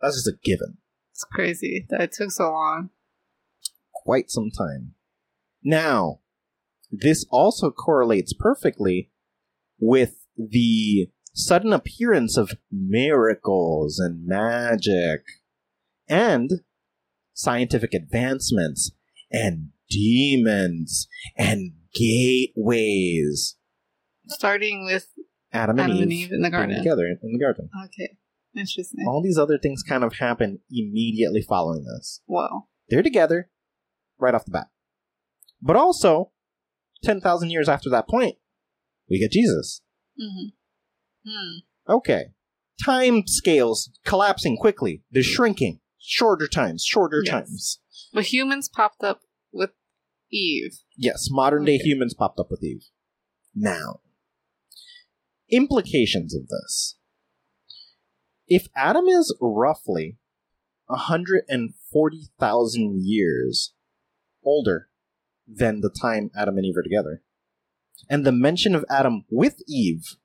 That's 0.01 0.16
just 0.16 0.26
a 0.26 0.38
given. 0.42 0.78
It's 1.12 1.24
crazy 1.30 1.86
that 1.90 2.01
it 2.01 2.12
took 2.12 2.30
so 2.30 2.51
long. 2.51 2.90
Quite 3.92 4.30
some 4.30 4.51
time. 4.51 4.95
Now, 5.62 6.20
this 6.90 7.26
also 7.30 7.70
correlates 7.70 8.32
perfectly 8.32 9.11
with 9.78 10.26
the 10.36 11.11
sudden 11.34 11.72
appearance 11.72 12.36
of 12.38 12.53
miracles 12.72 13.99
and 13.99 14.26
magic 14.26 15.22
and 16.09 16.51
scientific 17.35 17.93
advancements 17.93 18.93
and 19.30 19.70
demons 19.91 21.09
and 21.37 21.72
gateways. 21.95 23.57
Starting 24.28 24.85
with 24.87 25.09
Adam 25.53 25.78
and, 25.78 25.93
Adam 25.93 25.97
Eve, 25.97 26.03
and 26.03 26.12
Eve 26.12 26.32
in 26.32 26.43
the 26.43 26.51
garden. 26.51 26.76
together 26.78 27.07
in 27.07 27.32
the 27.32 27.39
garden. 27.39 27.68
Okay. 27.87 28.16
Interesting. 28.57 29.05
All 29.07 29.20
these 29.22 29.37
other 29.39 29.59
things 29.59 29.82
kind 29.82 30.05
of 30.05 30.14
happen 30.14 30.61
immediately 30.70 31.43
following 31.43 31.85
this. 31.85 32.20
Well. 32.26 32.68
They're 32.89 33.03
together 33.03 33.51
right 34.18 34.35
off 34.35 34.45
the 34.45 34.53
bat. 34.53 34.68
But 35.61 35.76
also, 35.76 36.30
10,000 37.03 37.51
years 37.51 37.68
after 37.68 37.91
that 37.91 38.09
point, 38.09 38.37
we 39.09 39.18
get 39.18 39.32
Jesus. 39.32 39.82
hmm 40.18 40.49
Hmm. 41.26 41.59
Okay. 41.89 42.26
Time 42.85 43.22
scales 43.26 43.91
collapsing 44.05 44.57
quickly. 44.59 45.03
They're 45.11 45.22
shrinking. 45.22 45.80
Shorter 46.07 46.46
times, 46.46 46.84
shorter 46.84 47.22
Yes. 47.24 47.32
times. 47.32 47.80
But 48.12 48.26
humans 48.26 48.68
popped 48.68 49.02
up 49.02 49.22
with 49.52 49.70
Eve. 50.30 50.80
Yes, 50.98 51.28
modern 51.30 51.64
day 51.64 51.78
humans 51.78 52.12
popped 52.12 52.38
up 52.38 52.50
with 52.50 52.62
Eve. 52.62 52.90
Now, 53.55 54.02
implications 55.48 56.34
of 56.34 56.48
this. 56.48 56.96
If 58.46 58.68
Adam 58.76 59.07
is 59.07 59.34
roughly 59.40 60.18
140,000 60.86 63.00
years 63.02 63.72
older 64.44 64.90
than 65.46 65.80
the 65.80 65.88
time 65.88 66.30
Adam 66.36 66.59
and 66.59 66.66
Eve 66.66 66.76
are 66.76 66.82
together, 66.82 67.22
and 68.11 68.26
the 68.26 68.32
mention 68.32 68.74
of 68.74 68.84
Adam 68.90 69.24
with 69.30 69.62
Eve 69.66 70.18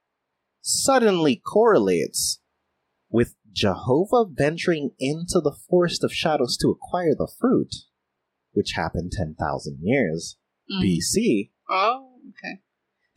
suddenly 0.61 1.37
correlates 1.37 2.41
with 3.09 3.35
Jehovah 3.53 4.25
venturing 4.29 4.91
into 4.99 5.39
the 5.41 5.55
forest 5.69 6.03
of 6.03 6.13
shadows 6.13 6.57
to 6.57 6.69
acquire 6.69 7.15
the 7.15 7.31
fruit, 7.39 7.73
which 8.51 8.73
happened 8.75 9.11
10,000 9.11 9.79
years 9.81 10.37
Mm. 10.71 10.83
BC, 10.83 11.51
Oh, 11.67 12.19
okay. 12.29 12.61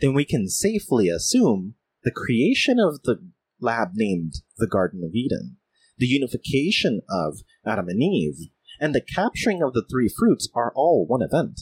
then 0.01 0.15
we 0.15 0.25
can 0.25 0.49
safely 0.49 1.09
assume 1.11 1.75
the 2.03 2.11
creation 2.11 2.79
of 2.79 3.03
the 3.03 3.17
lab 3.61 3.91
named 3.95 4.37
the 4.57 4.67
Garden 4.67 5.05
of 5.05 5.15
Eden, 5.15 5.59
the 5.99 6.07
unification 6.07 7.03
of 7.11 7.41
Adam 7.67 7.89
and 7.89 8.03
Eve, 8.03 8.49
and 8.81 8.95
the 8.95 9.03
capturing 9.03 9.63
of 9.63 9.75
the 9.75 9.85
three 9.91 10.09
fruits 10.09 10.49
are 10.55 10.73
all 10.75 11.07
one 11.07 11.21
event. 11.21 11.61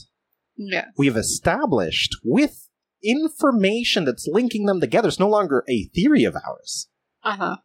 Yes. 0.55 0.87
We 0.97 1.07
have 1.07 1.17
established 1.17 2.15
with 2.23 2.69
information 3.03 4.05
that's 4.05 4.27
linking 4.27 4.65
them 4.65 4.79
together. 4.79 5.09
It's 5.09 5.19
no 5.19 5.29
longer 5.29 5.63
a 5.69 5.85
theory 5.93 6.23
of 6.23 6.35
ours. 6.35 6.87
Uh 7.23 7.35
huh. 7.35 7.55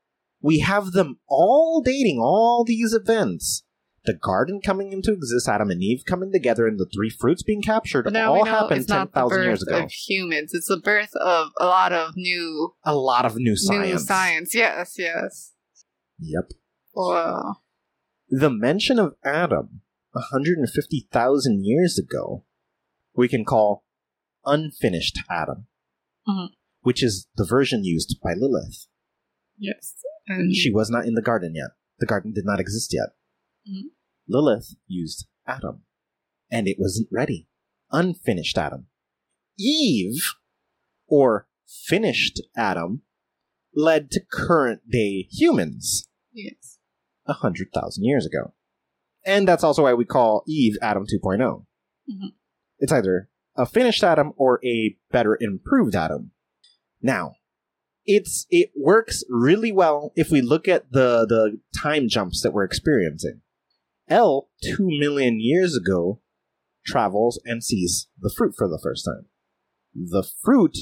We 0.41 0.61
have 0.61 0.93
them 0.93 1.19
all 1.29 1.81
dating 1.83 2.19
all 2.21 2.65
these 2.65 2.93
events. 2.93 3.65
The 4.05 4.15
garden 4.15 4.61
coming 4.65 4.93
into 4.93 5.13
existence, 5.13 5.49
Adam 5.49 5.69
and 5.71 5.83
Eve 5.83 6.05
coming 6.07 6.31
together, 6.31 6.69
and 6.69 6.79
the 6.79 6.87
three 6.95 7.11
fruits 7.11 7.43
being 7.43 7.61
captured 7.61 8.13
now 8.13 8.35
all 8.35 8.45
happened 8.45 8.81
it's 8.83 8.89
not 8.89 9.13
the 9.13 9.21
10,000 9.21 9.37
birth 9.39 9.45
years 9.47 9.63
ago. 9.65 9.83
of 9.83 9.91
humans. 9.91 10.55
It's 10.55 10.69
the 10.69 10.77
birth 10.77 11.11
of 11.17 11.49
a 11.59 11.67
lot 11.67 11.93
of 11.93 12.13
new 12.17 12.75
A 12.85 12.95
lot 12.95 13.25
of 13.25 13.35
new 13.37 13.57
science. 13.57 13.89
new 13.89 13.99
science. 13.99 14.55
Yes, 14.55 14.95
yes. 14.97 15.53
Yep. 16.21 16.53
Wow. 16.95 17.57
The 18.29 18.51
mention 18.51 19.01
of 19.01 19.17
Adam 19.25 19.81
150,000 20.13 21.65
years 21.65 21.99
ago, 21.99 22.45
we 23.15 23.27
can 23.29 23.45
call 23.45 23.85
unfinished 24.45 25.19
Adam, 25.29 25.67
Mhm. 26.29 26.51
which 26.83 27.03
is 27.03 27.27
the 27.37 27.45
version 27.45 27.83
used 27.85 28.17
by 28.23 28.35
Lilith. 28.35 28.87
Yes. 29.59 29.95
She 30.53 30.73
was 30.73 30.91
not 30.91 31.07
in 31.07 31.15
the 31.15 31.23
garden 31.23 31.55
yet. 31.55 31.71
The 31.99 32.07
garden 32.07 32.33
did 32.33 32.45
not 32.45 32.61
exist 32.61 32.93
yet. 32.93 33.11
Mhm. 33.69 33.91
Lilith 34.29 34.75
used 34.87 35.27
Adam, 35.47 35.85
and 36.51 36.67
it 36.67 36.79
wasn't 36.79 37.09
ready. 37.13 37.49
Unfinished 37.93 38.59
Adam. 38.59 38.89
Eve, 39.59 40.35
or 41.07 41.49
finished 41.67 42.43
Adam, 42.57 43.03
led 43.75 44.11
to 44.11 44.21
current 44.21 44.91
day 44.91 45.29
humans 45.31 46.09
yes. 46.33 46.79
a 47.27 47.33
100,000 47.33 48.05
years 48.05 48.27
ago. 48.27 48.55
And 49.25 49.47
that's 49.47 49.65
also 49.65 49.85
why 49.85 49.95
we 49.95 50.05
call 50.05 50.45
Eve 50.47 50.77
Adam 50.83 51.07
2.0. 51.07 51.67
Mhm. 52.09 52.35
It's 52.79 52.93
either 52.93 53.31
a 53.57 53.67
finished 53.67 54.05
Adam 54.05 54.33
or 54.37 54.65
a 54.65 54.99
better 55.11 55.37
improved 55.41 55.95
Adam. 55.95 56.33
Now, 57.01 57.37
it's 58.07 58.47
it 58.51 58.71
works 58.77 59.25
really 59.29 59.73
well 59.73 60.13
if 60.17 60.31
we 60.31 60.41
look 60.41 60.69
at 60.69 60.93
the 60.93 61.27
the 61.27 61.61
time 61.79 62.09
jumps 62.09 62.43
that 62.43 62.53
we're 62.53 62.65
experiencing. 62.65 63.41
El 64.09 64.49
2 64.63 64.87
million 64.87 65.41
years 65.41 65.77
ago 65.77 66.21
travels 66.87 67.41
and 67.45 67.65
sees 67.65 68.09
the 68.21 68.33
fruit 68.35 68.55
for 68.57 68.69
the 68.69 68.79
first 68.83 69.05
time. 69.05 69.27
The 69.95 70.23
fruit 70.45 70.77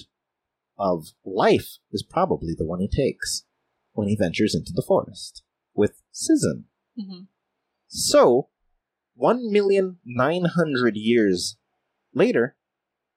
of 0.78 1.06
life 1.24 1.78
is 1.90 2.02
probably 2.02 2.54
the 2.56 2.66
one 2.66 2.80
he 2.80 2.88
takes 2.88 3.44
when 3.92 4.08
he 4.08 4.16
ventures 4.16 4.54
into 4.54 4.72
the 4.74 4.84
forest 4.86 5.42
with 5.74 6.02
Cizin. 6.12 6.64
hmm 6.98 7.22
So, 7.88 8.48
1,900 9.14 10.96
years 10.96 11.56
later, 12.12 12.56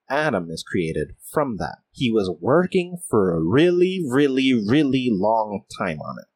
Adam 0.10 0.49
is 0.49 0.64
created 0.64 1.16
from 1.32 1.58
that. 1.58 1.80
He 1.91 2.12
was 2.12 2.30
working 2.39 2.97
for 3.10 3.36
a 3.36 3.41
really, 3.41 4.03
really, 4.08 4.53
really 4.53 5.10
long 5.12 5.64
time 5.78 5.99
on 5.99 6.16
it. 6.20 6.28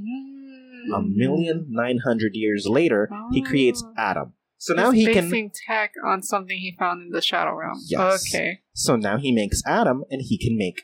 Mm. 0.00 0.96
A 0.98 1.02
million 1.02 1.66
nine 1.68 1.98
hundred 2.04 2.32
years 2.34 2.66
later, 2.68 3.08
he 3.32 3.42
creates 3.42 3.82
Oh. 3.84 3.92
Adam. 3.96 4.32
So 4.58 4.74
now 4.74 4.90
He's 4.90 5.06
he 5.06 5.14
can. 5.14 5.50
tech 5.66 5.92
on 6.04 6.22
something 6.22 6.58
he 6.58 6.76
found 6.78 7.02
in 7.02 7.10
the 7.10 7.22
Shadow 7.22 7.54
Realm. 7.54 7.80
Yes. 7.86 8.24
Okay. 8.34 8.60
So 8.74 8.96
now 8.96 9.16
he 9.16 9.32
makes 9.32 9.62
Adam, 9.66 10.04
and 10.10 10.20
he 10.22 10.36
can 10.38 10.56
make. 10.56 10.82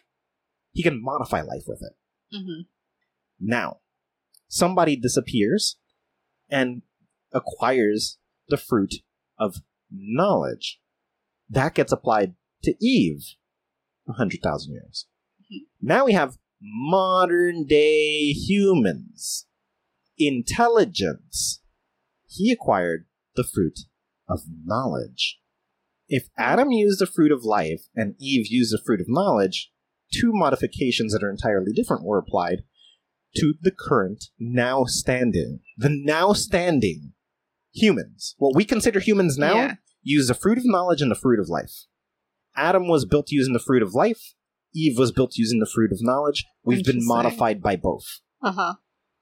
He 0.72 0.82
can 0.82 1.02
modify 1.02 1.40
life 1.42 1.64
with 1.66 1.82
it. 1.82 1.92
hmm 2.36 2.62
Now, 3.40 3.80
somebody 4.48 4.96
disappears 4.96 5.76
and 6.48 6.82
acquires 7.32 8.18
the 8.48 8.56
fruit 8.56 8.94
of 9.38 9.62
knowledge. 9.90 10.80
That 11.48 11.74
gets 11.74 11.92
applied 11.92 12.34
to 12.64 12.74
Eve 12.84 13.34
a 14.08 14.12
100,000 14.12 14.72
years. 14.72 15.06
Mhm. 15.50 15.66
Now 15.80 16.04
we 16.06 16.12
have 16.12 16.38
modern 16.60 17.66
day 17.66 18.32
humans. 18.32 19.46
Intelligence. 20.18 21.60
He 22.26 22.50
acquired 22.50 23.06
the 23.34 23.44
fruit 23.44 23.80
of 24.28 24.42
knowledge. 24.64 25.38
If 26.08 26.28
Adam 26.36 26.70
used 26.70 27.00
the 27.00 27.06
fruit 27.06 27.32
of 27.32 27.44
life 27.44 27.88
and 27.94 28.14
Eve 28.18 28.46
used 28.48 28.72
the 28.72 28.82
fruit 28.84 29.00
of 29.00 29.06
knowledge, 29.08 29.72
two 30.12 30.32
modifications 30.32 31.12
that 31.12 31.22
are 31.22 31.30
entirely 31.30 31.72
different 31.72 32.04
were 32.04 32.18
applied, 32.18 32.64
to 33.36 33.54
the 33.60 33.70
current, 33.70 34.26
now 34.38 34.84
standing, 34.84 35.60
the 35.76 35.90
now 35.90 36.32
standing 36.32 37.12
humans, 37.74 38.34
what 38.38 38.54
we 38.54 38.64
consider 38.64 38.98
humans 39.00 39.36
now, 39.36 39.54
Yeah. 39.54 39.74
Use 40.06 40.28
the 40.28 40.34
fruit 40.34 40.56
of 40.56 40.64
knowledge 40.64 41.02
and 41.02 41.10
the 41.10 41.16
fruit 41.16 41.40
of 41.40 41.48
life. 41.48 41.86
Adam 42.56 42.86
was 42.86 43.04
built 43.04 43.30
using 43.30 43.52
the 43.52 43.58
fruit 43.58 43.82
of 43.82 43.92
life. 43.92 44.34
Eve 44.74 44.96
was 44.96 45.10
built 45.10 45.36
using 45.36 45.58
the 45.58 45.66
fruit 45.66 45.90
of 45.90 45.98
knowledge. 46.00 46.44
We've 46.64 46.84
been 46.84 47.04
modified 47.04 47.60
by 47.60 47.76
both. 47.76 48.20
Uh 48.40 48.52
huh. 48.52 48.74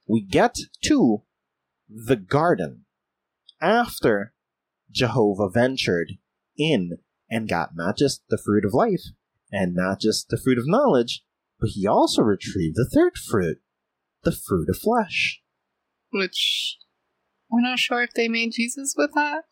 We 0.07 0.20
get 0.20 0.57
to 0.85 1.22
the 1.89 2.16
garden 2.16 2.85
after 3.61 4.35
Jehovah 4.91 5.49
ventured 5.49 6.12
in 6.59 6.99
and 7.30 7.49
got 7.49 7.70
not 7.74 7.97
just 7.97 8.22
the 8.28 8.39
fruit 8.39 8.64
of 8.64 8.74
life 8.74 9.05
and 9.51 9.74
not 9.74 10.01
just 10.01 10.28
the 10.28 10.37
fruit 10.37 10.59
of 10.59 10.66
knowledge, 10.66 11.24
but 11.59 11.70
he 11.70 11.87
also 11.87 12.22
retrieved 12.22 12.76
the 12.76 12.89
third 12.93 13.16
fruit, 13.16 13.59
the 14.22 14.32
fruit 14.32 14.68
of 14.68 14.76
flesh. 14.76 15.41
Which 16.11 16.76
we're 17.51 17.62
not 17.62 17.78
sure 17.78 18.03
if 18.03 18.12
they 18.12 18.28
made 18.28 18.53
Jesus 18.53 18.95
with 18.97 19.12
that. 19.14 19.45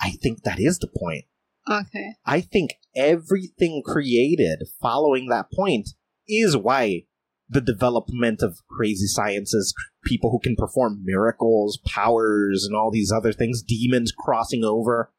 I 0.00 0.10
think 0.10 0.42
that 0.42 0.60
is 0.60 0.78
the 0.78 0.88
point. 0.88 1.24
Okay. 1.68 2.14
I 2.24 2.40
think 2.40 2.74
everything 2.94 3.82
created 3.84 4.62
following 4.80 5.28
that 5.28 5.50
point 5.50 5.90
is 6.28 6.56
why 6.56 7.04
the 7.48 7.60
development 7.60 8.42
of 8.42 8.58
crazy 8.68 9.06
sciences, 9.06 9.74
people 10.04 10.30
who 10.30 10.40
can 10.40 10.56
perform 10.56 11.02
miracles, 11.04 11.78
powers, 11.86 12.64
and 12.64 12.76
all 12.76 12.90
these 12.90 13.12
other 13.12 13.32
things, 13.32 13.62
demons 13.62 14.12
crossing 14.12 14.64
over. 14.64 15.12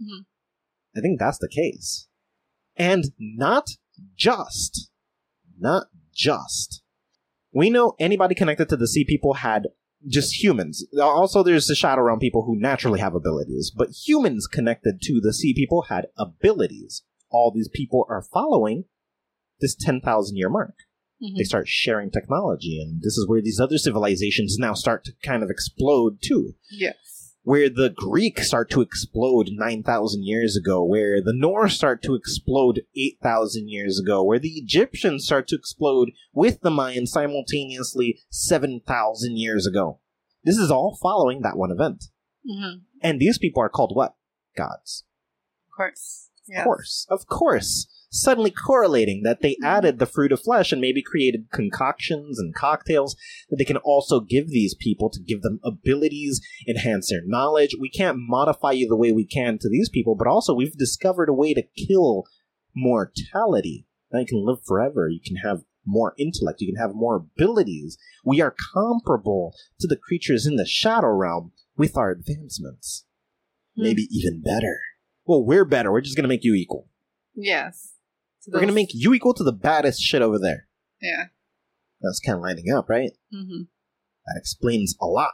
Mhm. 0.00 0.26
I 0.96 1.00
think 1.00 1.18
that's 1.18 1.38
the 1.38 1.48
case. 1.48 2.08
And 2.76 3.12
not 3.18 3.70
just, 4.16 4.90
not 5.58 5.88
just. 6.12 6.82
We 7.52 7.70
know 7.70 7.94
anybody 7.98 8.34
connected 8.34 8.68
to 8.68 8.76
the 8.76 8.88
sea 8.88 9.04
people 9.04 9.34
had 9.34 9.68
just 10.06 10.42
humans. 10.42 10.86
Also, 11.00 11.42
there's 11.42 11.66
the 11.66 11.74
shadow 11.74 12.02
realm 12.02 12.18
people 12.18 12.44
who 12.44 12.58
naturally 12.58 13.00
have 13.00 13.14
abilities, 13.14 13.72
but 13.74 13.90
humans 13.90 14.46
connected 14.46 15.00
to 15.02 15.20
the 15.20 15.32
sea 15.32 15.54
people 15.54 15.82
had 15.82 16.06
abilities. 16.18 17.02
All 17.30 17.50
these 17.52 17.68
people 17.68 18.06
are 18.08 18.22
following 18.22 18.84
this 19.60 19.74
10,000 19.74 20.36
year 20.36 20.50
mark. 20.50 20.74
Mhm. 21.22 21.36
They 21.38 21.44
start 21.44 21.68
sharing 21.68 22.10
technology, 22.10 22.80
and 22.80 23.00
this 23.02 23.16
is 23.16 23.26
where 23.28 23.40
these 23.40 23.60
other 23.60 23.78
civilizations 23.78 24.56
now 24.58 24.74
start 24.74 25.04
to 25.04 25.12
kind 25.22 25.42
of 25.42 25.50
explode 25.50 26.18
too. 26.20 26.54
Yes. 26.70 27.23
Where 27.44 27.68
the 27.68 27.90
Greeks 27.94 28.48
start 28.48 28.70
to 28.70 28.80
explode 28.80 29.50
9,000 29.52 30.24
years 30.24 30.56
ago, 30.56 30.82
where 30.82 31.20
the 31.22 31.34
Norse 31.34 31.74
start 31.76 32.02
to 32.04 32.14
explode 32.14 32.80
8,000 32.96 33.68
years 33.68 34.00
ago, 34.00 34.22
where 34.22 34.38
the 34.38 34.54
Egyptians 34.56 35.26
start 35.26 35.46
to 35.48 35.56
explode 35.56 36.10
with 36.32 36.62
the 36.62 36.70
Mayans 36.70 37.08
simultaneously 37.08 38.18
7,000 38.30 39.36
years 39.36 39.66
ago. 39.66 40.00
This 40.42 40.56
is 40.56 40.70
all 40.70 40.98
following 41.00 41.42
that 41.42 41.58
one 41.58 41.70
event. 41.70 42.04
hmm 42.48 42.78
And 43.02 43.20
these 43.20 43.38
people 43.38 43.62
are 43.62 43.68
called 43.68 43.92
what? 43.94 44.14
Gods. 44.56 45.04
Of 45.68 45.76
course. 45.76 46.30
Of 46.56 46.64
course. 46.64 47.06
Of 47.10 47.26
course. 47.26 47.86
Suddenly 48.16 48.52
correlating 48.52 49.24
that 49.24 49.42
they 49.42 49.56
added 49.60 49.98
the 49.98 50.06
fruit 50.06 50.30
of 50.30 50.40
flesh 50.40 50.70
and 50.70 50.80
maybe 50.80 51.02
created 51.02 51.48
concoctions 51.52 52.38
and 52.38 52.54
cocktails 52.54 53.16
that 53.50 53.56
they 53.56 53.64
can 53.64 53.78
also 53.78 54.20
give 54.20 54.50
these 54.50 54.76
people 54.76 55.10
to 55.10 55.20
give 55.20 55.42
them 55.42 55.58
abilities, 55.64 56.40
enhance 56.68 57.10
their 57.10 57.22
knowledge. 57.26 57.74
We 57.80 57.90
can't 57.90 58.16
modify 58.20 58.70
you 58.70 58.86
the 58.86 58.94
way 58.94 59.10
we 59.10 59.26
can 59.26 59.58
to 59.58 59.68
these 59.68 59.88
people, 59.88 60.14
but 60.14 60.28
also 60.28 60.54
we've 60.54 60.78
discovered 60.78 61.28
a 61.28 61.32
way 61.32 61.54
to 61.54 61.64
kill 61.76 62.26
mortality. 62.72 63.84
Now 64.12 64.20
you 64.20 64.26
can 64.26 64.46
live 64.46 64.58
forever. 64.64 65.08
You 65.08 65.18
can 65.20 65.38
have 65.38 65.64
more 65.84 66.14
intellect. 66.16 66.60
You 66.60 66.72
can 66.72 66.80
have 66.80 66.94
more 66.94 67.16
abilities. 67.16 67.98
We 68.24 68.40
are 68.40 68.54
comparable 68.72 69.54
to 69.80 69.88
the 69.88 69.96
creatures 69.96 70.46
in 70.46 70.54
the 70.54 70.66
shadow 70.66 71.10
realm 71.10 71.50
with 71.76 71.96
our 71.96 72.12
advancements. 72.12 73.06
Hmm. 73.74 73.82
Maybe 73.82 74.06
even 74.12 74.40
better. 74.40 74.78
Well, 75.26 75.44
we're 75.44 75.64
better. 75.64 75.90
We're 75.90 76.00
just 76.00 76.14
going 76.14 76.22
to 76.22 76.28
make 76.28 76.44
you 76.44 76.54
equal. 76.54 76.86
Yes. 77.34 77.93
We're 78.46 78.60
going 78.60 78.68
to 78.68 78.74
make 78.74 78.90
you 78.92 79.14
equal 79.14 79.34
to 79.34 79.44
the 79.44 79.52
baddest 79.52 80.00
shit 80.00 80.22
over 80.22 80.38
there. 80.38 80.66
Yeah. 81.00 81.24
That's 82.00 82.20
kind 82.20 82.36
of 82.36 82.42
lining 82.42 82.72
up, 82.72 82.88
right? 82.88 83.10
hmm 83.32 83.62
That 84.26 84.36
explains 84.38 84.96
a 85.00 85.06
lot. 85.06 85.32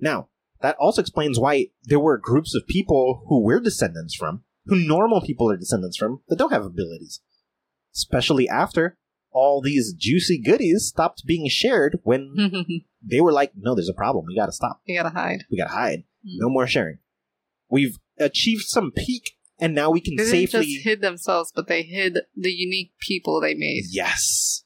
Now, 0.00 0.28
that 0.60 0.76
also 0.78 1.00
explains 1.00 1.38
why 1.40 1.68
there 1.84 1.98
were 2.00 2.18
groups 2.18 2.54
of 2.54 2.66
people 2.68 3.24
who 3.28 3.42
we're 3.42 3.60
descendants 3.60 4.14
from, 4.14 4.44
who 4.66 4.76
normal 4.76 5.20
people 5.20 5.50
are 5.50 5.56
descendants 5.56 5.96
from, 5.96 6.20
that 6.28 6.38
don't 6.38 6.52
have 6.52 6.64
abilities. 6.64 7.20
Especially 7.94 8.48
after 8.48 8.96
all 9.32 9.60
these 9.60 9.94
juicy 9.94 10.40
goodies 10.40 10.86
stopped 10.86 11.24
being 11.26 11.48
shared 11.48 11.98
when 12.04 12.82
they 13.02 13.20
were 13.20 13.32
like, 13.32 13.52
no, 13.56 13.74
there's 13.74 13.88
a 13.88 13.94
problem. 13.94 14.24
We 14.28 14.36
gotta 14.36 14.52
stop. 14.52 14.80
We 14.86 14.94
gotta 14.96 15.10
hide. 15.10 15.44
We 15.50 15.58
gotta 15.58 15.72
hide. 15.72 16.00
Mm. 16.24 16.38
No 16.38 16.48
more 16.48 16.66
sharing. 16.66 16.98
We've 17.68 17.98
achieved 18.18 18.64
some 18.66 18.92
peak, 18.94 19.32
and 19.62 19.74
now 19.74 19.90
we 19.90 20.00
can 20.00 20.18
safely. 20.18 20.30
They 20.40 20.46
safely. 20.46 20.66
just 20.74 20.84
hid 20.84 21.00
themselves, 21.00 21.52
but 21.54 21.68
they 21.68 21.82
hid 21.82 22.18
the 22.36 22.52
unique 22.52 22.92
people 23.00 23.40
they 23.40 23.54
made. 23.54 23.84
Yes. 23.90 24.64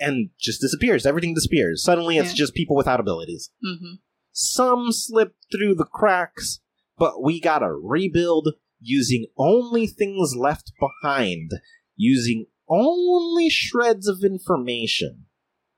And 0.00 0.30
just 0.40 0.60
disappears. 0.60 1.06
Everything 1.06 1.34
disappears. 1.34 1.84
Suddenly 1.84 2.18
it's 2.18 2.30
Yeah. 2.30 2.36
just 2.36 2.54
people 2.54 2.74
without 2.76 2.98
abilities. 3.00 3.50
hmm 3.62 3.94
Some 4.32 4.90
slip 4.90 5.36
through 5.52 5.76
the 5.76 5.84
cracks, 5.84 6.58
but 6.98 7.22
we 7.22 7.40
gotta 7.40 7.70
rebuild 7.72 8.48
using 8.80 9.26
only 9.38 9.86
things 9.86 10.34
left 10.36 10.72
behind, 10.80 11.52
using 11.96 12.46
only 12.68 13.48
shreds 13.48 14.08
of 14.08 14.24
information. 14.24 15.26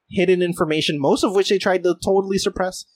Hidden 0.09 0.41
information, 0.41 0.99
most 1.01 1.23
of 1.25 1.35
which 1.35 1.51
they 1.51 1.59
tried 1.59 1.83
to 1.83 1.97
totally 2.03 2.39
suppress. 2.39 2.87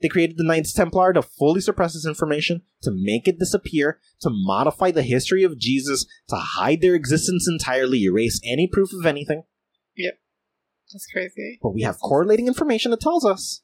They 0.00 0.08
created 0.08 0.36
the 0.36 0.44
Knights 0.44 0.72
Templar 0.72 1.12
to 1.12 1.22
fully 1.22 1.60
suppress 1.60 1.94
this 1.94 2.06
information, 2.06 2.62
to 2.82 2.92
make 2.92 3.26
it 3.26 3.38
disappear, 3.38 4.00
to 4.20 4.30
modify 4.30 4.90
the 4.92 5.02
history 5.02 5.42
of 5.42 5.58
Jesus, 5.58 6.06
to 6.28 6.36
hide 6.36 6.80
their 6.80 6.94
existence 6.94 7.48
entirely, 7.48 8.04
erase 8.04 8.40
any 8.44 8.68
proof 8.68 8.92
of 8.92 9.06
anything. 9.06 9.42
Yep. 9.96 10.14
That's 10.92 11.06
crazy. 11.12 11.58
But 11.60 11.74
we 11.74 11.82
have 11.82 11.98
correlating 11.98 12.46
information 12.46 12.92
that 12.92 13.00
tells 13.00 13.24
us 13.24 13.62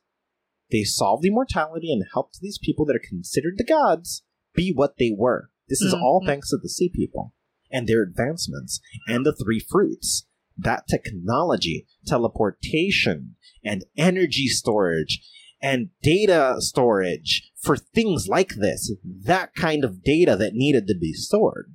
they 0.71 0.83
solved 0.83 1.25
immortality 1.25 1.93
and 1.93 2.05
helped 2.13 2.41
these 2.41 2.59
people 2.59 2.85
that 2.87 2.97
are 2.97 3.09
considered 3.09 3.55
the 3.57 3.65
gods 3.65 4.25
be 4.55 4.73
what 4.73 4.97
they 4.99 5.15
were. 5.17 5.51
This 5.69 5.81
is 5.81 5.95
all 5.95 6.21
Mhm. 6.23 6.27
thanks 6.27 6.51
to 6.51 6.59
the 6.61 6.69
sea 6.69 6.91
people 6.93 7.33
and 7.71 7.87
their 7.87 8.03
advancements 8.03 8.81
and 9.09 9.25
the 9.25 9.33
three 9.33 9.61
fruits. 9.61 10.27
That 10.57 10.87
technology, 10.89 11.87
teleportation, 12.07 13.37
and 13.65 13.85
energy 13.97 14.49
storage 14.49 15.23
and 15.65 15.89
data 16.03 16.57
storage 16.59 17.51
for 17.57 17.75
things 17.75 18.29
like 18.29 18.57
this, 18.57 18.95
that 19.03 19.55
kind 19.55 19.83
of 19.83 20.05
data 20.05 20.37
that 20.37 20.53
needed 20.53 20.87
to 20.87 20.95
be 20.95 21.15
stored. 21.15 21.75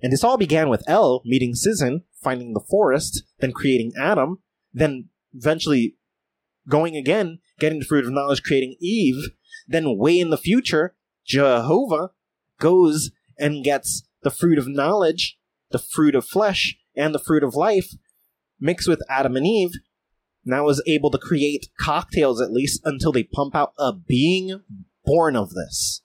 And 0.00 0.12
this 0.12 0.22
all 0.22 0.36
began 0.36 0.68
with 0.68 0.88
El 0.88 1.20
meeting 1.24 1.54
Cizin, 1.54 2.02
finding 2.22 2.52
the 2.54 2.60
forest, 2.60 3.24
then 3.40 3.50
creating 3.50 3.90
Adam, 4.00 4.38
then 4.72 5.08
eventually 5.34 5.96
going 6.68 6.96
again, 6.96 7.40
getting 7.58 7.80
the 7.80 7.84
fruit 7.84 8.04
of 8.04 8.12
knowledge, 8.12 8.44
creating 8.44 8.76
Eve, 8.80 9.30
then 9.66 9.98
way 9.98 10.20
in 10.20 10.30
the 10.30 10.38
future, 10.38 10.94
Jehovah 11.26 12.10
goes 12.60 13.10
and 13.36 13.64
gets 13.64 14.06
the 14.22 14.30
fruit 14.30 14.58
of 14.58 14.68
knowledge, 14.68 15.36
the 15.72 15.80
fruit 15.80 16.14
of 16.14 16.24
flesh, 16.24 16.76
and 16.94 17.12
the 17.12 17.18
fruit 17.18 17.42
of 17.42 17.56
life, 17.56 17.94
mixed 18.60 18.86
with 18.86 19.02
Adam 19.10 19.34
and 19.34 19.44
Eve, 19.44 19.72
now 20.46 20.68
is 20.68 20.82
able 20.86 21.10
to 21.10 21.18
create 21.18 21.68
cocktails 21.78 22.40
at 22.40 22.52
least 22.52 22.80
until 22.84 23.12
they 23.12 23.24
pump 23.24 23.54
out 23.54 23.72
a 23.78 23.92
being 23.92 24.60
born 25.04 25.36
of 25.36 25.50
this. 25.50 26.02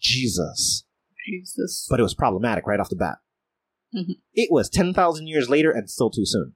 Jesus 0.00 0.84
Jesus. 1.26 1.86
but 1.90 1.98
it 1.98 2.02
was 2.04 2.14
problematic 2.14 2.66
right 2.66 2.78
off 2.80 2.88
the 2.88 2.96
bat. 2.96 3.18
Mhm. 3.94 4.16
It 4.34 4.48
was 4.50 4.68
10,000 4.68 5.26
years 5.26 5.48
later 5.48 5.70
and 5.70 5.90
still 5.90 6.10
too 6.10 6.24
soon. 6.26 6.54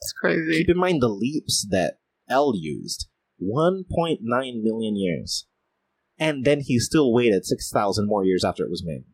It's 0.00 0.12
crazy. 0.12 0.58
Keep 0.58 0.70
in 0.70 0.76
mind 0.78 1.00
the 1.02 1.08
leaps 1.08 1.66
that 1.70 1.98
El 2.28 2.54
used 2.56 3.08
1.9 3.40 4.62
million 4.62 4.96
years. 4.96 5.46
And 6.18 6.44
then 6.44 6.60
he 6.60 6.78
still 6.78 7.12
waited 7.12 7.44
6,000 7.44 8.06
more 8.06 8.24
years 8.24 8.44
after 8.44 8.64
it 8.64 8.70
was 8.70 8.84
made. 8.84 9.04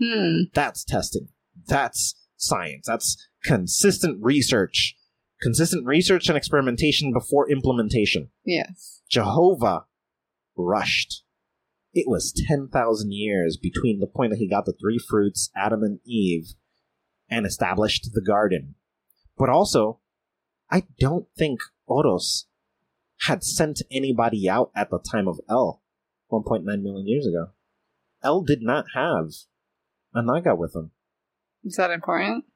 Hmm. 0.00 0.44
That's 0.52 0.84
testing. 0.84 1.28
That's 1.66 2.14
science. 2.36 2.86
That's 2.86 3.16
consistent 3.44 4.22
research. 4.22 4.96
Consistent 5.44 5.86
research 5.86 6.28
and 6.28 6.38
experimentation 6.38 7.12
before 7.12 7.50
implementation. 7.50 8.30
Yes. 8.46 9.02
Jehovah 9.10 9.84
rushed. 10.56 11.22
It 11.92 12.08
was 12.08 12.32
10,000 12.48 13.12
years 13.12 13.58
between 13.58 14.00
the 14.00 14.06
point 14.06 14.30
that 14.30 14.38
he 14.38 14.48
got 14.48 14.64
the 14.64 14.72
three 14.72 14.98
fruits, 14.98 15.50
Adam 15.54 15.82
and 15.82 16.00
Eve, 16.06 16.54
and 17.28 17.44
established 17.44 18.08
the 18.14 18.22
garden. 18.22 18.76
But 19.36 19.50
also, 19.50 20.00
I 20.70 20.84
don't 20.98 21.26
think 21.36 21.60
Oros 21.86 22.46
had 23.26 23.44
sent 23.44 23.82
anybody 23.90 24.48
out 24.48 24.70
at 24.74 24.88
the 24.88 24.98
time 24.98 25.28
of 25.28 25.40
El 25.46 25.82
1.9 26.32 26.64
million 26.64 27.06
years 27.06 27.26
ago. 27.26 27.50
El 28.22 28.40
did 28.40 28.62
not 28.62 28.86
have 28.94 29.28
a 30.14 30.22
Naga 30.22 30.54
with 30.54 30.74
him. 30.74 30.92
Is 31.62 31.76
that 31.76 31.90
important? 31.90 32.46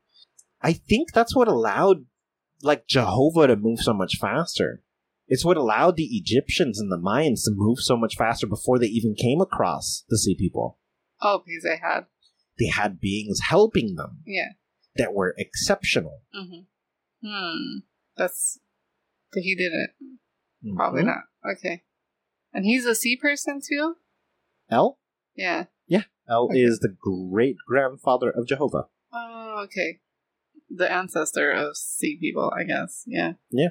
I 0.62 0.72
think 0.72 1.12
that's 1.12 1.36
what 1.36 1.49
allowed 1.49 2.07
like 2.62 2.86
Jehovah 2.86 3.46
to 3.48 3.56
move 3.56 3.80
so 3.80 3.92
much 3.94 4.16
faster. 4.20 4.82
It's 5.26 5.44
what 5.44 5.56
allowed 5.56 5.96
the 5.96 6.09
Egyptians 6.16 6.80
and 6.80 6.90
the 6.90 6.98
Mayans 6.98 7.44
to 7.44 7.52
move 7.54 7.78
so 7.80 7.96
much 7.96 8.16
faster 8.16 8.46
before 8.46 8.78
they 8.78 8.86
even 8.86 9.14
came 9.14 9.40
across 9.40 10.04
the 10.09 10.18
sea 10.18 10.34
people. 10.36 10.78
Oh, 11.20 11.42
because 11.44 11.62
they 11.64 11.76
had. 11.76 12.06
They 12.59 12.68
had 12.68 13.00
beings 13.00 13.40
helping 13.48 13.94
them 13.96 14.22
Yeah. 14.26 14.52
that 14.96 15.12
were 15.14 15.34
exceptional. 15.38 16.22
Mm-hmm. 16.34 17.26
Hmm. 17.28 17.78
That's. 18.16 18.59
He 19.34 19.54
didn't. 19.54 19.90
Probably 20.74 21.02
Mhm. 21.02 21.06
not. 21.06 21.24
Okay. 21.56 21.84
And 22.52 22.64
he's 22.64 22.86
a 22.86 22.94
sea 22.94 23.16
person 23.16 23.61
too? 23.64 23.96
El. 24.70 24.98
Yeah. 25.36 25.66
Yeah. 25.86 26.04
El 26.28 26.44
Okay. 26.46 26.62
is 26.62 26.78
the 26.80 26.88
great 26.88 27.56
grandfather 27.66 28.30
of 28.30 28.46
Jehovah. 28.48 28.88
Oh, 29.12 29.61
okay. 29.64 30.00
The 30.71 30.91
ancestor 30.91 31.51
of 31.51 31.77
sea 31.77 32.19
people, 32.21 32.53
I 32.57 32.64
guess. 32.64 33.05
Yeah. 33.07 33.33
Yeah, 33.51 33.71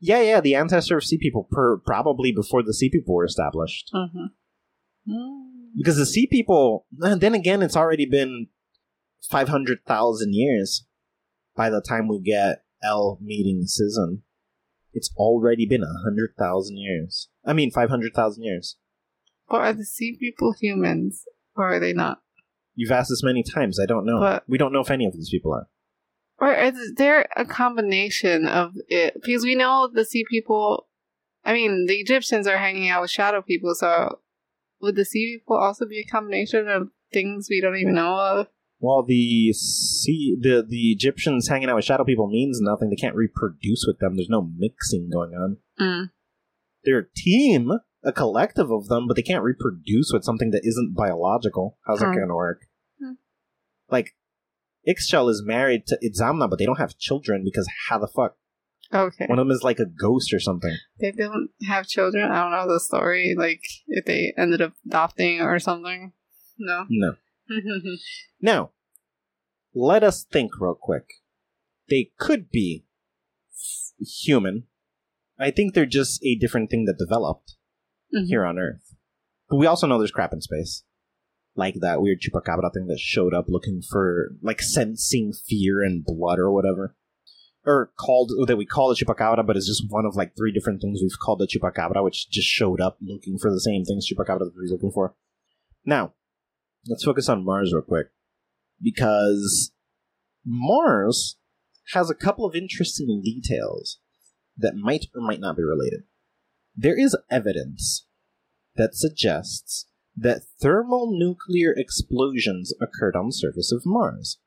yeah, 0.00 0.20
yeah, 0.20 0.40
the 0.40 0.54
ancestor 0.54 0.96
of 0.96 1.04
sea 1.04 1.18
people, 1.18 1.46
per, 1.50 1.78
probably 1.78 2.32
before 2.32 2.62
the 2.62 2.74
sea 2.74 2.90
people 2.90 3.14
were 3.14 3.24
established. 3.24 3.90
Mm-hmm. 3.94 5.12
Mm. 5.12 5.46
Because 5.76 5.96
the 5.96 6.06
sea 6.06 6.26
people, 6.26 6.86
then 6.90 7.34
again, 7.34 7.62
it's 7.62 7.76
already 7.76 8.06
been 8.06 8.48
500,000 9.30 10.34
years 10.34 10.86
by 11.54 11.70
the 11.70 11.80
time 11.80 12.08
we 12.08 12.20
get 12.20 12.64
El 12.82 13.18
meeting 13.20 13.66
Cizin. 13.66 14.22
It's 14.92 15.10
already 15.16 15.66
been 15.66 15.82
100,000 15.82 16.76
years. 16.76 17.28
I 17.44 17.52
mean, 17.52 17.70
500,000 17.70 18.42
years. 18.42 18.76
But 19.48 19.60
are 19.60 19.72
the 19.72 19.84
sea 19.84 20.16
people 20.18 20.54
humans? 20.58 21.24
Or 21.54 21.74
are 21.74 21.80
they 21.80 21.92
not? 21.92 22.22
You've 22.80 22.92
asked 22.92 23.10
this 23.10 23.22
many 23.22 23.42
times. 23.42 23.78
I 23.78 23.84
don't 23.84 24.06
know. 24.06 24.20
But- 24.20 24.44
we 24.48 24.56
don't 24.56 24.72
know 24.72 24.80
if 24.80 24.90
any 24.90 25.04
of 25.06 25.12
these 25.12 25.28
people 25.30 25.52
are. 25.52 25.68
Or 26.38 26.54
is 26.54 26.94
there 26.96 27.28
a 27.36 27.44
combination 27.44 28.46
of 28.46 28.72
it? 28.88 29.12
Because 29.22 29.44
we 29.44 29.54
know 29.54 29.90
the 29.92 30.06
sea 30.06 30.24
people. 30.30 30.88
I 31.44 31.52
mean, 31.52 31.84
the 31.86 31.96
Egyptians 31.96 32.46
are 32.46 32.56
hanging 32.56 32.88
out 32.88 33.02
with 33.02 33.10
shadow 33.10 33.42
people, 33.42 33.74
so 33.74 34.20
would 34.80 34.96
the 34.96 35.04
sea 35.04 35.36
people 35.38 35.56
also 35.58 35.84
be 35.86 35.98
a 36.00 36.04
combination 36.10 36.66
of 36.68 36.88
things 37.12 37.48
we 37.50 37.60
don't 37.60 37.76
even 37.76 37.94
know 37.94 38.14
of? 38.16 38.46
Well, 38.78 39.02
the 39.06 39.52
sea, 39.52 40.34
the 40.40 40.64
the 40.66 40.90
Egyptians 40.92 41.48
hanging 41.48 41.68
out 41.68 41.76
with 41.76 41.84
shadow 41.84 42.04
people 42.04 42.28
means 42.30 42.58
nothing. 42.62 42.88
They 42.88 42.96
can't 42.96 43.14
reproduce 43.14 43.84
with 43.86 43.98
them. 43.98 44.16
There's 44.16 44.30
no 44.30 44.48
mixing 44.56 45.10
going 45.12 45.32
on. 45.34 45.58
Mm. 45.78 46.10
They're 46.84 47.00
a 47.00 47.14
team, 47.14 47.70
a 48.02 48.12
collective 48.12 48.70
of 48.70 48.88
them, 48.88 49.06
but 49.06 49.16
they 49.16 49.22
can't 49.22 49.44
reproduce 49.44 50.10
with 50.10 50.24
something 50.24 50.50
that 50.52 50.62
isn't 50.64 50.94
biological. 50.96 51.76
How's 51.86 51.98
that 52.00 52.06
Hmm. 52.12 52.14
going 52.16 52.28
to 52.28 52.34
work? 52.34 52.62
Like, 53.90 54.14
Ixchel 54.88 55.30
is 55.30 55.42
married 55.44 55.86
to 55.88 55.98
Itzamna, 56.02 56.48
but 56.48 56.58
they 56.58 56.66
don't 56.66 56.78
have 56.78 56.96
children 56.98 57.42
because 57.44 57.68
how 57.88 57.98
the 57.98 58.08
fuck? 58.08 58.36
Okay. 58.92 59.26
One 59.26 59.38
of 59.38 59.46
them 59.46 59.54
is 59.54 59.62
like 59.62 59.78
a 59.78 59.86
ghost 59.86 60.32
or 60.32 60.40
something. 60.40 60.76
They 60.98 61.12
don't 61.12 61.50
have 61.68 61.86
children. 61.86 62.30
I 62.30 62.42
don't 62.42 62.50
know 62.50 62.72
the 62.72 62.80
story. 62.80 63.34
Like 63.38 63.62
if 63.86 64.04
they 64.04 64.32
ended 64.36 64.60
up 64.62 64.72
adopting 64.86 65.40
or 65.42 65.58
something. 65.58 66.12
No. 66.58 66.86
No. 66.88 67.14
Now, 68.40 68.70
let 69.74 70.02
us 70.02 70.24
think 70.24 70.52
real 70.60 70.74
quick. 70.80 71.04
They 71.88 72.10
could 72.18 72.50
be 72.50 72.84
f- 73.52 74.06
human. 74.24 74.64
I 75.38 75.50
think 75.50 75.74
they're 75.74 75.86
just 75.86 76.24
a 76.24 76.36
different 76.36 76.70
thing 76.70 76.84
that 76.86 76.98
developed 76.98 77.56
Mhm. 78.14 78.26
here 78.26 78.44
on 78.44 78.58
Earth. 78.58 78.94
But 79.48 79.56
we 79.56 79.66
also 79.66 79.86
know 79.86 79.98
there's 79.98 80.10
crap 80.10 80.32
in 80.32 80.40
space. 80.40 80.84
Like 81.56 81.74
that 81.80 82.00
weird 82.00 82.20
chupacabra 82.20 82.72
thing 82.72 82.86
that 82.86 83.00
showed 83.00 83.34
up 83.34 83.46
looking 83.48 83.82
for, 83.82 84.32
like, 84.42 84.62
sensing 84.62 85.32
fear 85.32 85.82
and 85.82 86.04
blood 86.04 86.38
or 86.38 86.52
whatever. 86.52 86.96
Or 87.66 87.92
called, 87.98 88.32
that 88.46 88.56
we 88.56 88.64
call 88.64 88.88
the 88.88 88.94
chupacabra, 88.94 89.46
but 89.46 89.56
it's 89.56 89.66
just 89.66 89.84
one 89.88 90.06
of, 90.06 90.16
like, 90.16 90.36
three 90.36 90.52
different 90.52 90.80
things 90.80 91.00
we've 91.02 91.18
called 91.20 91.40
the 91.40 91.48
chupacabra, 91.48 92.02
which 92.02 92.30
just 92.30 92.48
showed 92.48 92.80
up 92.80 92.98
looking 93.02 93.36
for 93.38 93.50
the 93.50 93.60
same 93.60 93.84
things 93.84 94.08
chupacabra 94.08 94.50
was 94.56 94.70
looking 94.70 94.92
for. 94.92 95.14
Now, 95.84 96.14
let's 96.86 97.04
focus 97.04 97.28
on 97.28 97.44
Mars 97.44 97.72
real 97.74 97.82
quick. 97.82 98.06
Because 98.80 99.72
Mars 100.46 101.36
has 101.92 102.08
a 102.08 102.14
couple 102.14 102.46
of 102.46 102.54
interesting 102.54 103.20
details 103.22 103.98
that 104.56 104.76
might 104.76 105.06
or 105.14 105.20
might 105.20 105.40
not 105.40 105.56
be 105.56 105.62
related. 105.62 106.04
There 106.76 106.98
is 106.98 107.16
evidence 107.30 108.06
that 108.76 108.94
suggests 108.94 109.86
that 110.20 110.42
thermonuclear 110.60 111.72
explosions 111.76 112.74
occurred 112.80 113.16
on 113.16 113.28
the 113.28 113.32
surface 113.32 113.72
of 113.72 113.82
Mars. 113.86 114.38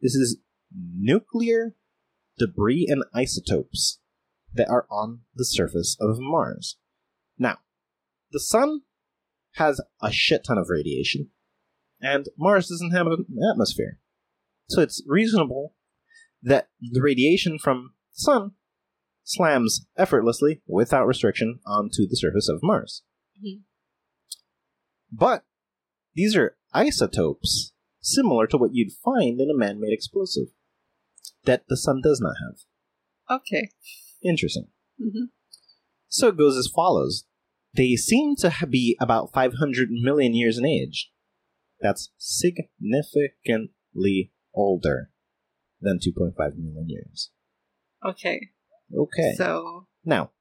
This 0.00 0.14
is 0.14 0.38
nuclear 0.72 1.74
debris 2.38 2.86
and 2.88 3.02
isotopes 3.12 3.98
that 4.54 4.68
are 4.68 4.86
on 4.88 5.22
the 5.34 5.44
surface 5.44 5.96
of 6.00 6.18
Mars. 6.20 6.76
Now, 7.36 7.58
the 8.30 8.38
sun 8.38 8.82
has 9.54 9.80
a 10.00 10.12
shit 10.12 10.44
ton 10.44 10.58
of 10.58 10.68
radiation, 10.70 11.30
and 12.00 12.28
Mars 12.38 12.68
doesn't 12.68 12.92
have 12.92 13.08
an 13.08 13.26
atmosphere. 13.52 13.98
So 14.68 14.80
it's 14.80 15.02
reasonable 15.06 15.74
that 16.40 16.68
the 16.80 17.02
radiation 17.02 17.58
from 17.58 17.94
the 18.14 18.20
sun 18.20 18.50
slams 19.24 19.86
effortlessly, 19.96 20.62
without 20.68 21.06
restriction, 21.06 21.58
onto 21.66 22.06
the 22.06 22.16
surface 22.16 22.48
of 22.48 22.60
Mars. 22.62 23.02
Mhm. 23.44 23.62
But 25.12 25.44
these 26.14 26.34
are 26.36 26.56
isotopes 26.72 27.72
similar 28.00 28.46
to 28.48 28.56
what 28.56 28.74
you'd 28.74 28.92
find 29.04 29.40
in 29.40 29.50
a 29.50 29.56
man 29.56 29.80
made 29.80 29.92
explosive 29.92 30.48
that 31.44 31.64
the 31.68 31.76
sun 31.76 32.00
does 32.02 32.20
not 32.20 32.34
have. 32.44 33.38
okay. 33.40 33.70
Interesting. 34.22 34.68
hmm 34.98 35.24
So 36.08 36.28
it 36.28 36.36
goes 36.36 36.56
as 36.56 36.70
follows. 36.74 37.24
They 37.74 37.96
seem 37.96 38.36
to 38.36 38.52
be 38.68 38.96
about 39.00 39.32
500 39.32 39.90
million 39.90 40.34
years 40.34 40.58
in 40.58 40.66
age. 40.66 41.10
That's 41.80 42.10
significantly 42.18 44.32
older 44.54 45.10
than 45.80 45.98
2.5 45.98 46.34
million 46.58 46.88
years. 46.88 47.30
Okay. 48.04 48.50
Okay. 48.94 49.34
So 49.36 49.86
Now, 50.04 50.32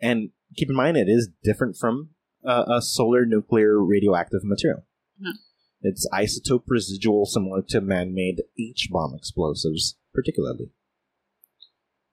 and 0.00 0.30
keep 0.56 0.70
in 0.70 0.76
mind 0.76 0.96
it 0.96 1.08
is 1.08 1.28
different 1.42 1.76
from 1.76 2.10
uh, 2.48 2.64
a 2.78 2.82
solar 2.82 3.26
nuclear 3.26 3.82
radioactive 3.84 4.40
material. 4.42 4.84
Mhm. 5.20 5.34
It's 5.82 6.08
isotope 6.12 6.64
residual, 6.66 7.26
similar 7.26 7.62
to 7.68 7.80
man 7.80 8.14
made 8.14 8.42
H 8.58 8.88
bomb 8.90 9.14
explosives, 9.14 9.96
particularly. 10.12 10.72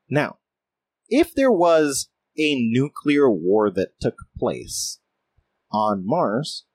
Now, 0.10 0.38
if 1.10 1.34
there 1.34 1.52
was 1.52 2.10
a 2.38 2.56
nuclear 2.56 3.30
war 3.32 3.72
that 3.72 4.00
took 4.00 4.16
place 4.38 5.00
on 5.72 6.06
Mars, 6.06 6.66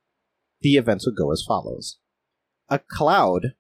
the 0.63 0.77
events 0.77 1.07
would 1.07 1.17
go 1.17 1.31
as 1.33 1.45
follows. 1.47 1.99
A 2.69 2.79
cloud, 2.79 3.55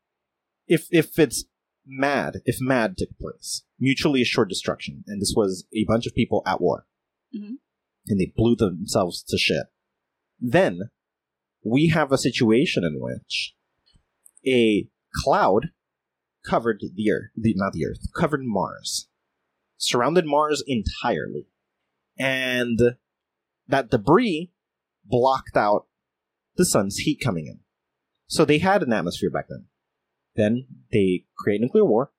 if, 0.66 0.88
if 0.90 1.18
it's 1.18 1.44
mad, 1.86 2.40
if 2.44 2.58
mad 2.60 2.96
took 2.96 3.16
place, 3.18 3.62
mutually 3.78 4.22
assured 4.22 4.48
destruction, 4.48 5.04
and 5.06 5.20
this 5.20 5.34
was 5.36 5.66
a 5.72 5.84
bunch 5.86 6.06
of 6.06 6.14
people 6.14 6.42
at 6.46 6.60
war, 6.60 6.86
Mhm. 7.34 7.58
and 8.06 8.20
they 8.20 8.32
blew 8.36 8.56
themselves 8.56 9.22
to 9.24 9.38
shit, 9.38 9.66
then 10.40 10.90
we 11.62 11.88
have 11.88 12.10
a 12.10 12.18
situation 12.18 12.84
in 12.84 13.00
which 13.00 13.54
a 14.46 14.88
cloud 15.22 15.70
covered 16.44 16.82
the 16.94 17.10
earth, 17.10 17.30
the, 17.36 17.54
not 17.56 17.72
the 17.72 17.86
earth, 17.86 18.12
covered 18.16 18.42
Mars, 18.42 19.08
surrounded 19.76 20.24
Mars 20.26 20.62
entirely, 20.66 21.46
and 22.18 22.96
that 23.68 23.90
debris 23.90 24.52
blocked 25.04 25.56
out 25.56 25.86
the 26.56 26.64
sun's 26.64 26.98
heat 26.98 27.20
coming 27.22 27.46
in. 27.46 27.60
So 28.26 28.44
they 28.44 28.58
had 28.58 28.82
an 28.82 28.92
atmosphere 28.92 29.30
back 29.30 29.48
then. 29.48 29.66
Then 30.36 30.66
they 30.92 31.24
create 31.36 31.60
nuclear 31.60 31.84
war, 31.84 32.12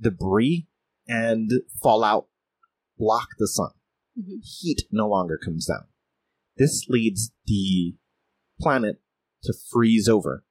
debris 0.00 0.68
and 1.06 1.50
fallout 1.82 2.28
block 2.98 3.30
the 3.38 3.48
sun. 3.48 3.70
Mhm. 4.18 4.44
Heat 4.44 4.82
no 4.90 5.08
longer 5.08 5.38
comes 5.38 5.66
down. 5.66 5.86
This 6.58 6.86
leads 6.88 7.30
the 7.46 7.94
planet 8.60 9.00
to 9.44 9.54
freeze 9.70 10.08
over. 10.08 10.44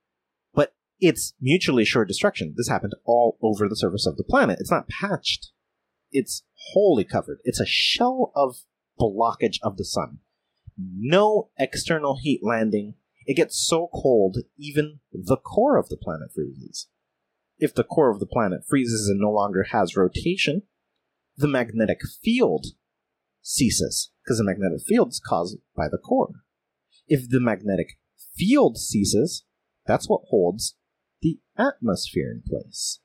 But 0.53 0.73
it's 0.99 1.33
mutually 1.41 1.83
assured 1.83 2.07
destruction. 2.07 2.53
This 2.55 2.69
happened 2.69 2.95
all 3.05 3.37
over 3.41 3.67
the 3.67 3.75
surface 3.75 4.07
of 4.07 4.17
the 4.17 4.23
planet. 4.23 4.59
It's 4.59 4.71
not 4.71 4.87
patched. 4.87 5.51
It's 6.11 6.43
wholly 6.71 7.03
covered. 7.03 7.39
It's 7.43 7.59
a 7.59 7.65
shell 7.65 8.31
of 8.35 8.57
blockage 8.99 9.59
of 9.61 9.77
the 9.77 9.85
sun. 9.85 10.19
No 10.77 11.49
external 11.59 12.17
heat 12.21 12.41
landing. 12.43 12.95
It 13.25 13.35
gets 13.35 13.57
so 13.57 13.89
cold, 13.93 14.37
even 14.57 14.99
the 15.11 15.37
core 15.37 15.77
of 15.77 15.89
the 15.89 15.97
planet 15.97 16.29
freezes. 16.33 16.87
If 17.59 17.75
the 17.75 17.83
core 17.83 18.11
of 18.11 18.19
the 18.19 18.25
planet 18.25 18.61
freezes 18.67 19.09
and 19.09 19.19
no 19.19 19.31
longer 19.31 19.65
has 19.71 19.97
rotation, 19.97 20.63
the 21.35 21.47
magnetic 21.47 21.99
field 22.23 22.67
ceases, 23.47 24.11
because 24.23 24.37
the 24.37 24.43
magnetic 24.43 24.81
field 24.85 25.09
is 25.09 25.21
caused 25.25 25.57
by 25.75 25.87
the 25.87 25.97
core. 25.97 26.43
If 27.07 27.29
the 27.29 27.39
magnetic 27.39 27.97
field 28.35 28.77
ceases, 28.77 29.45
that's 29.85 30.09
what 30.09 30.21
holds 30.29 30.75
the 31.21 31.39
atmosphere 31.57 32.29
in 32.29 32.43
place. 32.45 32.99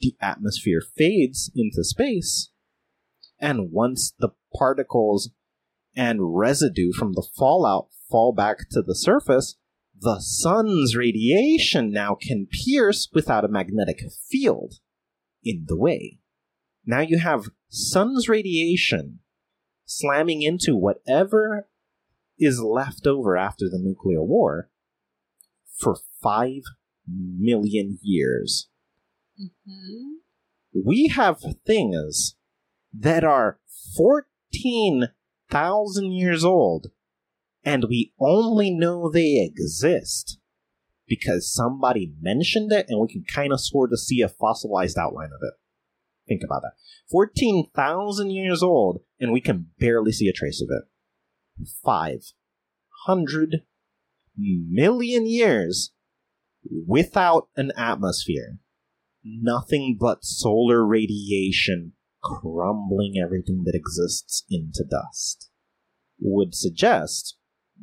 The 0.00 0.16
atmosphere 0.20 0.80
fades 0.96 1.50
into 1.54 1.84
space, 1.84 2.50
and 3.38 3.70
once 3.70 4.14
the 4.18 4.30
particles 4.56 5.30
and 5.94 6.36
residue 6.36 6.92
from 6.92 7.12
the 7.12 7.26
fallout 7.36 7.88
fall 8.10 8.32
back 8.32 8.68
to 8.70 8.82
the 8.82 8.94
surface, 8.94 9.56
the 9.98 10.20
sun's 10.20 10.96
radiation 10.96 11.90
now 11.90 12.14
can 12.14 12.46
pierce 12.50 13.08
without 13.12 13.44
a 13.44 13.48
magnetic 13.48 14.00
field 14.30 14.74
in 15.44 15.64
the 15.68 15.76
way. 15.76 16.18
Now 16.84 17.00
you 17.00 17.18
have 17.18 17.50
sun's 17.68 18.28
radiation 18.28 19.20
slamming 19.86 20.42
into 20.42 20.76
whatever 20.76 21.66
is 22.38 22.60
left 22.60 23.06
over 23.06 23.34
after 23.36 23.70
the 23.70 23.78
nuclear 23.78 24.22
war 24.22 24.68
for 25.78 25.96
five 26.22 26.62
million 27.06 27.98
years. 28.02 28.68
Mm-hmm. 29.40 30.16
We 30.84 31.08
have 31.08 31.42
things 31.64 32.36
that 32.92 33.24
are 33.24 33.58
14,000 33.96 36.12
years 36.12 36.44
old, 36.44 36.88
and 37.64 37.86
we 37.88 38.12
only 38.20 38.70
know 38.70 39.10
they 39.10 39.42
exist 39.42 40.38
because 41.06 41.50
somebody 41.52 42.12
mentioned 42.20 42.72
it 42.72 42.86
and 42.88 43.00
we 43.00 43.08
can 43.08 43.24
kind 43.24 43.52
of 43.52 43.60
sort 43.60 43.92
of 43.92 44.00
see 44.00 44.22
a 44.22 44.28
fossilized 44.28 44.98
outline 44.98 45.30
of 45.32 45.40
it. 45.42 45.54
Think 46.28 46.42
about 46.44 46.62
that. 46.62 46.72
14,000 47.10 48.30
years 48.30 48.62
old, 48.62 49.02
and 49.20 49.32
we 49.32 49.40
can 49.40 49.70
barely 49.78 50.12
see 50.12 50.28
a 50.28 50.32
trace 50.32 50.60
of 50.60 50.68
it. 50.70 50.84
500 51.84 53.62
million 54.36 55.26
years 55.26 55.92
without 56.86 57.48
an 57.56 57.72
atmosphere. 57.76 58.58
Nothing 59.24 59.96
but 59.98 60.24
solar 60.24 60.84
radiation 60.84 61.92
crumbling 62.22 63.14
everything 63.22 63.62
that 63.64 63.74
exists 63.74 64.44
into 64.50 64.84
dust. 64.88 65.50
Would 66.20 66.54
suggest 66.54 67.36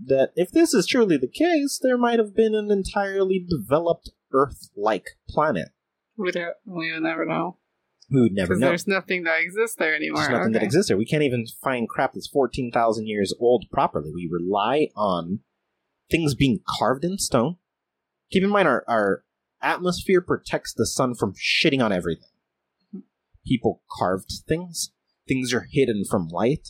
that 0.06 0.32
if 0.36 0.52
this 0.52 0.74
is 0.74 0.88
truly 0.88 1.18
the 1.18 1.28
case, 1.28 1.80
there 1.82 1.98
might 1.98 2.20
have 2.20 2.36
been 2.36 2.56
an 2.56 2.72
entirely 2.72 3.46
developed 3.48 4.12
Earth 4.34 4.70
like 4.76 5.06
planet. 5.30 5.70
We 6.18 6.32
don't. 6.32 6.56
We 6.66 6.91
will 6.91 7.02
never 7.02 7.26
know 7.26 7.58
We 8.12 8.22
would 8.22 8.34
never 8.34 8.56
know. 8.56 8.68
there's 8.68 8.88
nothing 8.88 9.24
that 9.24 9.39
exists 9.41 9.76
there 9.78 9.95
anymore. 9.95 10.22
There's 10.22 10.30
nothing 10.30 10.51
that 10.54 10.64
exists 10.64 10.89
there. 10.89 10.97
We 10.97 11.06
can't 11.06 11.24
even 11.24 11.45
find 11.64 11.88
crap 11.89 12.14
that's 12.14 12.28
14,000 12.28 13.08
years 13.08 13.34
old 13.39 13.66
properly. 13.72 14.12
We 14.14 14.30
rely 14.32 14.89
on 14.95 15.39
things 16.12 16.36
being 16.36 16.60
carved 16.78 17.04
in 17.06 17.18
stone. 17.18 17.58
Keep 18.32 18.43
in 18.43 18.49
mind, 18.49 18.68
our, 18.68 18.84
our 18.88 19.24
atmosphere 19.62 20.22
protects 20.22 20.74
the 20.74 20.86
sun 20.86 21.16
from 21.16 21.34
shitting 21.34 21.84
on 21.84 21.91
everything. 21.91 22.30
People 23.45 23.82
carved 23.91 24.32
things. 24.47 24.91
Things 25.28 25.54
are 25.54 25.68
hidden 25.72 26.04
from 26.10 26.28
light. 26.28 26.70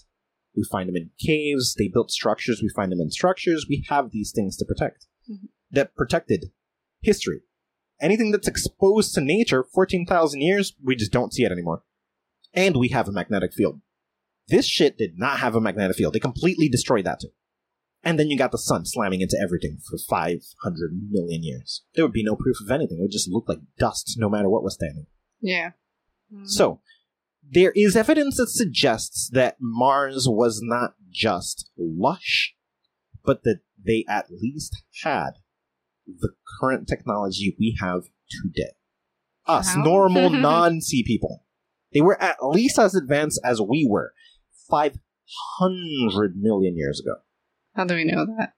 We 0.55 0.63
find 0.71 0.87
them 0.87 0.95
in 0.95 1.09
caves. 1.19 1.73
They 1.75 1.87
built 1.87 2.11
structures. 2.11 2.61
We 2.61 2.69
find 2.75 2.91
them 2.91 2.99
in 3.01 3.09
structures. 3.09 3.65
We 3.67 3.85
have 3.89 4.11
these 4.11 4.31
things 4.33 4.55
to 4.57 4.65
protect. 4.65 5.07
Mhm. 5.29 5.49
That 5.71 5.95
protected 5.95 6.51
history. 7.01 7.41
Anything 8.03 8.31
that's 8.31 8.47
exposed 8.47 9.13
to 9.15 9.21
nature, 9.21 9.65
14,000 9.73 10.41
years, 10.41 10.73
we 10.83 10.95
just 10.95 11.11
don't 11.11 11.33
see 11.33 11.43
it 11.43 11.51
anymore 11.51 11.83
and 12.53 12.77
we 12.77 12.89
have 12.89 13.07
a 13.07 13.11
magnetic 13.11 13.53
field. 13.53 13.81
This 14.47 14.67
shit 14.67 14.97
did 14.97 15.17
not 15.17 15.39
have 15.39 15.55
a 15.55 15.61
magnetic 15.61 15.97
field. 15.97 16.13
They 16.13 16.19
completely 16.19 16.69
destroyed 16.69 17.05
that 17.05 17.21
too. 17.21 17.29
And 18.03 18.19
then 18.19 18.29
you 18.29 18.37
got 18.37 18.51
the 18.51 18.57
sun 18.57 18.85
slamming 18.85 19.21
into 19.21 19.39
everything 19.41 19.79
for 19.89 19.97
500 19.97 20.91
million 21.09 21.41
years. 21.41 21.83
There 21.95 22.03
would 22.03 22.13
be 22.13 22.23
no 22.23 22.35
proof 22.35 22.57
of 22.61 22.69
anything. 22.69 22.97
It 22.99 23.03
would 23.03 23.11
just 23.11 23.31
look 23.31 23.47
like 23.47 23.59
dust 23.79 24.15
no 24.17 24.29
matter 24.29 24.49
what 24.49 24.63
was 24.63 24.73
standing. 24.73 25.07
Yeah. 25.39 25.71
Mm. 26.33 26.47
So, 26.47 26.81
there 27.41 27.71
is 27.75 27.95
evidence 27.95 28.37
that 28.37 28.49
suggests 28.49 29.29
that 29.33 29.57
Mars 29.59 30.27
was 30.27 30.59
not 30.61 30.95
just 31.09 31.69
lush, 31.77 32.55
but 33.23 33.43
that 33.43 33.61
they 33.81 34.05
at 34.07 34.27
least 34.29 34.83
had 35.03 35.31
the 36.07 36.29
current 36.59 36.87
technology 36.87 37.55
we 37.59 37.77
have 37.79 38.03
today. 38.29 38.71
Us, 39.45 39.75
normal 39.75 40.29
non 40.49 40.81
sea 40.81 41.03
people. 41.05 41.43
They 41.93 42.01
were 42.01 42.21
at 42.21 42.37
least 42.43 42.79
as 42.79 42.95
advanced 42.95 43.39
as 43.43 43.61
we 43.61 43.85
were 43.89 44.13
500 44.69 46.35
million 46.37 46.75
years 46.77 46.99
ago. 46.99 47.15
How 47.75 47.85
do 47.85 47.95
we 47.95 48.03
know 48.03 48.25
that? 48.37 48.53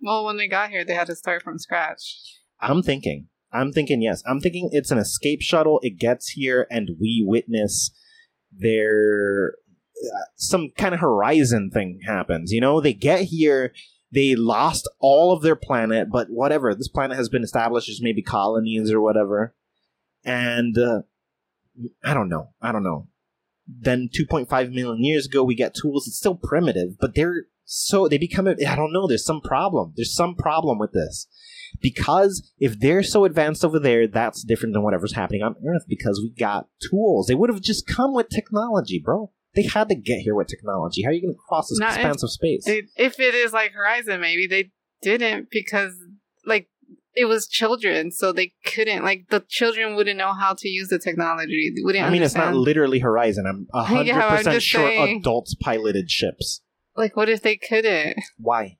Well, 0.00 0.24
when 0.24 0.36
they 0.36 0.48
got 0.48 0.70
here, 0.70 0.84
they 0.84 0.94
had 0.94 1.06
to 1.06 1.14
start 1.16 1.42
from 1.42 1.58
scratch. 1.58 2.40
I'm 2.60 2.82
thinking. 2.82 3.28
I'm 3.54 3.72
thinking 3.72 4.02
yes. 4.02 4.22
I'm 4.26 4.40
thinking 4.40 4.68
it's 4.72 4.90
an 4.90 4.98
escape 4.98 5.40
shuttle. 5.40 5.78
It 5.82 5.98
gets 5.98 6.30
here 6.30 6.66
and 6.70 6.90
we 7.00 7.24
witness 7.26 7.92
their 8.52 9.54
uh, 9.96 10.26
some 10.36 10.70
kind 10.76 10.92
of 10.92 11.00
horizon 11.00 11.70
thing 11.72 12.00
happens. 12.04 12.52
You 12.52 12.60
know, 12.60 12.80
they 12.80 12.92
get 12.92 13.22
here, 13.22 13.72
they 14.12 14.34
lost 14.34 14.90
all 14.98 15.32
of 15.32 15.42
their 15.42 15.56
planet, 15.56 16.08
but 16.10 16.28
whatever. 16.30 16.74
This 16.74 16.88
planet 16.88 17.16
has 17.16 17.28
been 17.28 17.44
established 17.44 17.88
as 17.88 18.00
maybe 18.02 18.22
colonies 18.22 18.90
or 18.90 19.00
whatever. 19.00 19.54
And 20.24 20.76
uh, 20.76 21.02
I 22.04 22.12
don't 22.12 22.28
know. 22.28 22.50
I 22.60 22.72
don't 22.72 22.82
know. 22.82 23.08
Then 23.66 24.08
2.5 24.12 24.72
million 24.72 25.04
years 25.04 25.26
ago, 25.26 25.44
we 25.44 25.54
get 25.54 25.74
tools. 25.74 26.06
It's 26.06 26.18
still 26.18 26.34
primitive, 26.34 26.98
but 26.98 27.14
they're 27.14 27.44
so 27.64 28.08
they 28.08 28.18
become. 28.18 28.46
I 28.46 28.76
don't 28.76 28.92
know. 28.92 29.06
There's 29.06 29.24
some 29.24 29.40
problem. 29.40 29.92
There's 29.96 30.14
some 30.14 30.34
problem 30.34 30.78
with 30.78 30.92
this 30.92 31.26
because 31.80 32.50
if 32.58 32.78
they're 32.78 33.02
so 33.02 33.24
advanced 33.24 33.64
over 33.64 33.78
there, 33.78 34.06
that's 34.06 34.42
different 34.44 34.74
than 34.74 34.82
whatever's 34.82 35.14
happening 35.14 35.42
on 35.42 35.56
Earth 35.66 35.84
because 35.88 36.20
we 36.22 36.34
got 36.38 36.68
tools. 36.90 37.26
They 37.26 37.34
would 37.34 37.50
have 37.50 37.60
just 37.62 37.86
come 37.86 38.14
with 38.14 38.28
technology, 38.28 39.00
bro. 39.04 39.32
They 39.54 39.62
had 39.62 39.88
to 39.88 39.94
get 39.94 40.18
here 40.20 40.34
with 40.34 40.48
technology. 40.48 41.02
How 41.02 41.10
are 41.10 41.12
you 41.12 41.22
going 41.22 41.34
to 41.34 41.40
cross 41.48 41.68
this 41.68 41.78
Not 41.78 41.92
if 41.92 41.96
expanse 41.98 42.22
of 42.22 42.32
space? 42.32 42.64
They, 42.64 42.82
if 42.96 43.20
it 43.20 43.34
is 43.34 43.52
like 43.52 43.72
Horizon, 43.72 44.20
maybe 44.20 44.46
they 44.46 44.72
didn't 45.02 45.48
because 45.50 45.94
like 46.44 46.68
it 47.14 47.26
was 47.26 47.46
children, 47.46 48.10
so 48.10 48.32
they 48.32 48.52
couldn't 48.66 49.04
like 49.04 49.26
the 49.30 49.44
children 49.48 49.94
wouldn't 49.94 50.18
know 50.18 50.32
how 50.32 50.54
to 50.58 50.68
use 50.68 50.88
the 50.88 50.98
technology. 50.98 51.72
They 51.74 51.82
wouldn't 51.84 52.04
I 52.04 52.10
mean, 52.10 52.22
it's 52.22 52.34
not 52.34 52.54
literally 52.54 52.98
Horizon. 52.98 53.46
I'm 53.46 53.68
a 53.74 53.84
hundred 53.84 54.06
Yeah, 54.08 54.36
percent 54.36 54.62
sure 54.62 54.88
saying. 54.88 55.18
adults 55.18 55.54
piloted 55.54 56.10
ships. 56.10 56.60
Like 56.96 57.16
what 57.16 57.28
if 57.28 57.42
they 57.42 57.56
couldn't? 57.56 58.16
Why? 58.38 58.78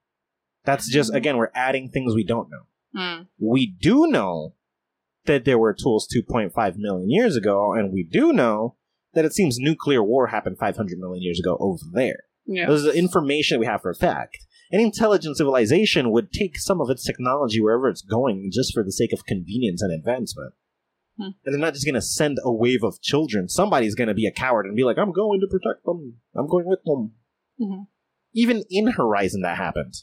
That's 0.64 0.88
just 0.90 1.12
Mhm. 1.12 1.16
again, 1.16 1.36
we're 1.36 1.50
adding 1.54 1.90
things 1.90 2.14
we 2.14 2.24
don't 2.24 2.48
know. 2.50 2.66
Mm. 2.96 3.26
We 3.38 3.66
do 3.66 4.06
know 4.06 4.54
that 5.26 5.44
there 5.44 5.58
were 5.58 5.74
tools 5.74 6.06
2.5 6.06 6.76
million 6.78 7.10
years 7.10 7.36
ago, 7.36 7.72
and 7.72 7.92
we 7.92 8.02
do 8.04 8.32
know 8.32 8.76
that 9.14 9.24
it 9.24 9.32
seems 9.32 9.58
nuclear 9.58 10.02
war 10.02 10.28
happened 10.28 10.58
500 10.58 10.98
million 10.98 11.22
years 11.22 11.38
ago 11.40 11.56
over 11.60 11.82
there. 11.92 12.24
Yeah. 12.46 12.66
Those 12.66 12.86
are 12.86 12.92
the 12.92 12.98
information 12.98 13.58
we 13.58 13.66
have 13.66 13.80
for 13.82 13.90
a 13.90 13.94
fact. 13.94 14.38
An 14.70 14.80
intelligent 14.80 15.36
civilization 15.36 16.10
would 16.10 16.32
take 16.32 16.58
some 16.58 16.80
of 16.80 16.90
its 16.90 17.04
technology 17.04 17.60
wherever 17.60 17.88
it's 17.88 18.02
going 18.02 18.50
just 18.52 18.74
for 18.74 18.82
the 18.82 18.92
sake 18.92 19.12
of 19.12 19.24
convenience 19.26 19.82
and 19.82 19.92
advancement. 19.92 20.52
Hmm. 21.16 21.30
And 21.44 21.54
they're 21.54 21.60
not 21.60 21.74
just 21.74 21.86
going 21.86 21.94
to 21.94 22.02
send 22.02 22.38
a 22.42 22.52
wave 22.52 22.82
of 22.82 23.00
children. 23.00 23.48
Somebody's 23.48 23.94
going 23.94 24.08
to 24.08 24.14
be 24.14 24.26
a 24.26 24.32
coward 24.32 24.66
and 24.66 24.74
be 24.76 24.82
like, 24.84 24.98
I'm 24.98 25.12
going 25.12 25.40
to 25.40 25.46
protect 25.46 25.84
them. 25.84 26.16
I'm 26.34 26.48
going 26.48 26.66
with 26.66 26.82
them. 26.84 27.12
Mhm. 27.60 27.86
Even 28.34 28.64
in 28.68 28.88
Horizon, 28.88 29.42
that 29.42 29.56
happened. 29.56 29.94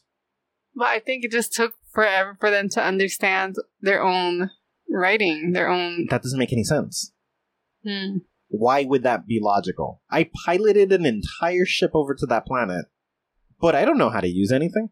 But 0.74 0.88
I 0.88 1.00
think 1.00 1.24
it 1.24 1.32
just 1.32 1.54
took 1.54 1.74
forever 1.92 2.38
for 2.40 2.50
them 2.50 2.70
to 2.70 2.84
understand 2.84 3.56
their 3.82 4.02
own 4.02 4.50
writing, 4.90 5.52
their 5.52 5.70
own. 5.70 6.08
That 6.10 6.24
doesn't 6.24 6.40
make 6.40 6.54
any 6.54 6.64
sense. 6.64 7.14
Hmm. 7.86 8.18
Why 8.48 8.84
would 8.84 9.04
that 9.04 9.28
be 9.28 9.40
logical? 9.42 10.02
I 10.10 10.30
piloted 10.46 10.92
an 10.92 11.06
entire 11.06 11.66
ship 11.66 11.92
over 11.94 12.14
to 12.16 12.26
that 12.28 12.46
planet, 12.46 12.86
but 13.60 13.76
I 13.76 13.86
don't 13.86 13.98
know 13.98 14.10
how 14.10 14.20
to 14.20 14.28
use 14.28 14.52
anything. 14.52 14.90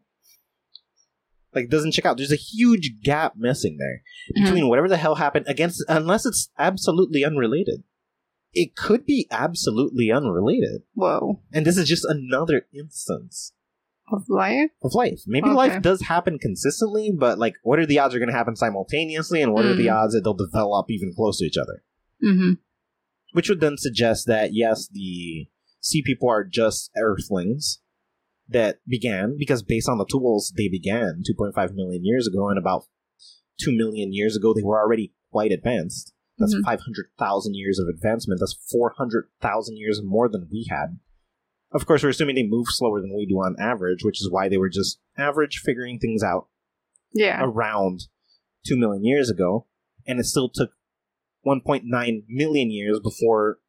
Like, 1.54 1.64
it 1.64 1.70
doesn't 1.70 1.92
check 1.92 2.06
out. 2.06 2.16
There's 2.16 2.32
a 2.32 2.36
huge 2.36 2.92
gap 3.02 3.34
missing 3.36 3.76
there 3.78 4.02
between 4.34 4.68
whatever 4.68 4.88
the 4.88 4.96
hell 4.96 5.16
happened 5.16 5.46
against, 5.48 5.84
unless 5.88 6.24
it's 6.24 6.48
absolutely 6.58 7.24
unrelated. 7.24 7.82
It 8.52 8.74
could 8.74 9.06
be 9.06 9.26
absolutely 9.30 10.10
unrelated. 10.10 10.82
Whoa. 10.94 11.40
And 11.52 11.64
this 11.64 11.76
is 11.76 11.88
just 11.88 12.04
another 12.04 12.66
instance 12.74 13.52
Of 14.12 14.24
life? 14.28 14.70
of 14.82 14.92
life. 14.94 15.20
Maybe 15.26 15.46
Okay. 15.46 15.54
life 15.54 15.82
does 15.82 16.02
happen 16.02 16.38
consistently, 16.38 17.12
but 17.16 17.38
like, 17.38 17.54
what 17.62 17.78
are 17.78 17.86
the 17.86 17.98
odds 18.00 18.14
are 18.14 18.18
going 18.18 18.28
to 18.30 18.34
happen 18.36 18.56
simultaneously, 18.56 19.40
and 19.40 19.52
what 19.52 19.64
are 19.66 19.74
the 19.76 19.86
Mm. 19.86 19.94
odds 20.02 20.14
that 20.14 20.22
they'll 20.24 20.34
develop 20.34 20.90
even 20.90 21.12
close 21.14 21.38
to 21.38 21.44
each 21.46 21.56
other? 21.56 21.84
Mm 22.24 22.58
Which 23.32 23.48
would 23.48 23.60
then 23.60 23.76
suggest 23.76 24.26
that 24.26 24.52
yes, 24.52 24.88
the 24.88 25.46
sea 25.80 26.02
people 26.02 26.28
are 26.28 26.42
just 26.44 26.90
Earthlings 26.98 27.80
that 28.48 28.80
began 28.88 29.36
because 29.38 29.62
based 29.62 29.88
on 29.88 29.98
the 29.98 30.04
tools 30.10 30.52
they 30.56 30.68
began 30.68 31.22
2.5 31.24 31.72
million 31.74 32.04
years 32.04 32.26
ago, 32.26 32.48
and 32.48 32.58
about 32.58 32.86
two 33.56 33.70
million 33.70 34.12
years 34.12 34.34
ago 34.36 34.52
they 34.52 34.62
were 34.64 34.80
already 34.80 35.12
quite 35.30 35.52
advanced. 35.52 36.12
That's 36.40 36.54
Mhm. 36.54 36.64
500,000 36.64 37.54
years 37.54 37.78
of 37.78 37.86
advancement. 37.86 38.40
That's 38.40 38.54
400,000 38.54 39.76
years 39.76 40.02
more 40.02 40.28
than 40.28 40.48
we 40.50 40.66
had. 40.68 40.98
Of 41.70 41.86
course, 41.86 42.02
we're 42.02 42.08
assuming 42.08 42.34
they 42.34 42.46
move 42.46 42.66
slower 42.70 43.00
than 43.00 43.14
we 43.14 43.26
do 43.26 43.36
on 43.36 43.54
average, 43.60 44.02
which 44.02 44.20
is 44.20 44.28
why 44.30 44.48
they 44.48 44.56
were 44.56 44.70
just 44.70 45.00
average 45.16 45.58
figuring 45.64 45.98
things 46.00 46.22
out 46.24 46.48
Yeah. 47.12 47.44
around 47.44 48.08
2 48.66 48.76
million 48.76 49.04
years 49.04 49.30
ago, 49.30 49.68
and 50.06 50.18
it 50.18 50.24
still 50.24 50.48
took 50.48 50.72
1.9 51.42 52.24
million 52.28 52.70
years 52.70 52.98
before 53.00 53.60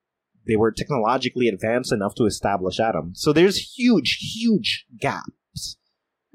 they 0.48 0.56
were 0.56 0.72
technologically 0.72 1.48
advanced 1.48 1.92
enough 1.92 2.16
to 2.16 2.26
establish 2.26 2.80
Adam. 2.80 3.14
So 3.16 3.32
there's 3.32 3.78
huge, 3.78 4.18
huge 4.36 4.88
gaps 4.98 5.78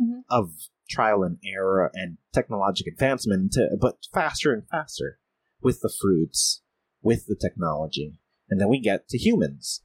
Mhm. 0.00 0.22
of 0.30 0.52
trial 0.88 1.24
and 1.24 1.38
error 1.44 1.90
and 1.94 2.18
technological 2.32 2.92
advancement, 2.92 3.52
to, 3.54 3.76
but 3.80 4.06
faster 4.12 4.52
and 4.52 4.68
faster 4.68 5.18
with 5.62 5.80
the 5.80 5.92
fruits, 6.00 6.62
with 7.02 7.26
the 7.26 7.36
technology. 7.40 8.18
And 8.48 8.60
then 8.60 8.68
we 8.68 8.80
get 8.80 9.08
to 9.08 9.18
humans. 9.18 9.82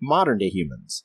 Modern 0.00 0.38
day 0.38 0.48
humans. 0.48 1.04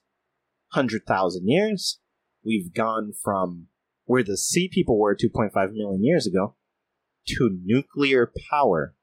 100,000 0.74 1.48
years, 1.48 2.00
we've 2.44 2.74
gone 2.74 3.14
from 3.24 3.68
where 4.06 4.24
the 4.24 4.38
sea 4.38 4.70
people 4.72 5.00
were 5.00 5.16
2.5 5.16 5.52
million 5.74 6.04
years 6.04 6.28
ago 6.28 6.56
to 7.28 7.50
nuclear 7.64 8.32
power. 8.50 8.96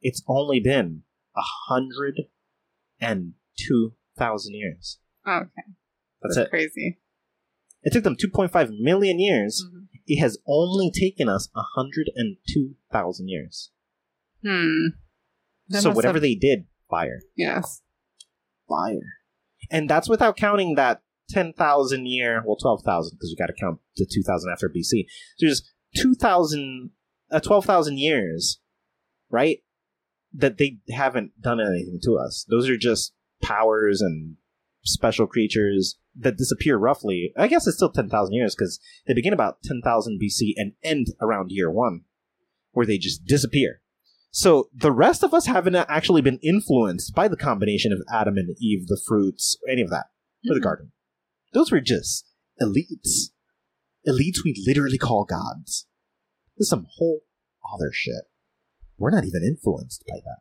It's 0.00 0.22
only 0.28 0.60
been 0.60 1.02
a 1.36 1.42
hundred 1.68 2.22
and 3.00 3.34
two 3.58 3.94
thousand 4.18 4.54
years. 4.54 4.98
Oh, 5.26 5.38
okay. 5.38 5.62
That's 6.22 6.36
it. 6.36 6.50
crazy. 6.50 6.98
It 7.82 7.92
took 7.92 8.04
them 8.04 8.16
2.5 8.16 8.70
million 8.80 9.18
years. 9.20 9.64
Mhm. 9.68 9.88
It 10.06 10.20
has 10.20 10.38
only 10.46 10.90
taken 10.90 11.28
us 11.28 11.48
a 11.54 11.62
hundred 11.74 12.10
and 12.14 12.36
two 12.48 12.76
thousand 12.92 13.28
years. 13.28 13.70
Hmm. 14.46 14.88
So 15.80 15.90
whatever 15.90 16.16
have- 16.16 16.22
they 16.22 16.34
did, 16.36 16.66
fire, 16.88 17.20
Yes. 17.36 17.82
fire, 18.68 19.00
and 19.70 19.88
that's 19.90 20.08
without 20.08 20.36
counting 20.36 20.74
that 20.76 21.02
ten 21.28 21.52
thousand 21.52 22.06
year, 22.06 22.42
well, 22.46 22.56
twelve 22.56 22.82
thousand 22.84 23.16
because 23.16 23.30
we 23.30 23.36
got 23.36 23.46
to 23.52 23.60
count 23.60 23.80
the 23.96 24.06
two 24.10 24.22
thousand 24.22 24.52
after 24.52 24.68
BC. 24.68 25.06
So 25.38 25.46
there's 25.46 25.62
two 25.96 26.14
thousand, 26.14 26.90
uh, 27.30 27.40
twelve 27.40 27.64
thousand 27.64 27.98
years, 27.98 28.60
right? 29.30 29.58
That 30.32 30.58
they 30.58 30.78
haven't 30.90 31.40
done 31.40 31.60
anything 31.60 31.98
to 32.04 32.16
us. 32.16 32.46
Those 32.48 32.68
are 32.68 32.76
just 32.76 33.12
powers 33.42 34.00
and 34.00 34.36
special 34.84 35.26
creatures 35.26 35.98
that 36.14 36.36
disappear 36.38 36.76
roughly. 36.76 37.32
I 37.36 37.48
guess 37.48 37.66
it's 37.66 37.76
still 37.76 37.90
ten 37.90 38.08
thousand 38.08 38.34
years 38.34 38.54
because 38.54 38.78
they 39.06 39.14
begin 39.14 39.32
about 39.32 39.62
ten 39.64 39.80
thousand 39.82 40.20
BC 40.22 40.52
and 40.56 40.74
end 40.84 41.08
around 41.20 41.50
year 41.50 41.70
one, 41.72 42.02
where 42.70 42.86
they 42.86 42.98
just 42.98 43.24
disappear. 43.24 43.80
So 44.30 44.68
the 44.74 44.92
rest 44.92 45.22
of 45.22 45.32
us 45.32 45.46
haven't 45.46 45.74
actually 45.74 46.20
been 46.22 46.38
influenced 46.42 47.14
by 47.14 47.28
the 47.28 47.36
combination 47.36 47.92
of 47.92 48.02
Adam 48.12 48.36
and 48.36 48.54
Eve, 48.60 48.86
the 48.86 49.00
fruits, 49.06 49.56
any 49.68 49.82
of 49.82 49.90
that, 49.90 50.06
or 50.48 50.54
the 50.54 50.60
Mhm. 50.60 50.64
garden. 50.64 50.92
Those 51.52 51.72
were 51.72 51.80
just 51.80 52.26
elites. 52.60 53.30
Elites 54.06 54.44
we 54.44 54.54
literally 54.66 54.98
call 54.98 55.24
gods. 55.24 55.86
This 56.56 56.66
is 56.66 56.68
some 56.70 56.86
whole 56.96 57.22
other 57.74 57.90
shit. 57.92 58.24
We're 58.98 59.10
not 59.10 59.24
even 59.24 59.42
influenced 59.42 60.04
by 60.06 60.16
that. 60.16 60.40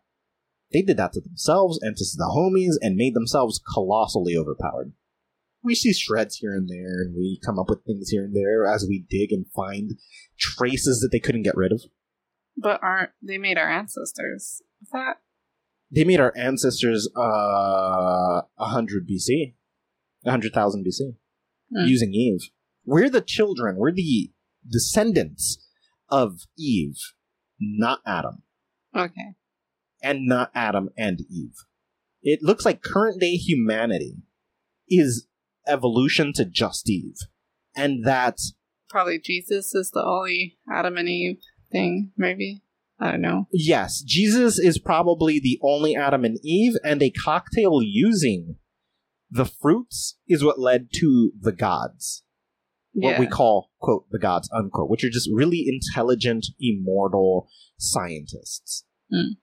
They 0.71 0.81
did 0.81 0.97
that 0.97 1.13
to 1.13 1.21
themselves 1.21 1.79
and 1.81 1.95
to 1.95 2.03
the 2.03 2.31
homies 2.35 2.75
and 2.81 2.95
made 2.95 3.13
themselves 3.13 3.61
colossally 3.73 4.35
overpowered. 4.35 4.93
We 5.63 5.73
see 5.73 5.93
shreds 5.93 6.37
here 6.37 6.53
and 6.53 6.69
there, 6.69 7.01
and 7.01 7.15
we 7.15 7.39
come 7.43 7.57
up 7.57 7.69
with 7.69 7.83
things 7.85 8.09
here 8.09 8.23
and 8.25 8.35
there 8.35 8.65
as 8.65 8.85
we 8.87 9.05
dig 9.09 9.31
and 9.31 9.47
find 9.51 9.97
traces 10.37 10.99
that 10.99 11.09
they 11.11 11.19
couldn't 11.19 11.43
get 11.43 11.55
rid 11.57 11.71
of. 11.71 11.81
But 12.57 12.79
aren't 12.83 13.11
they 13.21 13.37
made 13.37 13.57
our 13.57 13.69
ancestors? 13.69 14.61
Is 14.81 14.89
that 14.91 15.17
They 15.91 16.03
made 16.03 16.19
our 16.19 16.33
ancestors 16.37 17.09
uh 17.15 18.41
100 18.55 19.07
BC, 19.07 19.55
100,000 20.21 20.85
BC, 20.85 21.15
Hmm. 21.71 21.85
using 21.87 22.13
Eve. 22.13 22.49
We're 22.85 23.09
the 23.09 23.21
children. 23.21 23.77
We're 23.77 23.91
the 23.91 24.31
descendants 24.69 25.57
of 26.09 26.41
Eve, 26.57 26.97
not 27.59 27.99
Adam, 28.05 28.43
okay? 28.95 29.35
and 30.03 30.27
not 30.27 30.51
Adam 30.53 30.89
and 30.97 31.21
Eve. 31.21 31.55
It 32.21 32.39
looks 32.43 32.65
like 32.65 32.81
current 32.83 33.19
day 33.19 33.35
humanity 33.35 34.17
is 34.87 35.27
evolution 35.67 36.31
to 36.33 36.45
just 36.45 36.89
Eve, 36.89 37.17
and 37.75 38.05
that 38.05 38.37
Probably 38.89 39.19
Jesus 39.19 39.73
is 39.73 39.89
the 39.91 40.03
only 40.03 40.57
Adam 40.71 40.97
and 40.97 41.09
Eve 41.09 41.37
thing. 41.71 42.11
Maybe 42.17 42.61
I 42.99 43.11
don't 43.11 43.21
know. 43.21 43.47
Yes, 43.51 44.01
Jesus 44.01 44.57
is 44.57 44.79
probably 44.79 45.39
the 45.39 45.59
only 45.61 45.95
Adam 45.95 46.23
and 46.23 46.39
Eve, 46.43 46.75
and 46.83 47.01
a 47.03 47.11
cocktail 47.11 47.81
using 47.81 48.55
the 49.29 49.45
fruits 49.45 50.17
is 50.27 50.43
what 50.43 50.59
led 50.59 50.89
to 50.95 51.31
the 51.39 51.51
gods. 51.51 52.23
What 52.93 53.11
Yeah. 53.11 53.19
we 53.19 53.27
call, 53.27 53.71
quote, 53.79 54.05
the 54.09 54.19
gods, 54.19 54.49
unquote, 54.53 54.89
which 54.89 55.03
are 55.03 55.09
just 55.09 55.29
really 55.33 55.65
intelligent, 55.67 56.47
immortal 56.59 57.49
scientists. 57.77 58.85
Mhm. 59.11 59.35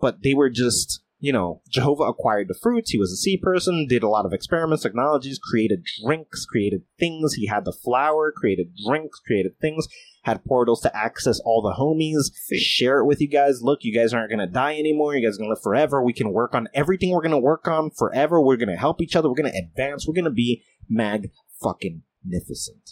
But 0.00 0.22
they 0.22 0.34
were 0.34 0.50
just, 0.50 1.02
you 1.18 1.32
know, 1.32 1.62
Jehovah 1.70 2.04
acquired 2.04 2.48
the 2.48 2.58
fruits. 2.60 2.90
He 2.90 2.98
was 2.98 3.10
a 3.10 3.16
sea 3.16 3.38
person, 3.38 3.86
did 3.88 4.02
a 4.02 4.08
lot 4.08 4.26
of 4.26 4.32
experiments, 4.32 4.82
technologies, 4.82 5.38
created 5.38 5.84
drinks, 6.04 6.44
created 6.44 6.82
things. 6.98 7.34
He 7.34 7.46
had 7.46 7.64
the 7.64 7.72
flour, 7.72 8.32
created 8.36 8.72
drinks, 8.86 9.18
created 9.20 9.58
things, 9.58 9.88
had 10.24 10.44
portals 10.44 10.82
to 10.82 10.94
access 10.94 11.40
all 11.40 11.62
the 11.62 11.80
homies, 11.80 12.30
share 12.58 12.98
it 12.98 13.06
with 13.06 13.20
you 13.20 13.28
guys. 13.28 13.62
Look, 13.62 13.80
you 13.82 13.94
guys 13.94 14.12
aren't 14.12 14.30
going 14.30 14.46
to 14.46 14.46
die 14.46 14.78
anymore. 14.78 15.14
You 15.14 15.26
guys 15.26 15.36
are 15.36 15.38
going 15.38 15.48
to 15.48 15.54
live 15.54 15.62
forever. 15.62 16.02
We 16.02 16.12
can 16.12 16.32
work 16.32 16.54
on 16.54 16.68
everything 16.74 17.10
we're 17.10 17.22
going 17.22 17.30
to 17.30 17.38
work 17.38 17.66
on 17.66 17.90
forever. 17.90 18.40
We're 18.40 18.56
going 18.56 18.68
to 18.68 18.76
help 18.76 19.00
each 19.00 19.16
other. 19.16 19.28
We're 19.28 19.36
going 19.36 19.52
to 19.52 19.58
advance. 19.58 20.06
We're 20.06 20.14
going 20.14 20.24
to 20.26 20.30
be 20.30 20.64
mag 20.88 21.30
fucking 21.62 22.02
magnificent. 22.26 22.90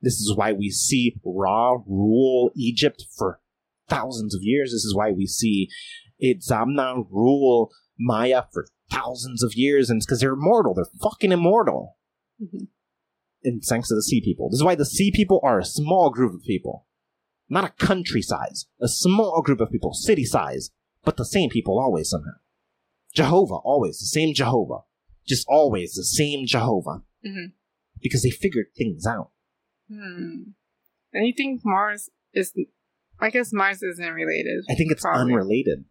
This 0.00 0.14
is 0.14 0.34
why 0.34 0.52
we 0.52 0.70
see 0.70 1.16
Ra 1.24 1.78
rule 1.86 2.50
Egypt 2.56 3.04
for 3.16 3.40
thousands 3.88 4.34
of 4.34 4.40
years. 4.42 4.70
This 4.70 4.84
is 4.84 4.94
why 4.94 5.10
we 5.10 5.26
see 5.26 5.68
Itzamna 6.22 7.06
rule 7.10 7.70
Maya 7.98 8.44
for 8.52 8.66
thousands 8.90 9.42
of 9.42 9.54
years, 9.54 9.90
and 9.90 9.98
it's 9.98 10.06
because 10.06 10.20
they're 10.20 10.32
immortal. 10.34 10.74
They're 10.74 10.84
fucking 11.02 11.32
immortal. 11.32 11.96
Mhm. 12.42 12.68
And 13.44 13.62
thanks 13.62 13.88
to 13.88 13.94
the 13.94 14.02
sea 14.02 14.20
people. 14.20 14.48
This 14.50 14.58
is 14.58 14.64
why 14.64 14.74
the 14.74 14.84
sea 14.84 15.10
people 15.10 15.40
are 15.42 15.58
a 15.58 15.64
small 15.64 16.10
group 16.10 16.34
of 16.34 16.42
people. 16.42 16.86
Not 17.48 17.64
a 17.64 17.70
country 17.84 18.22
size. 18.22 18.66
A 18.80 18.88
small 18.88 19.42
group 19.42 19.60
of 19.60 19.70
people, 19.70 19.92
city 19.94 20.24
size, 20.24 20.70
but 21.04 21.16
the 21.16 21.24
same 21.24 21.50
people 21.50 21.78
always 21.78 22.08
somehow. 22.10 22.38
Jehovah, 23.14 23.56
always 23.56 23.98
the 23.98 24.06
same 24.06 24.32
Jehovah. 24.34 24.80
Just 25.26 25.46
always 25.48 25.94
the 25.94 26.04
same 26.04 26.46
Jehovah. 26.46 27.02
Mhm. 27.24 27.52
Because 28.00 28.22
they 28.22 28.30
figured 28.30 28.66
things 28.76 29.06
out. 29.06 29.30
Hmm. 29.88 30.52
And 31.12 31.26
you 31.26 31.34
think 31.36 31.60
Mars 31.64 32.10
is? 32.32 32.52
I 33.20 33.30
guess 33.30 33.52
Mars 33.52 33.82
isn't 33.82 34.12
related. 34.14 34.64
I 34.70 34.74
think 34.74 34.90
it's 34.90 35.02
Probably. 35.02 35.32
unrelated. 35.34 35.84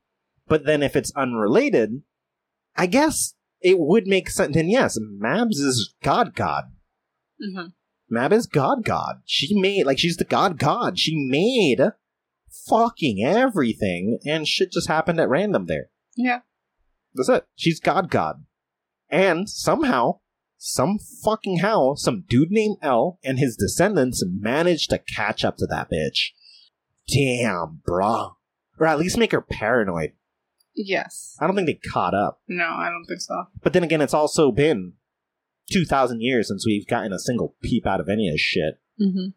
But 0.52 0.66
then 0.66 0.84
if 0.84 0.98
it's 0.98 1.14
unrelated, 1.16 2.04
I 2.76 2.86
guess 2.86 3.36
it 3.62 3.80
would 3.80 4.06
make 4.06 4.30
sense. 4.30 4.54
Then 4.54 4.68
yes, 4.68 5.00
Mabs 5.00 5.62
is 5.62 5.96
God 6.04 6.36
God. 6.36 6.66
hmm 7.42 7.68
Mab 8.10 8.34
is 8.34 8.48
God 8.48 8.84
God. 8.84 9.22
She 9.24 9.58
made 9.58 9.86
like 9.86 9.98
she's 9.98 10.18
the 10.18 10.26
God 10.26 10.60
God. 10.60 11.00
She 11.00 11.16
made 11.16 11.80
fucking 12.68 13.24
everything, 13.26 14.20
and 14.26 14.46
shit 14.46 14.74
just 14.74 14.90
happened 14.90 15.22
at 15.22 15.30
random 15.30 15.68
there. 15.68 15.86
Yeah. 16.18 16.42
That's 17.14 17.30
it. 17.30 17.46
She's 17.56 17.80
God 17.80 18.10
God. 18.10 18.44
And 19.10 19.50
somehow, 19.50 20.20
some 20.58 21.00
fucking 21.24 21.60
how, 21.60 21.96
some 21.96 22.26
dude 22.28 22.52
named 22.52 22.76
El 22.82 23.20
and 23.24 23.40
his 23.40 23.56
descendants 23.56 24.22
managed 24.28 24.90
to 24.90 25.00
catch 25.00 25.46
up 25.46 25.56
to 25.60 25.68
that 25.68 25.88
bitch. 25.90 26.32
Damn, 27.08 27.82
bruh. 27.88 28.34
Or 28.78 28.86
at 28.88 29.00
least 29.00 29.18
make 29.18 29.32
her 29.32 29.40
paranoid. 29.40 30.12
Yes. 30.74 31.38
I 31.40 31.48
don't 31.48 31.56
think 31.56 31.68
they 31.68 31.90
caught 31.90 32.14
up. 32.14 32.42
No, 32.48 32.66
I 32.66 32.90
don't 32.90 33.06
think 33.06 33.22
so. 33.22 33.46
But 33.62 33.74
then 33.74 33.84
again, 33.84 34.02
it's 34.02 34.14
also 34.14 34.52
been 34.52 34.94
2,000 35.72 36.22
years 36.22 36.48
since 36.48 36.66
we've 36.66 36.88
gotten 36.88 37.14
a 37.14 37.20
single 37.20 37.56
peep 37.62 37.86
out 37.86 38.00
of 38.00 38.10
any 38.10 38.28
of 38.28 38.34
this 38.34 38.42
shit. 38.42 38.80
Mm-hmm. 39.00 39.30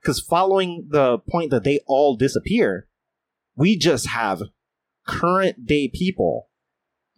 Because 0.00 0.20
following 0.20 0.88
the 0.90 1.18
point 1.18 1.50
that 1.50 1.64
they 1.64 1.80
all 1.86 2.16
disappear, 2.16 2.88
we 3.56 3.76
just 3.76 4.08
have 4.08 4.42
current 5.06 5.66
day 5.66 5.88
people, 5.88 6.48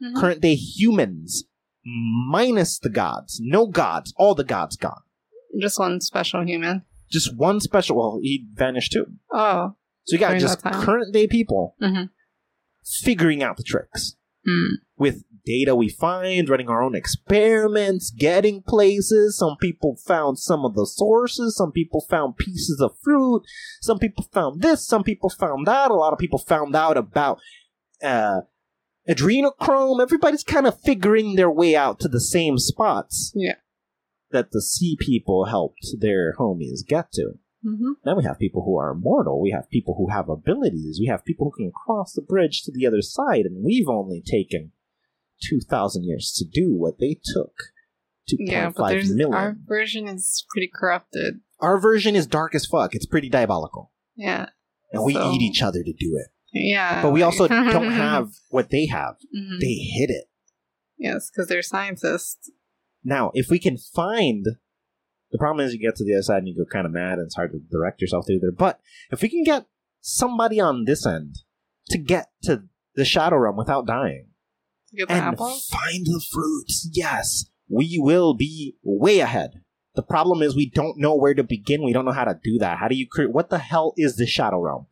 Mhm. 0.03 0.17
current 0.17 0.41
day 0.41 0.55
humans, 0.55 1.45
minus 1.85 2.79
the 2.79 2.91
gods. 2.91 3.41
No 3.43 3.67
gods. 3.67 4.13
All 4.17 4.35
the 4.35 4.45
gods 4.45 4.77
gone. 4.77 5.03
Just 5.59 5.79
one 5.79 6.01
special 6.01 6.45
human. 6.45 6.83
Just 7.11 7.35
one 7.37 7.61
special. 7.61 7.97
Well, 7.97 8.21
he 8.23 8.47
vanished 8.53 8.93
too. 8.93 9.07
Oh. 9.33 9.75
So 10.05 10.15
you 10.15 10.21
got 10.21 10.29
During 10.29 10.41
just 10.41 10.63
current 10.63 11.13
day 11.13 11.27
people 11.27 11.75
Mhm. 11.83 12.11
Figuring 13.03 13.43
out 13.43 13.57
the 13.57 13.63
tricks. 13.63 14.15
Mm. 14.47 14.77
with 14.97 15.25
data 15.45 15.75
we 15.75 15.89
find, 15.91 16.49
running 16.49 16.69
our 16.71 16.83
own 16.83 16.95
experiments, 16.95 18.11
getting 18.11 18.63
places. 18.63 19.37
Some 19.37 19.57
people 19.61 19.97
found 20.07 20.39
some 20.39 20.65
of 20.65 20.75
the 20.75 20.87
sources, 20.87 21.57
some 21.57 21.71
people 21.73 22.01
found 22.09 22.37
pieces 22.39 22.81
of 22.81 22.93
fruit, 23.03 23.43
some 23.83 23.99
people 23.99 24.25
found 24.33 24.63
this, 24.63 24.87
some 24.87 25.03
people 25.03 25.29
found 25.29 25.67
that. 25.67 25.91
A 25.91 25.95
lot 25.95 26.13
of 26.15 26.19
people 26.19 26.39
found 26.39 26.75
out 26.77 26.97
about 26.97 27.41
uh, 28.03 28.43
adrenochrome. 29.09 30.01
Everybody's 30.01 30.45
kind 30.45 30.67
of 30.67 30.81
figuring 30.81 31.35
their 31.35 31.51
way 31.51 31.75
out 31.77 31.99
to 32.01 32.09
the 32.09 32.21
same 32.21 32.57
spots 32.59 33.33
Yeah. 33.35 33.57
that 34.31 34.53
the 34.53 34.63
sea 34.63 34.97
people 34.99 35.47
helped 35.47 35.87
their 35.99 36.35
homies 36.39 36.87
get 36.87 37.13
to. 37.13 37.33
Mm-hmm. 37.65 37.93
Then 38.05 38.17
we 38.17 38.25
have 38.25 38.39
people 38.39 38.65
who 38.65 38.77
are 38.79 38.91
immortal. 38.93 39.41
We 39.41 39.51
have 39.51 39.69
people 39.69 39.95
who 39.99 40.09
have 40.11 40.29
abilities. 40.29 40.99
We 41.01 41.07
have 41.07 41.25
people 41.25 41.51
who 41.51 41.65
can 41.65 41.73
cross 41.73 42.13
the 42.13 42.23
bridge 42.23 42.63
to 42.63 42.73
the 42.73 42.87
other 42.87 43.03
side, 43.03 43.47
and 43.47 43.65
we've 43.65 43.89
only 43.89 44.23
taken 44.25 44.73
two 45.43 45.61
thousand 45.61 46.05
years 46.05 46.33
to 46.39 46.45
do 46.45 46.75
what 46.75 46.99
they 46.99 47.19
took. 47.35 47.53
Yeah, 48.31 48.67
five 48.71 48.75
but 48.77 49.05
million. 49.07 49.35
our 49.35 49.57
version 49.67 50.07
is 50.07 50.45
pretty 50.51 50.71
corrupted. 50.73 51.41
Our 51.61 51.81
version 51.81 52.15
is 52.15 52.27
dark 52.27 52.55
as 52.55 52.67
fuck. 52.67 52.95
It's 52.95 53.07
pretty 53.07 53.29
diabolical, 53.31 53.91
Yeah. 54.17 54.51
and 54.93 55.03
we 55.05 55.17
eat 55.17 55.41
each 55.41 55.63
other 55.63 55.83
to 55.83 55.93
do 55.93 56.17
it. 56.17 56.29
Yeah. 56.53 57.03
But 57.03 57.13
we 57.13 57.23
also 57.23 57.49
don't 57.49 57.91
have 57.91 58.31
what 58.51 58.71
they 58.71 58.87
have. 58.87 59.17
Mhm. 59.37 59.61
They 59.61 59.75
hid 59.75 60.11
it. 60.11 60.27
Yes, 60.99 61.31
because 61.31 61.49
they're 61.49 61.63
scientists. 61.63 62.51
Now, 63.03 63.31
if 63.35 63.49
we 63.49 63.59
can 63.59 63.77
find 63.79 64.45
the 65.31 65.39
problem 65.39 65.65
is 65.67 65.73
you 65.73 65.81
get 65.81 65.97
to 65.97 66.05
the 66.05 66.15
other 66.15 66.23
side 66.23 66.39
and 66.39 66.49
you 66.49 66.57
go 66.57 66.65
kind 66.71 66.87
of 66.87 66.93
mad 66.93 67.15
and 67.19 67.27
it's 67.27 67.35
hard 67.37 67.53
to 67.53 67.59
direct 67.71 68.01
yourself 68.01 68.27
through 68.27 68.41
there. 68.41 68.53
But 68.53 68.81
if 69.11 69.23
we 69.23 69.29
can 69.29 69.45
get 69.45 69.67
somebody 70.01 70.61
on 70.61 70.85
this 70.85 71.07
end 71.07 71.37
to 71.91 71.99
get 71.99 72.31
to 72.45 72.65
the 72.95 73.05
Shadow 73.05 73.37
Realm 73.37 73.57
without 73.57 73.87
dying 73.87 74.29
Get 74.95 75.11
and 75.11 75.37
find 75.37 76.07
the 76.07 76.23
fruits, 76.33 76.89
yes, 76.93 77.45
we 77.69 77.99
will 78.01 78.35
be 78.35 78.77
way 78.83 79.21
ahead. 79.21 79.63
The 79.95 80.03
problem 80.03 80.43
is 80.43 80.55
we 80.55 80.71
don't 80.71 80.99
know 80.99 81.15
where 81.15 81.35
to 81.35 81.43
begin. 81.43 81.85
We 81.85 81.93
don't 81.93 82.05
know 82.05 82.13
how 82.13 82.25
to 82.25 82.39
do 82.43 82.59
that. 82.59 82.79
How 82.79 82.89
do 82.89 82.95
you 82.95 83.07
create? 83.07 83.33
What 83.33 83.51
the 83.51 83.59
hell 83.59 83.93
is 83.97 84.17
the 84.17 84.27
Shadow 84.27 84.61
Realm? 84.61 84.87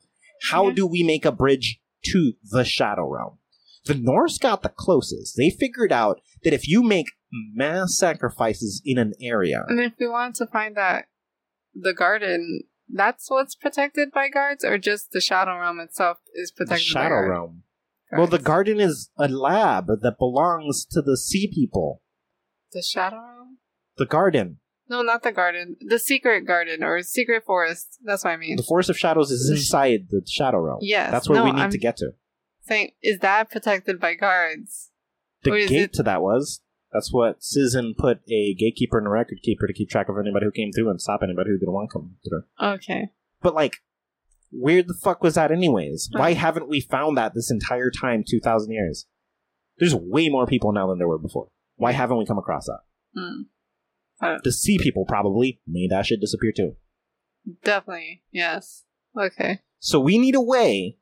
How 0.50 0.68
Yeah. 0.68 0.74
do 0.74 0.86
we 0.86 1.02
make 1.02 1.24
a 1.24 1.32
bridge 1.32 1.80
to 2.06 2.34
the 2.42 2.64
Shadow 2.64 3.08
Realm? 3.08 3.38
The 3.86 3.94
Norse 3.94 4.36
got 4.38 4.62
the 4.62 4.68
closest. 4.68 5.36
They 5.36 5.48
figured 5.48 5.92
out 5.92 6.20
that 6.42 6.52
if 6.52 6.66
you 6.68 6.82
make 6.82 7.06
mass 7.32 7.96
sacrifices 7.98 8.80
in 8.84 8.98
an 8.98 9.12
area, 9.20 9.64
And 9.68 9.80
if 9.80 9.94
we 9.98 10.08
want 10.08 10.36
to 10.36 10.46
find 10.46 10.76
that 10.76 11.06
the 11.74 11.92
garden, 11.92 12.62
that's 12.88 13.30
what's 13.30 13.54
protected 13.54 14.10
by 14.12 14.28
guards, 14.28 14.64
or 14.64 14.78
just 14.78 15.10
the 15.10 15.20
Shadow 15.20 15.58
Realm 15.58 15.80
itself 15.80 16.18
is 16.34 16.50
protected 16.52 16.70
by 16.70 16.76
the 16.76 16.82
Shadow 16.82 17.08
guards? 17.16 17.30
Realm. 17.30 17.62
Well, 18.12 18.26
the 18.28 18.38
garden 18.38 18.78
is 18.80 19.10
a 19.18 19.26
lab 19.28 19.86
that 19.88 20.16
belongs 20.18 20.86
to 20.92 21.02
the 21.02 21.16
sea 21.16 21.50
people. 21.52 22.02
The 22.72 22.82
Shadow 22.82 23.16
Realm? 23.16 23.58
The 23.96 24.06
garden, 24.06 24.58
No, 24.88 25.02
not 25.02 25.22
the 25.24 25.32
garden. 25.32 25.76
The 25.80 25.98
secret 25.98 26.46
garden 26.46 26.84
or 26.84 27.02
secret 27.02 27.44
forest. 27.44 27.98
That's 28.04 28.22
what 28.24 28.30
I 28.30 28.36
mean. 28.36 28.56
the 28.56 28.62
Forest 28.62 28.90
of 28.90 28.98
Shadows, 28.98 29.30
is 29.32 29.50
inside 29.50 30.06
the 30.10 30.22
Shadow 30.26 30.58
Realm. 30.58 30.78
Yes. 30.82 31.10
that's 31.10 31.28
where 31.28 31.38
no, 31.38 31.44
we 31.44 31.52
need 31.52 31.62
I'm 31.62 31.70
to 31.70 31.78
get 31.78 31.96
to. 31.98 32.12
Saying, 32.62 32.92
is 33.02 33.18
that 33.20 33.50
protected 33.50 33.98
by 34.00 34.14
guards? 34.14 34.90
The 35.42 35.50
gate 35.50 35.70
it- 35.72 35.92
to 35.94 36.02
that 36.04 36.22
was 36.22 36.60
that's 36.92 37.12
what 37.12 37.40
Cizin 37.40 37.96
put 37.96 38.20
a 38.28 38.54
gatekeeper 38.54 38.98
and 38.98 39.06
a 39.06 39.10
record 39.10 39.38
keeper 39.42 39.66
to 39.66 39.72
keep 39.72 39.90
track 39.90 40.08
of 40.08 40.16
anybody 40.18 40.46
who 40.46 40.52
came 40.52 40.72
through 40.72 40.90
and 40.90 41.00
stop 41.00 41.20
anybody 41.22 41.50
who 41.50 41.58
didn't 41.58 41.74
want 41.74 41.90
to 41.90 41.92
come 41.92 42.16
through. 42.26 42.42
Okay. 42.74 43.10
But 43.42 43.54
like, 43.54 43.76
where 44.50 44.82
the 44.82 44.94
fuck 44.94 45.22
was 45.22 45.34
that 45.34 45.50
anyways? 45.50 46.08
Why 46.12 46.32
haven't 46.32 46.68
we 46.68 46.80
found 46.80 47.18
that 47.18 47.34
this 47.34 47.50
entire 47.50 47.90
time, 47.90 48.24
two 48.26 48.40
thousand 48.40 48.72
years? 48.72 49.06
There's 49.78 49.94
way 49.94 50.28
more 50.28 50.46
people 50.46 50.72
now 50.72 50.86
than 50.86 50.98
there 50.98 51.08
were 51.08 51.18
before. 51.18 51.48
Why 51.74 51.92
haven't 51.92 52.16
we 52.16 52.24
come 52.24 52.38
across 52.38 52.66
that? 52.66 52.80
Hmm. 53.14 54.38
The 54.42 54.52
sea 54.52 54.78
people 54.78 55.04
probably 55.06 55.60
made 55.66 55.90
that 55.90 56.06
shit 56.06 56.20
disappear 56.20 56.52
too. 56.56 56.76
Definitely. 57.62 58.22
Yes. 58.30 58.84
Okay. 59.18 59.60
So 59.78 60.00
we 60.00 60.16
need 60.16 60.34
a 60.34 60.40
way, 60.40 60.96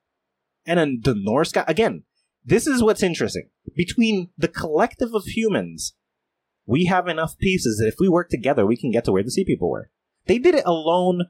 and 0.66 0.80
then 0.80 1.00
the 1.04 1.14
Norse 1.14 1.52
guy 1.52 1.64
again. 1.68 2.02
This 2.44 2.66
is 2.66 2.82
what's 2.82 3.02
interesting. 3.02 3.48
Between 3.74 4.30
the 4.36 4.48
collective 4.48 5.14
of 5.14 5.24
humans, 5.24 5.94
we 6.66 6.86
have 6.86 7.08
enough 7.08 7.38
pieces 7.38 7.78
that 7.78 7.88
if 7.88 7.96
we 7.98 8.08
work 8.08 8.28
together, 8.28 8.66
we 8.66 8.76
can 8.76 8.90
get 8.90 9.04
to 9.04 9.12
where 9.12 9.22
the 9.22 9.30
sea 9.30 9.44
people 9.44 9.70
were. 9.70 9.90
They 10.26 10.38
did 10.38 10.54
it 10.54 10.64
alone, 10.64 11.26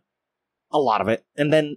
a 0.73 0.79
lot 0.79 1.01
of 1.01 1.09
it, 1.09 1.25
and 1.37 1.53
then 1.53 1.77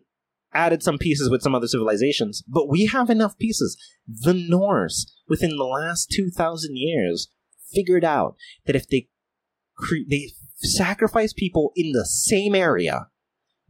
added 0.54 0.82
some 0.82 0.98
pieces 0.98 1.30
with 1.30 1.42
some 1.42 1.54
other 1.56 1.68
civilizations. 1.68 2.44
But 2.48 2.70
we 2.70 2.86
have 2.86 3.10
enough 3.10 3.38
pieces. 3.38 3.78
The 4.08 4.34
Norse, 4.34 5.12
within 5.28 5.58
the 5.58 5.64
last 5.64 6.12
two 6.12 6.30
thousand 6.30 6.78
years, 6.78 7.30
figured 7.74 8.04
out 8.06 8.36
that 8.66 8.76
if 8.76 8.88
they 8.88 9.10
cre- 9.76 10.08
they 10.08 10.30
sacrifice 10.56 11.34
people 11.34 11.72
in 11.76 11.92
the 11.92 12.06
same 12.06 12.56
area, 12.56 13.08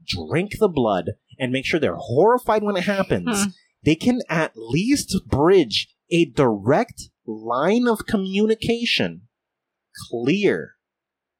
drink 0.06 0.52
the 0.60 0.70
blood, 0.70 1.12
and 1.40 1.52
make 1.52 1.66
sure 1.66 1.80
they're 1.80 1.96
horrified 1.96 2.64
when 2.64 2.78
it 2.78 2.84
happens, 2.84 3.44
Hmm. 3.44 3.50
they 3.84 3.96
can 3.96 4.22
at 4.30 4.54
least 4.56 5.16
bridge 5.28 5.90
a 6.10 6.26
direct 6.26 7.10
line 7.26 7.88
of 7.88 8.06
communication 8.06 9.24
clear 10.10 10.76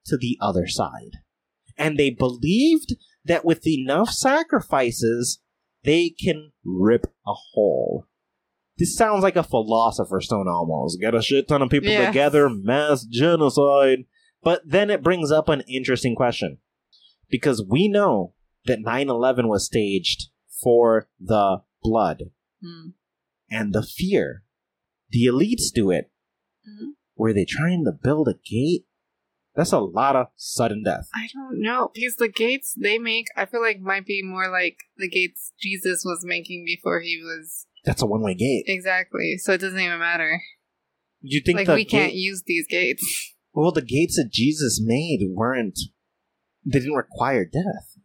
to 0.06 0.18
the 0.18 0.38
other 0.42 0.68
side. 0.68 1.18
And 1.78 1.98
they 1.98 2.10
believed 2.10 2.96
that 3.26 3.46
with 3.46 3.68
enough 3.68 4.10
sacrifices, 4.10 5.40
they 5.84 6.10
can 6.10 6.52
rip 6.66 7.06
a 7.26 7.34
hole. 7.54 8.06
This 8.78 8.96
sounds 8.96 9.24
like 9.24 9.36
a 9.36 9.44
philosopher's 9.44 10.26
stone 10.26 10.48
almost. 10.48 11.00
Get 11.00 11.16
a 11.16 11.22
shit 11.22 11.48
ton 11.48 11.62
of 11.62 11.70
people 11.70 11.90
Yeah. 11.90 12.08
together, 12.08 12.50
mass 12.50 13.06
genocide. 13.06 14.06
But 14.44 14.62
then 14.66 14.90
it 14.90 15.04
brings 15.04 15.32
up 15.32 15.50
an 15.50 15.62
interesting 15.68 16.16
question. 16.16 16.60
Because 17.30 17.64
we 17.68 17.88
know 17.88 18.34
that 18.66 18.80
9 18.82 19.10
11 19.10 19.48
was 19.48 19.66
staged 19.66 20.30
for 20.62 21.10
the 21.20 21.62
blood 21.82 22.32
Hmm. 22.62 22.90
and 23.50 23.74
the 23.74 23.84
fear. 23.84 24.44
The 25.10 25.26
elites 25.26 25.72
do 25.74 25.92
it. 25.92 26.12
Mhm. 26.68 26.94
Were 27.16 27.34
they 27.34 27.46
trying 27.46 27.86
to 27.86 27.92
build 27.92 28.28
a 28.28 28.34
gate? 28.34 28.86
That's 29.56 29.72
a 29.72 29.80
lot 29.80 30.16
of 30.16 30.28
sudden 30.36 30.84
death. 30.84 31.08
I 31.16 31.28
don't 31.34 31.60
know 31.62 31.90
because 31.94 32.16
the 32.18 32.30
gates 32.30 32.76
they 32.80 33.00
make, 33.00 33.26
I 33.36 33.46
feel 33.48 33.62
like 33.62 33.80
might 33.80 34.06
be 34.06 34.22
more 34.24 34.50
like 34.52 34.78
the 34.98 35.10
gates 35.10 35.52
Jesus 35.60 36.04
was 36.06 36.24
making 36.24 36.64
before 36.66 37.00
he 37.02 37.20
was 37.24 37.66
That's 37.84 38.02
a 38.04 38.06
one 38.06 38.22
way 38.22 38.36
gate. 38.36 38.66
exactly. 38.68 39.38
So 39.40 39.54
it 39.54 39.62
doesn't 39.62 39.80
even 39.80 39.98
matter. 40.00 40.42
You 41.22 41.42
think 41.44 41.58
like 41.58 41.68
we 41.70 41.86
can't 41.86 42.14
use 42.14 42.44
these 42.46 42.68
gates. 42.68 43.34
well, 43.54 43.72
the 43.72 43.82
gates 43.82 44.16
that 44.18 44.30
Jesus 44.32 44.80
made 44.84 45.22
weren't. 45.32 45.80
They 46.64 46.80
didn't 46.80 46.94
require 46.96 47.44
death. 47.46 47.97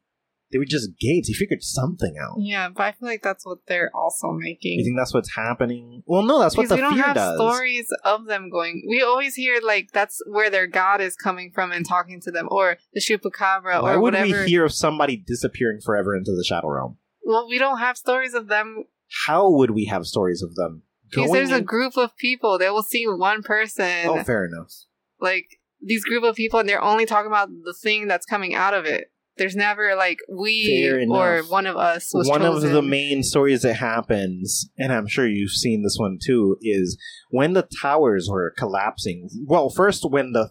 They 0.52 0.58
were 0.58 0.64
just 0.66 0.90
gates. 1.00 1.28
He 1.28 1.34
figured 1.34 1.62
something 1.62 2.14
out. 2.20 2.36
Yeah, 2.38 2.68
but 2.68 2.82
I 2.82 2.92
feel 2.92 3.08
like 3.08 3.22
that's 3.22 3.46
what 3.46 3.58
they're 3.66 3.90
also 3.94 4.32
making. 4.32 4.78
You 4.78 4.84
think 4.84 4.96
that's 4.98 5.14
what's 5.14 5.34
happening? 5.34 6.02
Well, 6.06 6.22
no, 6.22 6.38
that's 6.38 6.56
what 6.56 6.68
the 6.68 6.74
we 6.74 6.80
don't 6.82 6.94
fear 6.94 7.02
have 7.04 7.14
does. 7.16 7.36
stories 7.38 7.86
of 8.04 8.26
them 8.26 8.50
going. 8.50 8.84
We 8.88 9.02
always 9.02 9.34
hear 9.34 9.60
like 9.64 9.92
that's 9.92 10.20
where 10.26 10.50
their 10.50 10.66
god 10.66 11.00
is 11.00 11.16
coming 11.16 11.50
from 11.54 11.72
and 11.72 11.86
talking 11.88 12.20
to 12.22 12.30
them, 12.30 12.48
or 12.50 12.76
the 12.92 13.00
chupacabra, 13.00 13.82
Why 13.82 13.92
or 13.94 14.00
would 14.00 14.14
whatever. 14.14 14.42
we 14.44 14.50
hear 14.50 14.64
of 14.66 14.72
somebody 14.74 15.16
disappearing 15.16 15.80
forever 15.84 16.14
into 16.14 16.32
the 16.36 16.44
shadow 16.44 16.68
realm? 16.68 16.98
well, 17.24 17.48
we 17.48 17.58
don't 17.58 17.78
have 17.78 17.96
stories 17.96 18.34
of 18.34 18.48
them 18.48 18.84
How 19.26 19.48
would 19.50 19.70
we 19.70 19.84
have 19.86 20.06
stories 20.06 20.42
of 20.42 20.54
them? 20.56 20.82
because 21.08 21.30
there's 21.30 21.50
a 21.52 21.60
group 21.60 21.96
of 21.96 22.16
people. 22.16 22.58
They 22.58 22.70
will 22.70 22.82
see 22.82 23.06
one 23.06 23.42
person, 23.42 24.06
Oh, 24.08 24.22
fair 24.24 24.44
enough. 24.46 24.72
like 25.20 25.46
these 25.80 26.04
group 26.04 26.24
of 26.24 26.36
people, 26.36 26.58
and 26.60 26.68
they're 26.68 26.82
only 26.82 27.06
talking 27.06 27.26
about 27.30 27.48
the 27.64 27.74
thing 27.74 28.06
that's 28.08 28.24
coming 28.26 28.54
out 28.54 28.72
of 28.74 28.84
it. 28.86 29.11
There's 29.38 29.56
never 29.56 29.94
like 29.96 30.18
we 30.30 30.86
or 31.10 31.42
one 31.44 31.66
of 31.66 31.76
us 31.76 32.10
was 32.12 32.28
one 32.28 32.42
chosen. 32.42 32.68
of 32.68 32.74
the 32.74 32.82
main 32.82 33.22
stories 33.22 33.62
that 33.62 33.74
happens, 33.74 34.68
and 34.78 34.92
I'm 34.92 35.06
sure 35.06 35.26
you've 35.26 35.52
seen 35.52 35.82
this 35.82 35.96
one 35.98 36.18
too, 36.22 36.58
is 36.60 36.98
when 37.30 37.54
the 37.54 37.66
towers 37.80 38.28
were 38.30 38.52
collapsing. 38.58 39.30
Well, 39.46 39.70
first 39.70 40.04
when 40.08 40.32
the 40.32 40.50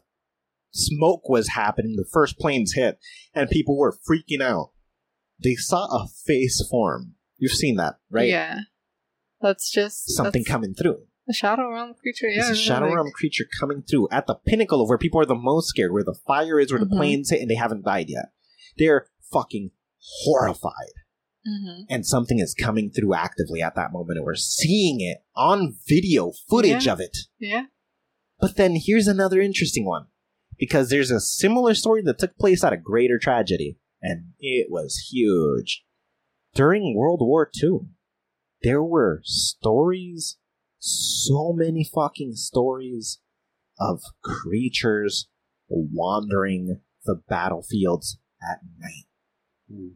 smoke 0.71 1.29
was 1.29 1.49
happening, 1.49 1.95
the 1.95 2.07
first 2.11 2.39
planes 2.39 2.73
hit, 2.73 2.97
and 3.35 3.49
people 3.49 3.77
were 3.77 3.95
freaking 4.09 4.41
out. 4.41 4.71
They 5.43 5.55
saw 5.55 5.85
a 5.85 6.07
face 6.25 6.65
form. 6.69 7.15
You've 7.37 7.51
seen 7.51 7.75
that, 7.75 7.95
right? 8.09 8.29
Yeah, 8.29 8.61
that's 9.41 9.71
just 9.71 10.09
Something 10.15 10.41
that's 10.41 10.49
coming 10.49 10.73
through. 10.73 11.03
a 11.29 11.33
shadow 11.33 11.69
realm 11.71 11.93
creature. 12.01 12.29
Yeah, 12.29 12.41
It's 12.49 12.49
a 12.51 12.55
shadow 12.55 12.87
like- 12.87 12.95
realm 12.95 13.11
creature 13.13 13.45
coming 13.59 13.83
through 13.83 14.09
at 14.11 14.25
the 14.27 14.35
pinnacle 14.35 14.81
of 14.81 14.89
where 14.89 14.97
people 14.97 15.19
are 15.19 15.25
the 15.25 15.35
most 15.35 15.67
scared, 15.69 15.91
where 15.91 16.03
the 16.03 16.15
fire 16.27 16.59
is, 16.59 16.71
where 16.71 16.79
the 16.79 16.85
Mhm. 16.87 16.97
planes 16.97 17.29
hit, 17.29 17.41
and 17.41 17.49
they 17.49 17.55
haven't 17.55 17.85
died 17.85 18.09
yet. 18.09 18.25
They're 18.77 19.07
fucking 19.31 19.71
horrified. 20.23 20.93
Mhm. 21.47 21.85
and 21.89 22.05
something 22.05 22.37
is 22.37 22.53
coming 22.53 22.91
through 22.91 23.15
actively 23.15 23.63
at 23.63 23.73
that 23.73 23.91
moment 23.91 24.17
and 24.17 24.25
we're 24.25 24.35
seeing 24.35 25.01
it 25.01 25.23
on 25.35 25.75
video 25.87 26.33
footage 26.47 26.85
Yeah. 26.85 26.93
of 26.93 26.99
it 26.99 27.17
Yeah. 27.39 27.65
but 28.39 28.57
then 28.57 28.75
here's 28.75 29.07
another 29.07 29.41
interesting 29.41 29.83
one 29.83 30.05
because 30.59 30.91
there's 30.91 31.09
a 31.09 31.19
similar 31.19 31.73
story 31.73 32.03
that 32.03 32.19
took 32.19 32.37
place 32.37 32.63
at 32.63 32.73
a 32.73 32.77
greater 32.77 33.17
tragedy 33.17 33.79
and 34.03 34.33
it 34.39 34.67
was 34.69 35.07
huge 35.11 35.83
during 36.53 36.95
world 36.95 37.21
war 37.21 37.49
ii 37.63 37.87
there 38.61 38.83
were 38.83 39.21
stories 39.23 40.37
so 40.77 41.53
many 41.53 41.83
fucking 41.83 42.35
stories 42.35 43.19
of 43.79 44.03
creatures 44.23 45.27
wandering 45.67 46.81
the 47.05 47.15
battlefields 47.27 48.19
at 48.49 48.59
night 48.79 49.05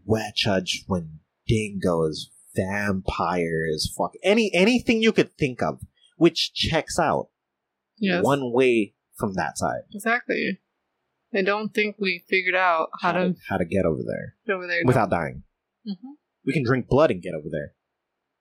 Wetchudge 0.07 0.83
when 0.87 1.19
dingoes, 1.47 2.31
vampires, 2.55 3.93
fuck 3.97 4.13
any 4.23 4.51
anything 4.53 5.01
you 5.01 5.11
could 5.11 5.35
think 5.37 5.61
of, 5.61 5.81
which 6.17 6.53
checks 6.53 6.97
out 6.99 7.29
Yes. 7.97 8.23
one 8.23 8.51
way 8.51 8.93
from 9.17 9.33
that 9.35 9.57
side. 9.57 9.81
Exactly. 9.93 10.59
I 11.33 11.41
don't 11.41 11.73
think 11.73 11.97
we 11.99 12.23
figured 12.29 12.55
out 12.55 12.89
how 13.01 13.11
to 13.13 13.35
how 13.49 13.57
to 13.57 13.65
get 13.65 13.85
over 13.85 14.01
there 14.05 14.35
get 14.45 14.53
over 14.53 14.67
there. 14.67 14.81
without 14.85 15.09
dying. 15.09 15.43
hmm 15.85 16.11
We 16.45 16.53
can 16.53 16.63
drink 16.63 16.87
blood 16.87 17.11
and 17.11 17.21
get 17.21 17.33
over 17.33 17.47
there, 17.51 17.73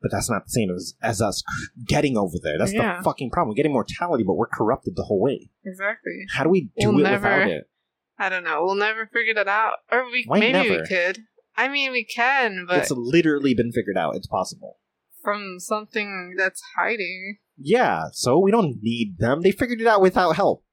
but 0.02 0.10
that's 0.12 0.30
not 0.30 0.44
the 0.44 0.50
same 0.50 0.70
as 0.70 0.94
as 1.02 1.20
us 1.20 1.42
getting 1.86 2.16
over 2.16 2.36
there. 2.42 2.58
That's 2.58 2.72
Yeah. 2.72 2.98
the 2.98 3.04
fucking 3.04 3.30
problem. 3.30 3.54
We 3.54 3.56
get 3.56 3.66
immortality, 3.66 4.22
but 4.24 4.34
we're 4.34 4.46
corrupted 4.46 4.94
the 4.96 5.04
whole 5.04 5.20
way. 5.20 5.50
Exactly. 5.64 6.12
How 6.32 6.44
do 6.44 6.50
we 6.50 6.70
do 6.78 6.90
We'll 6.90 7.00
it 7.00 7.02
never- 7.02 7.28
without 7.28 7.48
it? 7.50 7.70
I 8.18 8.28
don't 8.28 8.44
know. 8.44 8.64
We'll 8.64 8.74
never 8.76 9.06
figure 9.12 9.34
that 9.34 9.48
out. 9.48 9.78
Or 9.90 10.04
we 10.10 10.24
Why 10.26 10.40
maybe 10.40 10.52
never? 10.52 10.80
we 10.82 10.86
could. 10.86 11.24
I 11.56 11.68
mean, 11.68 11.92
we 11.92 12.04
can, 12.04 12.66
but 12.68 12.78
It's 12.78 12.90
literally 12.90 13.54
been 13.54 13.72
figured 13.72 13.96
out. 13.96 14.16
It's 14.16 14.26
possible. 14.26 14.78
from 15.22 15.58
something 15.58 16.34
that's 16.36 16.62
hiding. 16.76 17.38
Yeah, 17.56 18.06
so 18.12 18.38
we 18.38 18.50
don't 18.50 18.82
need 18.82 19.18
them. 19.18 19.40
They 19.42 19.52
figured 19.52 19.80
it 19.80 19.86
out 19.86 20.02
without 20.02 20.36
help. 20.36 20.64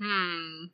Hmm. 0.00 0.66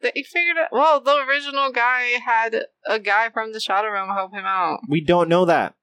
They 0.00 0.12
figured 0.26 0.56
it. 0.56 0.68
Well, 0.72 1.00
the 1.00 1.16
original 1.28 1.72
guy 1.72 2.18
had 2.24 2.66
a 2.86 2.98
guy 2.98 3.30
from 3.30 3.52
the 3.52 3.60
Shadow 3.60 3.90
Realm 3.90 4.08
help 4.10 4.32
him 4.32 4.44
out. 4.44 4.80
We 4.88 5.00
don't 5.00 5.28
know 5.28 5.44
that. 5.44 5.74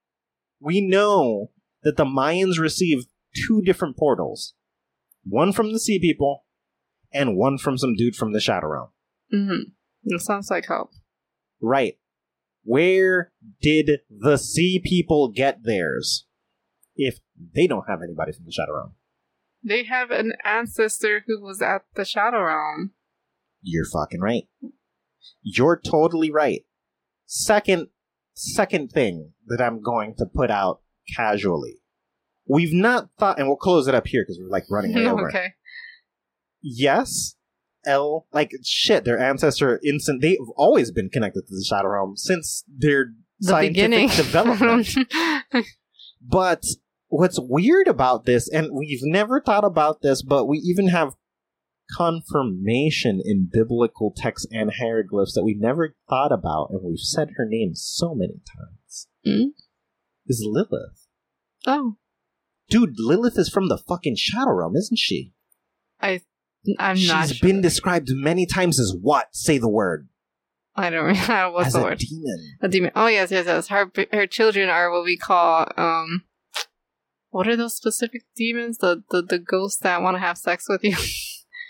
We 0.59 0.79
know 0.81 1.51
that 1.83 1.97
the 1.97 2.05
Mayans 2.05 2.59
received 2.59 3.07
two 3.47 3.61
different 3.61 3.97
portals 3.97 4.53
one 5.23 5.51
from 5.51 5.73
the 5.73 5.79
Sea 5.79 5.99
People 5.99 6.45
and 7.11 7.35
one 7.37 7.57
from 7.57 7.77
some 7.77 7.95
dude 7.95 8.15
from 8.15 8.31
the 8.33 8.39
Shadow 8.39 8.67
Realm. 8.67 8.89
Mm-hmm. 9.33 9.69
It 10.05 10.21
sounds 10.21 10.49
like 10.49 10.67
help. 10.67 10.91
Right. 11.61 11.97
Where 12.63 13.31
did 13.61 14.01
the 14.09 14.37
Sea 14.37 14.81
People 14.83 15.29
get 15.29 15.63
theirs 15.63 16.25
if 16.95 17.19
they 17.55 17.67
don't 17.67 17.87
have 17.87 17.99
anybody 18.03 18.31
from 18.31 18.45
the 18.45 18.51
Shadow 18.51 18.75
Realm? 18.75 18.95
They 19.63 19.83
have 19.83 20.11
an 20.11 20.33
ancestor 20.43 21.23
who 21.25 21.41
was 21.41 21.61
at 21.61 21.83
the 21.95 22.05
Shadow 22.05 22.43
Realm. 22.43 22.91
You're 23.61 23.85
fucking 23.85 24.19
right. 24.21 24.43
You're 25.41 25.79
totally 25.79 26.31
right. 26.31 26.65
Second 27.25 27.87
second 28.35 28.91
thing 28.91 29.31
that 29.47 29.61
I'm 29.61 29.81
going 29.81 30.13
to 30.17 30.25
put 30.25 30.51
out 30.51 30.81
casually. 31.15 31.77
We've 32.47 32.73
not 32.73 33.09
thought 33.17 33.39
and 33.39 33.47
we'll 33.47 33.57
close 33.57 33.87
it 33.87 33.95
up 33.95 34.05
here 34.07 34.21
because 34.21 34.39
we're 34.39 34.49
like 34.49 34.65
running 34.69 34.93
way 34.93 35.05
over. 35.07 35.27
okay. 35.29 35.53
yes, 36.61 37.35
L 37.85 38.27
like 38.33 38.51
shit. 38.63 39.03
Their 39.05 39.19
ancestor 39.19 39.79
instant. 39.83 40.21
They've 40.21 40.37
always 40.55 40.91
been 40.91 41.09
connected 41.09 41.47
to 41.47 41.55
the 41.55 41.65
Shadow 41.67 41.89
Realm 41.89 42.17
since 42.17 42.63
their 42.67 43.07
The 43.39 43.47
scientific 43.47 43.89
beginning. 43.91 44.09
development. 44.09 44.95
but 46.21 46.63
what's 47.07 47.39
weird 47.41 47.87
about 47.87 48.25
this, 48.25 48.49
and 48.49 48.69
we've 48.73 48.99
never 49.03 49.39
thought 49.41 49.63
about 49.63 50.01
this, 50.01 50.21
but 50.21 50.45
we 50.45 50.57
even 50.59 50.87
have 50.89 51.13
confirmation 51.95 53.21
in 53.23 53.49
biblical 53.51 54.11
texts 54.15 54.47
and 54.51 54.71
hieroglyphs 54.79 55.33
that 55.33 55.43
we 55.43 55.55
never 55.57 55.95
thought 56.09 56.31
about, 56.31 56.69
and 56.71 56.81
we've 56.83 56.99
said 56.99 57.29
her 57.35 57.45
name 57.47 57.71
so 57.75 58.15
many 58.15 58.41
times. 58.55 59.07
Hmm? 59.23 59.49
Is 60.27 60.43
Lilith. 60.45 61.07
oh, 61.67 61.97
Dude, 62.67 62.95
Lilith 62.97 63.37
is 63.37 63.47
from 63.49 63.69
the 63.69 63.77
fucking 63.77 64.15
Shadow 64.17 64.51
Realm, 64.53 64.75
isn't 64.75 64.97
she? 64.97 65.33
I, 66.01 66.21
I'm 66.79 66.95
She's 66.95 67.07
not 67.07 67.27
sure. 67.27 67.33
She's 67.35 67.41
been 67.41 67.61
described 67.61 68.09
many 68.11 68.45
times 68.45 68.79
as 68.79 68.95
what? 68.99 69.35
Say 69.35 69.57
the 69.57 69.69
word. 69.69 70.07
I 70.75 70.89
don't 70.89 71.13
know 71.27 71.51
what's 71.51 71.67
as 71.67 71.73
the 71.73 71.79
a 71.79 71.83
word. 71.83 71.99
demon. 71.99 72.57
A 72.61 72.67
demon. 72.67 72.91
Oh 72.95 73.07
yes, 73.07 73.31
yes, 73.31 73.45
yes. 73.45 73.67
Her 73.69 73.91
her 74.11 74.27
children 74.27 74.69
are 74.69 74.91
what 74.91 75.03
we 75.05 75.17
call 75.17 75.67
um. 75.77 76.23
What 77.29 77.47
are 77.47 77.55
those 77.57 77.75
specific 77.75 78.23
demons? 78.35 78.77
The 78.77 79.03
the 79.09 79.21
the 79.21 79.39
ghosts 79.39 79.79
that 79.81 80.01
want 80.01 80.15
to 80.15 80.19
have 80.19 80.37
sex 80.37 80.67
with 80.69 80.83
you. 80.83 80.95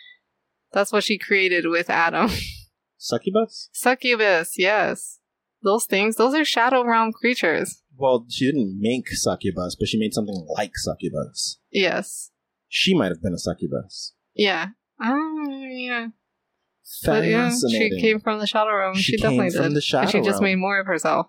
That's 0.74 0.92
what 0.92 1.04
she 1.04 1.18
created 1.18 1.68
with 1.68 1.90
Adam. 1.90 2.30
Succubus? 2.98 3.70
Succubus. 3.74 4.56
Yes, 4.58 5.20
those 5.64 5.86
things. 5.86 6.16
Those 6.16 6.34
are 6.34 6.44
shadow 6.46 6.84
realm 6.84 7.14
creatures. 7.14 7.82
Well, 7.98 8.26
she 8.30 8.46
didn't 8.46 8.78
make 8.80 9.08
succubus, 9.10 9.76
but 9.80 9.88
she 9.88 9.98
made 10.00 10.14
something 10.14 10.46
like 10.58 10.72
succubus. 10.76 11.60
Yes. 11.72 12.32
She 12.68 12.94
might 12.94 13.10
have 13.10 13.22
been 13.22 13.34
a 13.34 13.38
succubus. 13.38 14.14
Yeah. 14.34 14.70
Oh 15.02 15.68
yeah. 15.70 16.08
But 17.04 17.26
yeah, 17.26 17.52
she 17.70 18.00
came 18.00 18.20
from 18.20 18.40
the 18.40 18.48
shadow 18.48 18.76
realm. 18.76 18.96
She 18.96 19.02
She, 19.04 19.18
came 19.18 19.32
definitely 19.32 19.50
from 19.58 19.68
did. 19.70 19.76
the 19.78 19.82
shadow 19.82 20.02
and 20.04 20.12
she 20.12 20.20
just 20.20 20.34
realm. 20.42 20.44
made 20.44 20.56
more 20.58 20.80
of 20.80 20.86
herself. 20.88 21.28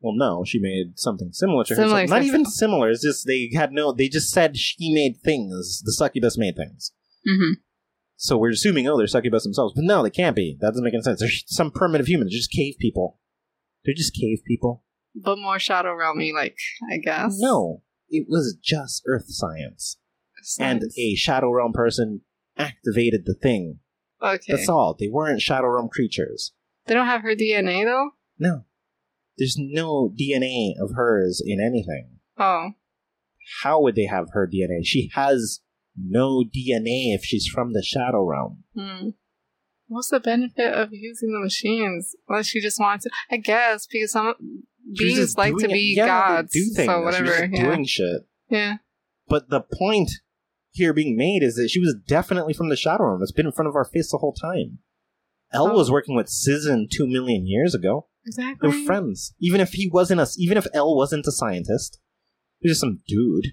Well, 0.00 0.14
no, 0.16 0.44
she 0.44 0.58
made 0.60 0.98
something 0.98 1.30
similar 1.32 1.64
to 1.64 1.74
Similar 1.74 1.94
herself. 2.02 2.10
Not 2.10 2.18
to 2.20 2.24
even 2.24 2.40
herself. 2.42 2.54
similar. 2.54 2.90
It's 2.90 3.02
just 3.02 3.26
they 3.26 3.50
had 3.54 3.72
no. 3.72 3.92
They 3.92 4.08
just 4.08 4.30
said 4.30 4.56
she 4.56 4.92
made 4.92 5.16
things. 5.24 5.82
The 5.84 5.92
succubus 5.92 6.36
made 6.38 6.56
things. 6.56 6.92
Mm-hmm. 7.28 7.54
So 8.16 8.36
we're 8.36 8.50
assuming, 8.50 8.86
oh, 8.88 8.96
they're 8.98 9.06
succubus 9.06 9.44
themselves. 9.44 9.72
But 9.74 9.84
no, 9.84 10.02
they 10.02 10.10
can't 10.10 10.36
be. 10.36 10.56
That 10.60 10.70
doesn't 10.70 10.84
make 10.84 10.94
any 10.94 11.02
sense. 11.02 11.20
They're 11.20 11.30
some 11.46 11.70
primitive 11.70 12.08
humans. 12.08 12.32
They're 12.32 12.38
just 12.38 12.50
cave 12.52 12.74
people. 12.80 13.18
They're 13.84 13.94
just 13.94 14.14
cave 14.14 14.38
people. 14.46 14.84
But 15.14 15.38
more 15.38 15.58
shadow 15.58 15.90
realmy, 15.96 16.32
like 16.32 16.56
I 16.92 16.98
guess. 16.98 17.36
No, 17.38 17.82
it 18.08 18.26
was 18.28 18.56
just 18.62 19.02
Earth 19.08 19.26
science, 19.28 19.98
and 20.60 20.82
a 20.96 21.14
Shadow 21.14 21.50
Realm 21.50 21.72
person 21.72 22.20
activated 22.58 23.24
the 23.24 23.34
thing. 23.34 23.78
okay. 24.22 24.38
That's 24.48 24.68
all. 24.68 24.96
They 24.98 25.08
weren't 25.08 25.40
Shadow 25.40 25.68
Realm 25.68 25.88
creatures. 25.88 26.52
They 26.86 26.94
don't 26.94 27.06
have 27.06 27.22
her 27.22 27.34
DNA 27.34 27.84
though. 27.84 28.10
No, 28.38 28.64
there's 29.36 29.56
no 29.58 30.10
DNA 30.18 30.72
of 30.80 30.92
hers 30.94 31.42
in 31.44 31.60
anything. 31.60 32.18
Oh, 32.38 32.70
How 33.62 33.80
would 33.82 33.94
they 33.96 34.06
have 34.06 34.26
her 34.32 34.46
DNA? 34.46 34.80
She 34.84 35.10
has 35.14 35.60
no 35.96 36.42
DNA 36.44 37.14
if 37.14 37.24
she's 37.24 37.46
from 37.46 37.72
the 37.72 37.82
Shadow 37.82 38.22
Realm. 38.24 38.64
hmm. 38.74 39.10
What's 39.90 40.10
the 40.10 40.20
benefit 40.20 40.72
of 40.74 40.90
using 40.92 41.32
the 41.32 41.40
machines? 41.40 42.14
Unless 42.28 42.46
she 42.48 42.60
just 42.60 42.78
wants 42.78 43.04
to, 43.04 43.10
I 43.30 43.38
guess, 43.38 43.86
because 43.86 44.12
some 44.12 44.34
beings 44.98 45.36
like 45.38 45.54
to 45.54 45.60
doing 45.60 45.70
it- 45.70 45.74
be 45.74 45.94
yeah, 45.96 46.06
gods. 46.06 46.52
Do 46.52 46.62
things. 46.76 46.86
So 46.86 47.00
whatever. 47.02 47.24
just 47.26 47.52
Yeah. 47.54 47.64
doing 47.64 47.84
shit. 47.86 48.28
yeah. 48.50 48.76
But 49.28 49.48
the 49.50 49.60
point 49.62 50.10
here 50.78 50.92
being 50.92 51.16
made 51.16 51.42
is 51.42 51.54
that 51.56 51.68
she 51.70 51.80
was 51.80 51.94
definitely 52.06 52.54
from 52.54 52.68
the 52.70 52.76
Shadow 52.76 53.04
Realm. 53.04 53.22
It's 53.22 53.32
been 53.32 53.46
in 53.46 53.52
front 53.52 53.68
of 53.68 53.76
our 53.76 53.84
face 53.84 54.10
the 54.10 54.18
whole 54.18 54.32
time. 54.32 54.78
El 55.52 55.68
Oh. 55.68 55.76
was 55.76 55.90
working 55.90 56.16
with 56.16 56.26
Cizin 56.26 56.88
two 56.90 57.06
million 57.06 57.46
years 57.46 57.74
ago. 57.74 58.06
Exactly. 58.26 58.70
They're 58.70 58.84
friends. 58.86 59.34
Even 59.40 59.60
if 59.60 59.72
he 59.72 59.88
wasn't 59.88 60.20
a, 60.20 60.28
even 60.38 60.58
if 60.58 60.66
El 60.74 60.96
wasn't 60.96 61.26
a 61.26 61.32
scientist, 61.32 62.00
he 62.58 62.68
was 62.68 62.72
just 62.72 62.80
some 62.80 63.00
dude. 63.06 63.52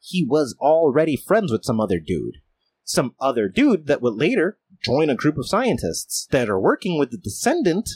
He 0.00 0.24
was 0.24 0.54
already 0.60 1.16
friends 1.16 1.50
with 1.50 1.64
some 1.64 1.80
other 1.80 1.98
dude. 1.98 2.36
Some 2.84 3.14
other 3.20 3.48
dude 3.48 3.86
that 3.88 4.00
would 4.02 4.14
later 4.14 4.58
join 4.84 5.10
a 5.10 5.16
group 5.16 5.36
of 5.38 5.48
scientists 5.48 6.28
that 6.30 6.48
are 6.48 6.60
working 6.60 6.98
with 6.98 7.10
the 7.10 7.16
descendant 7.18 7.88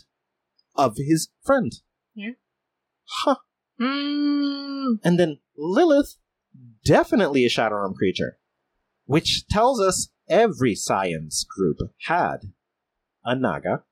of 0.75 0.97
his 0.97 1.29
friend. 1.45 1.73
Yeah. 2.15 2.33
Huh. 3.05 3.37
Mm. 3.81 4.97
And 5.05 5.19
then 5.21 5.39
Lilith, 5.57 6.17
definitely 6.85 7.45
a 7.45 7.49
Shadow 7.49 7.77
Realm 7.77 7.95
creature. 7.95 8.39
Which 9.11 9.49
tells 9.49 9.81
us 9.81 10.11
every 10.29 10.77
science 10.77 11.45
group 11.45 11.79
had 12.07 12.53
a 13.25 13.35
Naga, 13.35 13.83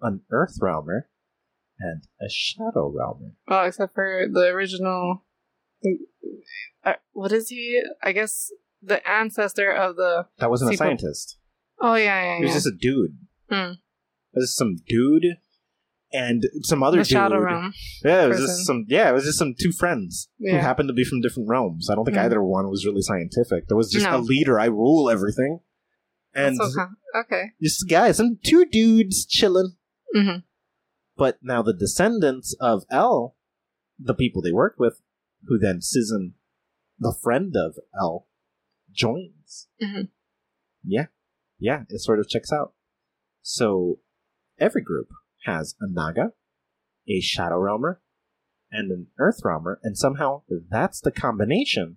an 0.00 0.22
Earth 0.32 0.56
Realmer, 0.62 1.08
and 1.78 2.04
a 2.22 2.30
Shadow 2.30 2.90
Realmer. 2.90 3.32
Well, 3.46 3.66
except 3.66 3.94
for 3.94 4.26
the 4.32 4.46
original. 4.46 5.26
Uh, 6.82 6.94
what 7.12 7.32
is 7.32 7.50
he? 7.50 7.82
I 8.02 8.12
guess 8.12 8.50
the 8.80 9.06
ancestor 9.06 9.70
of 9.70 9.96
the. 9.96 10.24
That 10.38 10.48
wasn't 10.48 10.72
a 10.72 10.76
scientist. 10.78 11.36
Oh 11.78 11.96
yeah, 11.96 12.22
yeah, 12.22 12.30
yeah. 12.30 12.38
He 12.38 12.44
was 12.44 12.54
just 12.54 12.66
a 12.66 12.72
dude. 12.72 13.18
Hmm. 13.50 13.72
It 14.32 14.40
was 14.40 14.56
some 14.56 14.76
dude 14.88 15.36
and 16.16 16.42
some 16.62 16.82
other 16.82 16.98
the 16.98 17.04
dude. 17.04 17.10
Shadow 17.12 17.38
Realm. 17.38 17.72
Yeah, 18.04 18.24
it 18.24 18.28
was 18.28 18.36
person. 18.38 18.46
just 18.56 18.66
some. 18.66 18.84
Yeah, 18.88 19.10
it 19.10 19.12
was 19.12 19.24
just 19.24 19.38
some 19.38 19.54
two 19.60 19.72
friends 19.72 20.28
who 20.38 20.54
happened 20.56 20.88
to 20.88 20.94
be 20.94 21.04
from 21.04 21.20
different 21.20 21.48
realms. 21.48 21.88
I 21.90 21.94
don't 21.94 22.04
think 22.04 22.16
Mhm. 22.16 22.24
either 22.24 22.42
one 22.42 22.68
was 22.70 22.86
really 22.86 23.02
scientific. 23.02 23.68
There 23.68 23.76
was 23.76 23.90
just 23.90 24.06
No. 24.06 24.16
a 24.16 24.20
leader. 24.20 24.58
I 24.58 24.66
rule 24.66 25.10
everything, 25.10 25.60
and 26.34 26.60
okay. 26.60 26.82
okay. 27.20 27.42
just 27.62 27.88
guys, 27.88 28.16
some 28.16 28.38
two 28.44 28.64
dudes 28.64 29.26
chilling. 29.26 29.76
Mhm. 30.14 30.44
But 31.16 31.38
now 31.42 31.62
the 31.62 31.72
descendants 31.74 32.54
of 32.60 32.84
El, 32.90 33.36
the 33.98 34.14
people 34.14 34.42
they 34.42 34.52
work 34.52 34.76
with, 34.78 35.00
who 35.46 35.58
then 35.58 35.80
Cizin, 35.80 36.32
the 36.98 37.14
friend 37.22 37.54
of 37.56 37.76
El, 37.98 38.26
joins. 38.90 39.68
Mhm. 39.82 40.08
Yeah, 40.84 41.06
yeah, 41.58 41.84
it 41.88 42.00
sort 42.00 42.20
of 42.20 42.28
checks 42.28 42.52
out. 42.52 42.74
So 43.42 44.00
every 44.58 44.82
group 44.82 45.08
has 45.46 45.74
a 45.80 45.86
Naga, 45.88 46.32
a 47.08 47.20
Shadow 47.20 47.56
Realmer, 47.56 47.96
and 48.70 48.90
an 48.90 49.06
Earth 49.18 49.40
Realmer, 49.44 49.76
and 49.82 49.96
somehow 49.96 50.42
that's 50.70 51.00
the 51.00 51.12
combination 51.12 51.96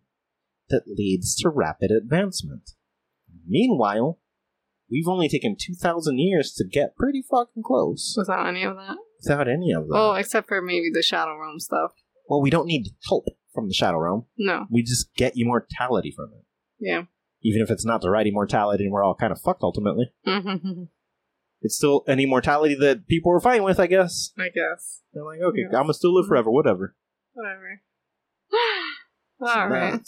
that 0.70 0.84
leads 0.88 1.36
to 1.38 1.50
rapid 1.50 1.92
advancement. 1.92 2.72
Meanwhile, 3.48 4.20
we've 4.90 5.08
only 5.08 5.28
taken 5.28 5.56
2,000 5.60 6.20
years 6.20 6.54
to 6.54 6.64
get 6.66 6.96
pretty 6.96 7.24
fucking 7.30 7.64
close 7.64 8.16
Without 8.18 8.48
any 8.48 8.64
of 8.64 8.76
that. 8.76 8.98
without 9.24 9.48
any 9.48 9.72
of 9.72 9.88
that. 9.88 9.96
Oh, 9.96 10.14
except 10.14 10.48
for 10.48 10.62
maybe 10.62 10.90
the 10.94 11.02
Shadow 11.02 11.38
Realm 11.40 11.60
stuff. 11.60 11.92
Well, 12.28 12.42
we 12.42 12.50
don't 12.52 12.68
need 12.68 12.90
help 13.08 13.26
from 13.54 13.68
the 13.68 13.74
Shadow 13.74 13.98
Realm. 13.98 14.26
No. 14.38 14.66
We 14.70 14.84
just 14.84 15.14
get 15.16 15.34
immortality 15.36 16.14
from 16.16 16.32
it. 16.38 16.46
Yeah. 16.80 17.04
Even 17.42 17.62
if 17.62 17.72
it's 17.72 17.86
not 17.86 18.02
the 18.02 18.10
right 18.12 18.28
immortality 18.28 18.84
and 18.84 18.94
we're 18.94 19.04
all 19.04 19.16
kind 19.16 19.32
of 19.32 19.42
fucked 19.42 19.64
ultimately. 19.64 20.12
Mm-hmm. 20.28 20.84
It's 21.62 21.76
still 21.76 22.04
an 22.08 22.20
immortality 22.20 22.76
that 22.76 23.08
people 23.08 23.32
are 23.34 23.40
fighting 23.40 23.64
with, 23.64 23.80
I 23.80 23.88
guess. 23.88 24.32
I 24.38 24.50
guess. 24.50 25.02
They're 25.14 25.26
like, 25.26 25.42
okay. 25.42 25.66
I'm 25.66 25.72
gonna 25.72 25.94
still 25.94 26.14
live 26.14 26.28
forever, 26.28 26.50
whatever. 26.50 26.96
Whatever. 27.34 27.82
All 29.42 29.68
right. 29.68 30.02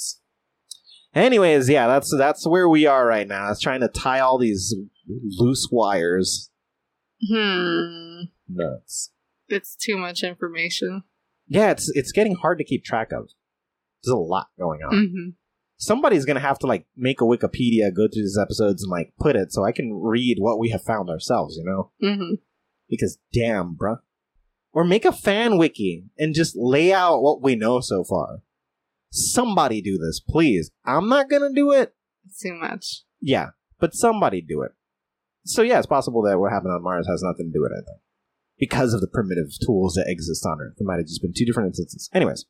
Anyways, 1.13 1.69
yeah, 1.69 1.87
that's 1.87 2.13
that's 2.17 2.47
where 2.47 2.69
we 2.69 2.85
are 2.85 3.05
right 3.05 3.27
now. 3.27 3.51
It's 3.51 3.59
trying 3.59 3.81
to 3.81 3.89
tie 3.89 4.21
all 4.21 4.37
these 4.37 4.73
loose 5.07 5.67
wires. 5.69 6.49
Hmm. 7.29 8.23
Nuts. 8.47 9.11
It's 9.49 9.75
too 9.75 9.97
much 9.97 10.23
information. 10.23 11.03
Yeah, 11.47 11.71
it's 11.71 11.91
it's 11.93 12.13
getting 12.13 12.35
hard 12.35 12.57
to 12.59 12.63
keep 12.63 12.85
track 12.85 13.11
of. 13.11 13.29
There's 14.03 14.13
a 14.13 14.15
lot 14.15 14.47
going 14.57 14.81
on. 14.83 14.93
Mm-hmm. 14.93 15.29
Somebody's 15.81 16.23
gonna 16.25 16.39
have 16.39 16.59
to 16.59 16.67
like 16.67 16.85
make 16.95 17.19
a 17.21 17.25
Wikipedia, 17.25 17.93
go 17.93 18.07
through 18.07 18.21
these 18.23 18.37
episodes, 18.41 18.83
and 18.83 18.91
like 18.91 19.13
put 19.19 19.35
it 19.35 19.51
so 19.51 19.63
I 19.65 19.71
can 19.71 19.93
read 19.93 20.37
what 20.39 20.59
we 20.59 20.69
have 20.69 20.83
found 20.83 21.09
ourselves. 21.09 21.57
You 21.57 21.65
know, 21.65 21.91
Mm-hmm. 22.01 22.33
because 22.89 23.17
damn, 23.33 23.75
bruh. 23.75 23.97
Or 24.73 24.85
make 24.85 25.03
a 25.03 25.11
fan 25.11 25.57
wiki 25.57 26.05
and 26.17 26.33
just 26.33 26.55
lay 26.55 26.93
out 26.93 27.21
what 27.21 27.41
we 27.41 27.55
know 27.55 27.81
so 27.81 28.05
far. 28.05 28.41
Somebody 29.11 29.81
do 29.81 29.97
this, 29.97 30.21
please. 30.21 30.71
I'm 30.85 31.09
not 31.09 31.29
gonna 31.29 31.51
do 31.53 31.71
it. 31.71 31.93
It's 32.25 32.39
too 32.41 32.53
much. 32.53 33.03
Yeah, 33.19 33.49
but 33.79 33.93
somebody 33.93 34.41
do 34.41 34.61
it. 34.61 34.71
So 35.43 35.61
yeah, 35.63 35.79
it's 35.79 35.87
possible 35.87 36.21
that 36.23 36.39
what 36.39 36.51
happened 36.53 36.71
on 36.73 36.83
Mars 36.83 37.07
has 37.09 37.21
nothing 37.23 37.47
to 37.47 37.53
do 37.57 37.61
with 37.61 37.71
anything. 37.73 37.99
Because 38.57 38.93
of 38.93 39.01
the 39.01 39.07
primitive 39.07 39.47
tools 39.65 39.95
that 39.95 40.05
exist 40.07 40.45
on 40.45 40.61
Earth. 40.61 40.75
It 40.79 40.85
might 40.85 40.97
have 40.97 41.07
just 41.07 41.21
been 41.21 41.33
two 41.35 41.45
different 41.45 41.67
instances. 41.69 42.09
Anyways, 42.13 42.45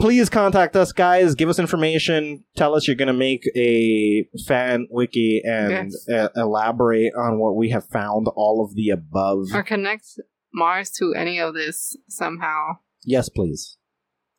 please 0.00 0.28
contact 0.30 0.74
us, 0.76 0.92
guys. 0.92 1.34
Give 1.34 1.48
us 1.48 1.58
information. 1.58 2.44
Tell 2.56 2.74
us 2.74 2.86
you're 2.88 2.96
going 2.96 3.08
to 3.08 3.12
make 3.12 3.44
a 3.56 4.26
fan 4.46 4.86
wiki 4.90 5.42
and 5.44 5.92
Yes. 5.92 6.08
uh, 6.08 6.28
elaborate 6.34 7.12
on 7.14 7.38
what 7.38 7.56
we 7.56 7.70
have 7.70 7.86
found, 7.86 8.26
all 8.34 8.64
of 8.64 8.74
the 8.74 8.90
above. 8.90 9.46
Or 9.54 9.62
connect 9.62 10.06
Mars 10.52 10.90
to 10.98 11.14
any 11.14 11.38
of 11.38 11.54
this 11.54 11.96
somehow. 12.08 12.78
Yes, 13.04 13.28
please. 13.28 13.76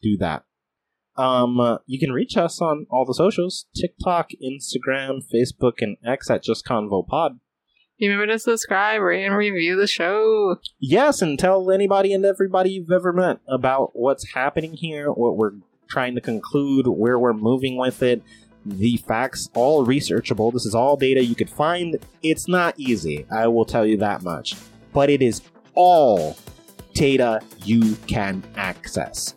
Do 0.02 0.18
that. 0.18 0.44
Um, 1.16 1.60
uh, 1.60 1.78
you 1.86 2.00
can 2.00 2.12
reach 2.12 2.38
us 2.38 2.62
on 2.62 2.88
all 2.90 3.06
the 3.06 3.14
socials 3.14 3.68
TikTok, 3.76 4.30
Instagram, 4.44 5.20
Facebook, 5.34 5.74
and 5.82 5.98
X 6.06 6.30
at 6.30 6.44
Just 6.44 6.66
Convo 6.66 7.06
Pod. 7.06 7.40
Remember 8.02 8.26
to 8.26 8.40
subscribe, 8.40 8.99
rate, 9.02 9.26
and 9.26 9.36
review 9.36 9.76
the 9.76 9.86
show. 9.86 10.57
Yes, 10.80 11.22
and 11.22 11.38
tell 11.38 11.69
anybody 11.69 12.14
and 12.14 12.26
everybody 12.26 12.72
you've 12.72 12.91
ever 12.91 13.14
met 13.14 13.40
about 13.48 13.91
what's 13.94 14.34
happening 14.34 14.73
here, 14.73 15.11
what 15.11 15.38
we're 15.38 15.53
trying 15.88 16.15
to 16.15 16.22
conclude, 16.22 16.88
where 16.88 17.19
we're 17.19 17.34
moving 17.34 17.78
with 17.78 18.02
it. 18.02 18.23
The 18.65 18.98
facts, 18.98 19.49
all 19.53 19.86
researchable. 19.86 20.52
This 20.52 20.65
is 20.65 20.73
all 20.73 20.98
data 20.98 21.23
you 21.23 21.36
could 21.36 21.49
find. 21.49 21.98
It's 22.23 22.48
not 22.48 22.73
easy, 22.78 23.28
I 23.32 23.48
will 23.48 23.65
tell 23.65 23.86
you 23.86 23.98
that 23.98 24.23
much. 24.23 24.56
But 24.94 25.11
it 25.11 25.22
is 25.22 25.41
all 25.76 26.38
data 26.95 27.41
you 27.64 27.95
can 28.07 28.44
access. 28.56 29.36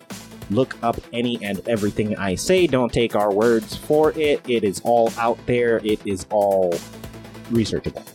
Look 0.51 0.77
up 0.83 0.97
any 1.13 1.39
and 1.43 1.67
everything 1.69 2.17
I 2.17 2.35
say. 2.35 2.67
Don't 2.67 2.93
take 2.93 3.15
our 3.15 3.33
words 3.33 3.77
for 3.77 4.13
it. 4.19 4.41
It 4.49 4.65
is 4.65 4.81
all 4.85 5.13
out 5.19 5.39
there. 5.47 5.79
It 5.85 6.07
is 6.07 6.27
all 6.31 6.73
researchable. 7.51 8.14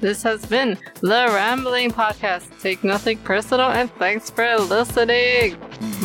This 0.00 0.22
has 0.22 0.46
been 0.46 0.78
the 1.00 1.26
Rambling 1.28 1.90
Podcast. 1.90 2.46
Take 2.60 2.84
nothing 2.84 3.18
personal, 3.18 3.70
and 3.70 3.90
thanks 3.94 4.30
for 4.30 4.56
listening. 4.58 5.56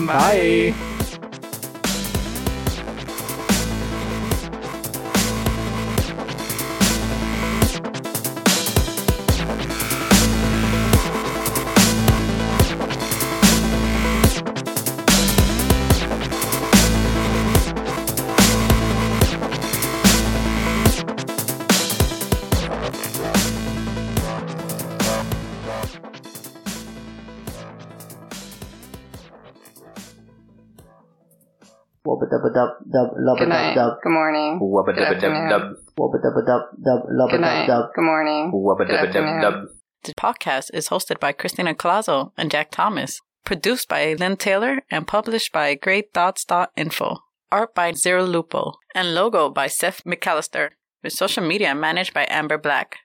Bye. 0.08 0.74
Wubba 0.74 1.03
dubba 32.44 32.54
dub 32.54 32.70
dub 32.92 33.10
lubba 33.18 33.40
Good 33.40 33.50
dub 33.50 33.50
night. 33.50 33.76
dub 33.76 33.94
Good 34.04 34.10
morning. 34.12 34.60
Wubba 34.60 34.86
Good 34.86 34.96
dubba 34.98 35.06
dub 35.10 35.16
afternoon. 35.16 35.50
dub. 35.50 35.62
wubba 35.98 36.18
dubba 36.24 36.46
dub 36.46 36.62
dub 36.84 37.02
lubba 37.10 37.32
Good 37.32 37.42
dub 37.42 37.42
night. 37.42 37.68
dub. 37.68 37.86
Good 37.96 38.04
morning. 38.06 38.52
Wubba 38.54 38.78
Good 38.80 38.88
dubba 38.88 39.00
dub 39.14 39.24
afternoon. 39.24 39.42
dub. 39.42 39.54
The 40.04 40.14
podcast 40.16 40.70
is 40.74 40.90
hosted 40.90 41.20
by 41.20 41.32
Christina 41.32 41.74
Colazo 41.74 42.32
and 42.38 42.52
Jack 42.52 42.72
Thomas, 42.72 43.22
produced 43.46 43.88
by 43.88 44.14
Lynn 44.20 44.36
Taylor, 44.38 44.82
and 44.92 45.08
published 45.08 45.52
by 45.54 45.76
GreyThoughts.info. 45.78 47.18
Art 47.52 47.76
by 47.76 47.94
Zero 47.94 48.24
Lupo, 48.26 48.74
and 48.96 49.14
logo 49.16 49.50
by 49.50 49.68
Seth 49.68 50.04
McAllister, 50.06 50.72
with 51.04 51.14
social 51.14 51.46
media 51.46 51.74
managed 51.76 52.14
by 52.14 52.26
Amber 52.30 52.58
Black. 52.58 52.98